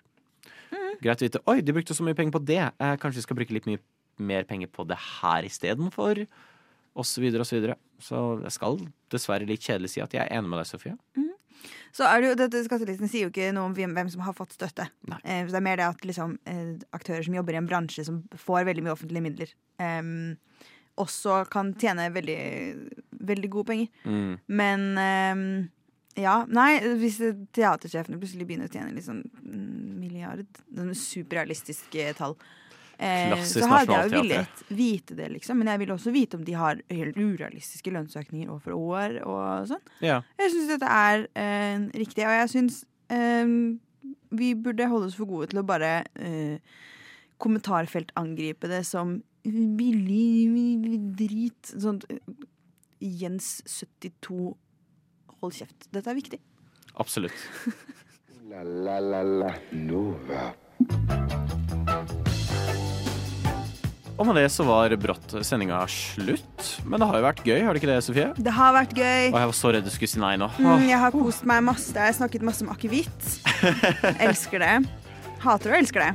Greit 1.03 1.19
å 1.19 1.27
vite 1.27 1.41
oi, 1.49 1.59
de 1.65 1.75
brukte 1.75 1.95
så 1.97 2.05
mye 2.05 2.17
penger 2.17 2.35
på 2.35 2.43
det. 2.47 2.61
Eh, 2.63 2.95
kanskje 3.01 3.19
vi 3.19 3.25
skal 3.25 3.37
bruke 3.39 3.55
litt 3.55 3.67
mye 3.67 3.81
mer 4.23 4.47
penger 4.47 4.69
på 4.71 4.85
det 4.87 4.99
her 4.99 5.47
istedenfor. 5.47 6.23
Og 6.93 7.07
så 7.09 7.23
videre 7.23 7.43
og 7.43 7.49
så 7.49 7.57
videre. 7.57 7.77
Så 8.03 8.23
jeg 8.45 8.55
skal 8.55 8.79
dessverre 9.11 9.49
litt 9.49 9.65
kjedelig 9.65 9.95
si 9.95 10.03
at 10.03 10.13
jeg 10.13 10.23
er 10.23 10.37
enig 10.37 10.51
med 10.51 10.61
deg, 10.61 10.69
Sofie. 10.69 10.95
Så 11.93 12.07
er 12.07 12.21
det 12.21 12.29
jo, 12.29 12.37
dette 12.39 12.63
Skattelisten 12.65 13.11
sier 13.11 13.27
jo 13.27 13.33
ikke 13.33 13.51
noe 13.55 13.69
om 13.69 13.75
hvem 13.75 14.09
som 14.11 14.23
har 14.25 14.35
fått 14.37 14.55
støtte. 14.55 14.87
Eh, 15.21 15.43
det 15.49 15.59
er 15.59 15.65
mer 15.65 15.79
det 15.79 15.89
at 15.91 16.07
liksom, 16.07 16.37
eh, 16.49 16.73
aktører 16.95 17.25
som 17.25 17.37
jobber 17.37 17.57
i 17.57 17.61
en 17.61 17.69
bransje 17.69 18.05
som 18.07 18.23
får 18.45 18.67
veldig 18.69 18.85
mye 18.85 18.95
offentlige 18.95 19.25
midler, 19.25 19.53
eh, 19.79 20.01
også 21.03 21.43
kan 21.49 21.73
tjene 21.81 22.11
veldig, 22.13 22.41
veldig 23.25 23.49
gode 23.53 23.71
penger. 23.71 23.87
Mm. 24.05 24.33
Men 24.47 24.89
eh, 25.01 25.45
ja, 26.21 26.35
nei, 26.45 26.77
hvis 27.01 27.17
teatersjefene 27.55 28.19
plutselig 28.21 28.45
begynner 28.49 28.69
å 28.69 28.73
tjene 28.73 28.93
liksom 28.93 29.23
milliard 29.43 30.45
Sånne 30.73 30.97
superrealistiske 30.97 32.11
tall. 32.19 32.35
Eh, 33.03 33.33
Klassisk 33.33 33.59
så 33.59 33.69
hadde 33.71 33.97
jeg 33.97 34.09
jo 34.11 34.21
villet 34.21 34.63
vite 34.71 35.17
det, 35.17 35.27
liksom. 35.33 35.59
Men 35.59 35.73
jeg 35.73 35.81
vil 35.83 35.93
også 35.95 36.13
vite 36.15 36.39
om 36.39 36.45
de 36.47 36.55
har 36.55 36.79
helt 36.93 37.19
urealistiske 37.19 37.91
lønnsøkninger 37.91 38.51
år 38.53 38.61
for 38.63 38.77
år. 38.77 39.17
og 39.27 39.67
sånn. 39.73 39.83
Ja. 40.05 40.21
Jeg 40.39 40.53
syns 40.53 40.71
dette 40.71 40.93
er 40.95 41.25
eh, 41.35 41.89
riktig, 41.99 42.23
og 42.27 42.35
jeg 42.37 42.53
syns 42.53 42.79
eh, 43.11 43.53
vi 44.33 44.53
burde 44.55 44.89
holde 44.91 45.11
oss 45.11 45.19
for 45.19 45.29
gode 45.29 45.51
til 45.51 45.61
å 45.61 45.67
bare 45.67 45.91
eh, 46.15 46.57
kommentarfeltangripe 47.43 48.71
det 48.71 48.83
som 48.87 49.17
billig 49.43 50.97
drit. 51.19 51.73
Sånn 51.75 51.99
eh, 52.07 52.21
Jens 53.03 53.57
72, 53.67 54.53
hold 55.41 55.57
kjeft. 55.59 55.89
Dette 55.91 56.13
er 56.13 56.19
viktig. 56.21 56.39
Absolutt. 57.03 57.35
La, 58.47 58.61
la, 58.63 58.99
la, 59.01 59.23
la 59.23 59.53
Nova. 59.71 60.51
Og 64.23 64.29
med 64.29 64.37
det 64.39 64.45
så 64.55 64.63
var 64.63 64.93
brått 64.95 65.33
sendinga 65.43 65.81
slutt. 65.91 66.67
Men 66.87 67.01
det 67.01 67.09
har 67.09 67.17
jo 67.19 67.25
vært 67.25 67.41
gøy, 67.43 67.57
har 67.67 67.75
det 67.75 67.81
ikke 67.81 67.89
det, 67.89 67.97
Sofie? 68.05 68.29
Det 68.39 68.53
har 68.55 68.71
vært 68.71 68.93
gøy. 68.95 69.25
Og 69.33 69.35
jeg 69.35 69.49
var 69.49 69.57
så 69.57 69.71
redd 69.75 69.83
du 69.83 69.91
skulle 69.91 70.11
si 70.13 70.21
nei 70.21 70.37
nå. 70.39 70.47
Mm, 70.63 70.85
jeg 70.87 70.99
har 71.01 71.11
kost 71.11 71.43
meg 71.49 71.59
masse. 71.67 71.91
Jeg 71.91 72.07
har 72.07 72.15
snakket 72.21 72.45
masse 72.47 72.63
om 72.63 72.71
akevitt. 72.71 73.33
elsker 74.29 74.63
det. 74.63 74.71
Hater 75.43 75.75
og 75.75 75.79
elsker 75.81 76.05
det. 76.05 76.13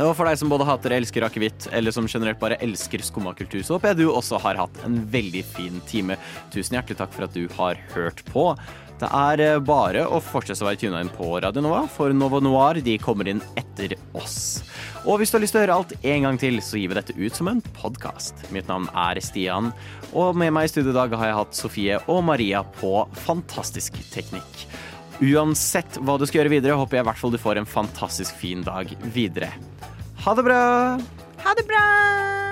Og 0.00 0.14
for 0.16 0.24
deg 0.24 0.38
som 0.40 0.48
både 0.48 0.64
hater 0.64 0.94
og 0.94 1.02
elsker 1.02 1.26
akevitt, 1.26 1.66
eller 1.76 1.92
som 1.92 2.08
generelt 2.08 2.40
bare 2.40 2.56
elsker 2.64 3.04
skumma 3.04 3.34
kultur, 3.36 3.60
så 3.60 3.76
håper 3.76 3.92
jeg 3.92 4.00
du 4.00 4.06
også 4.08 4.40
har 4.40 4.62
hatt 4.62 4.80
en 4.88 4.96
veldig 5.12 5.44
fin 5.52 5.76
time. 5.90 6.16
Tusen 6.54 6.78
hjertelig 6.78 7.02
takk 7.02 7.12
for 7.12 7.28
at 7.28 7.36
du 7.36 7.44
har 7.58 7.76
hørt 7.92 8.24
på. 8.32 8.46
Det 9.02 9.08
er 9.10 9.40
eh, 9.42 9.58
bare 9.58 10.04
å 10.06 10.20
fortsette 10.22 10.62
å 10.62 10.68
være 10.68 10.78
tuna 10.78 11.00
inn 11.02 11.10
på 11.10 11.26
Radio 11.42 11.64
Nova, 11.64 11.80
for 11.90 12.14
Novo 12.14 12.38
Noir 12.42 12.78
de 12.86 12.94
kommer 13.02 13.26
inn 13.32 13.40
etter 13.58 13.96
oss. 14.14 14.62
Og 15.02 15.18
hvis 15.18 15.32
du 15.32 15.38
har 15.38 15.42
lyst 15.42 15.56
til 15.56 15.58
å 15.58 15.64
høre 15.64 15.78
alt 15.80 15.94
en 15.98 16.28
gang 16.28 16.38
til, 16.38 16.60
så 16.62 16.78
gir 16.78 16.92
vi 16.92 16.98
dette 17.00 17.16
ut 17.18 17.34
som 17.34 17.50
en 17.50 17.62
podkast. 17.74 18.44
Mitt 18.54 18.70
navn 18.70 18.86
er 18.94 19.18
Stian, 19.24 19.72
og 20.14 20.38
med 20.38 20.54
meg 20.54 20.68
i 20.68 20.70
studio 20.70 20.94
i 20.94 20.98
dag 21.00 21.16
har 21.18 21.32
jeg 21.32 21.38
hatt 21.40 21.58
Sofie 21.58 21.98
og 22.06 22.22
Maria 22.28 22.62
på 22.78 22.94
fantastisk 23.24 23.98
teknikk. 24.12 24.66
Uansett 25.18 25.98
hva 25.98 26.14
du 26.18 26.28
skal 26.28 26.44
gjøre 26.44 26.54
videre, 26.54 26.78
håper 26.78 27.00
jeg 27.00 27.06
i 27.06 27.10
hvert 27.10 27.22
fall 27.24 27.34
du 27.34 27.42
får 27.42 27.58
en 27.58 27.68
fantastisk 27.74 28.38
fin 28.38 28.62
dag 28.66 28.94
videre. 29.14 29.50
Ha 30.22 30.38
det 30.38 30.46
bra! 30.46 30.62
Ha 31.42 31.58
det 31.58 31.66
bra! 31.66 32.51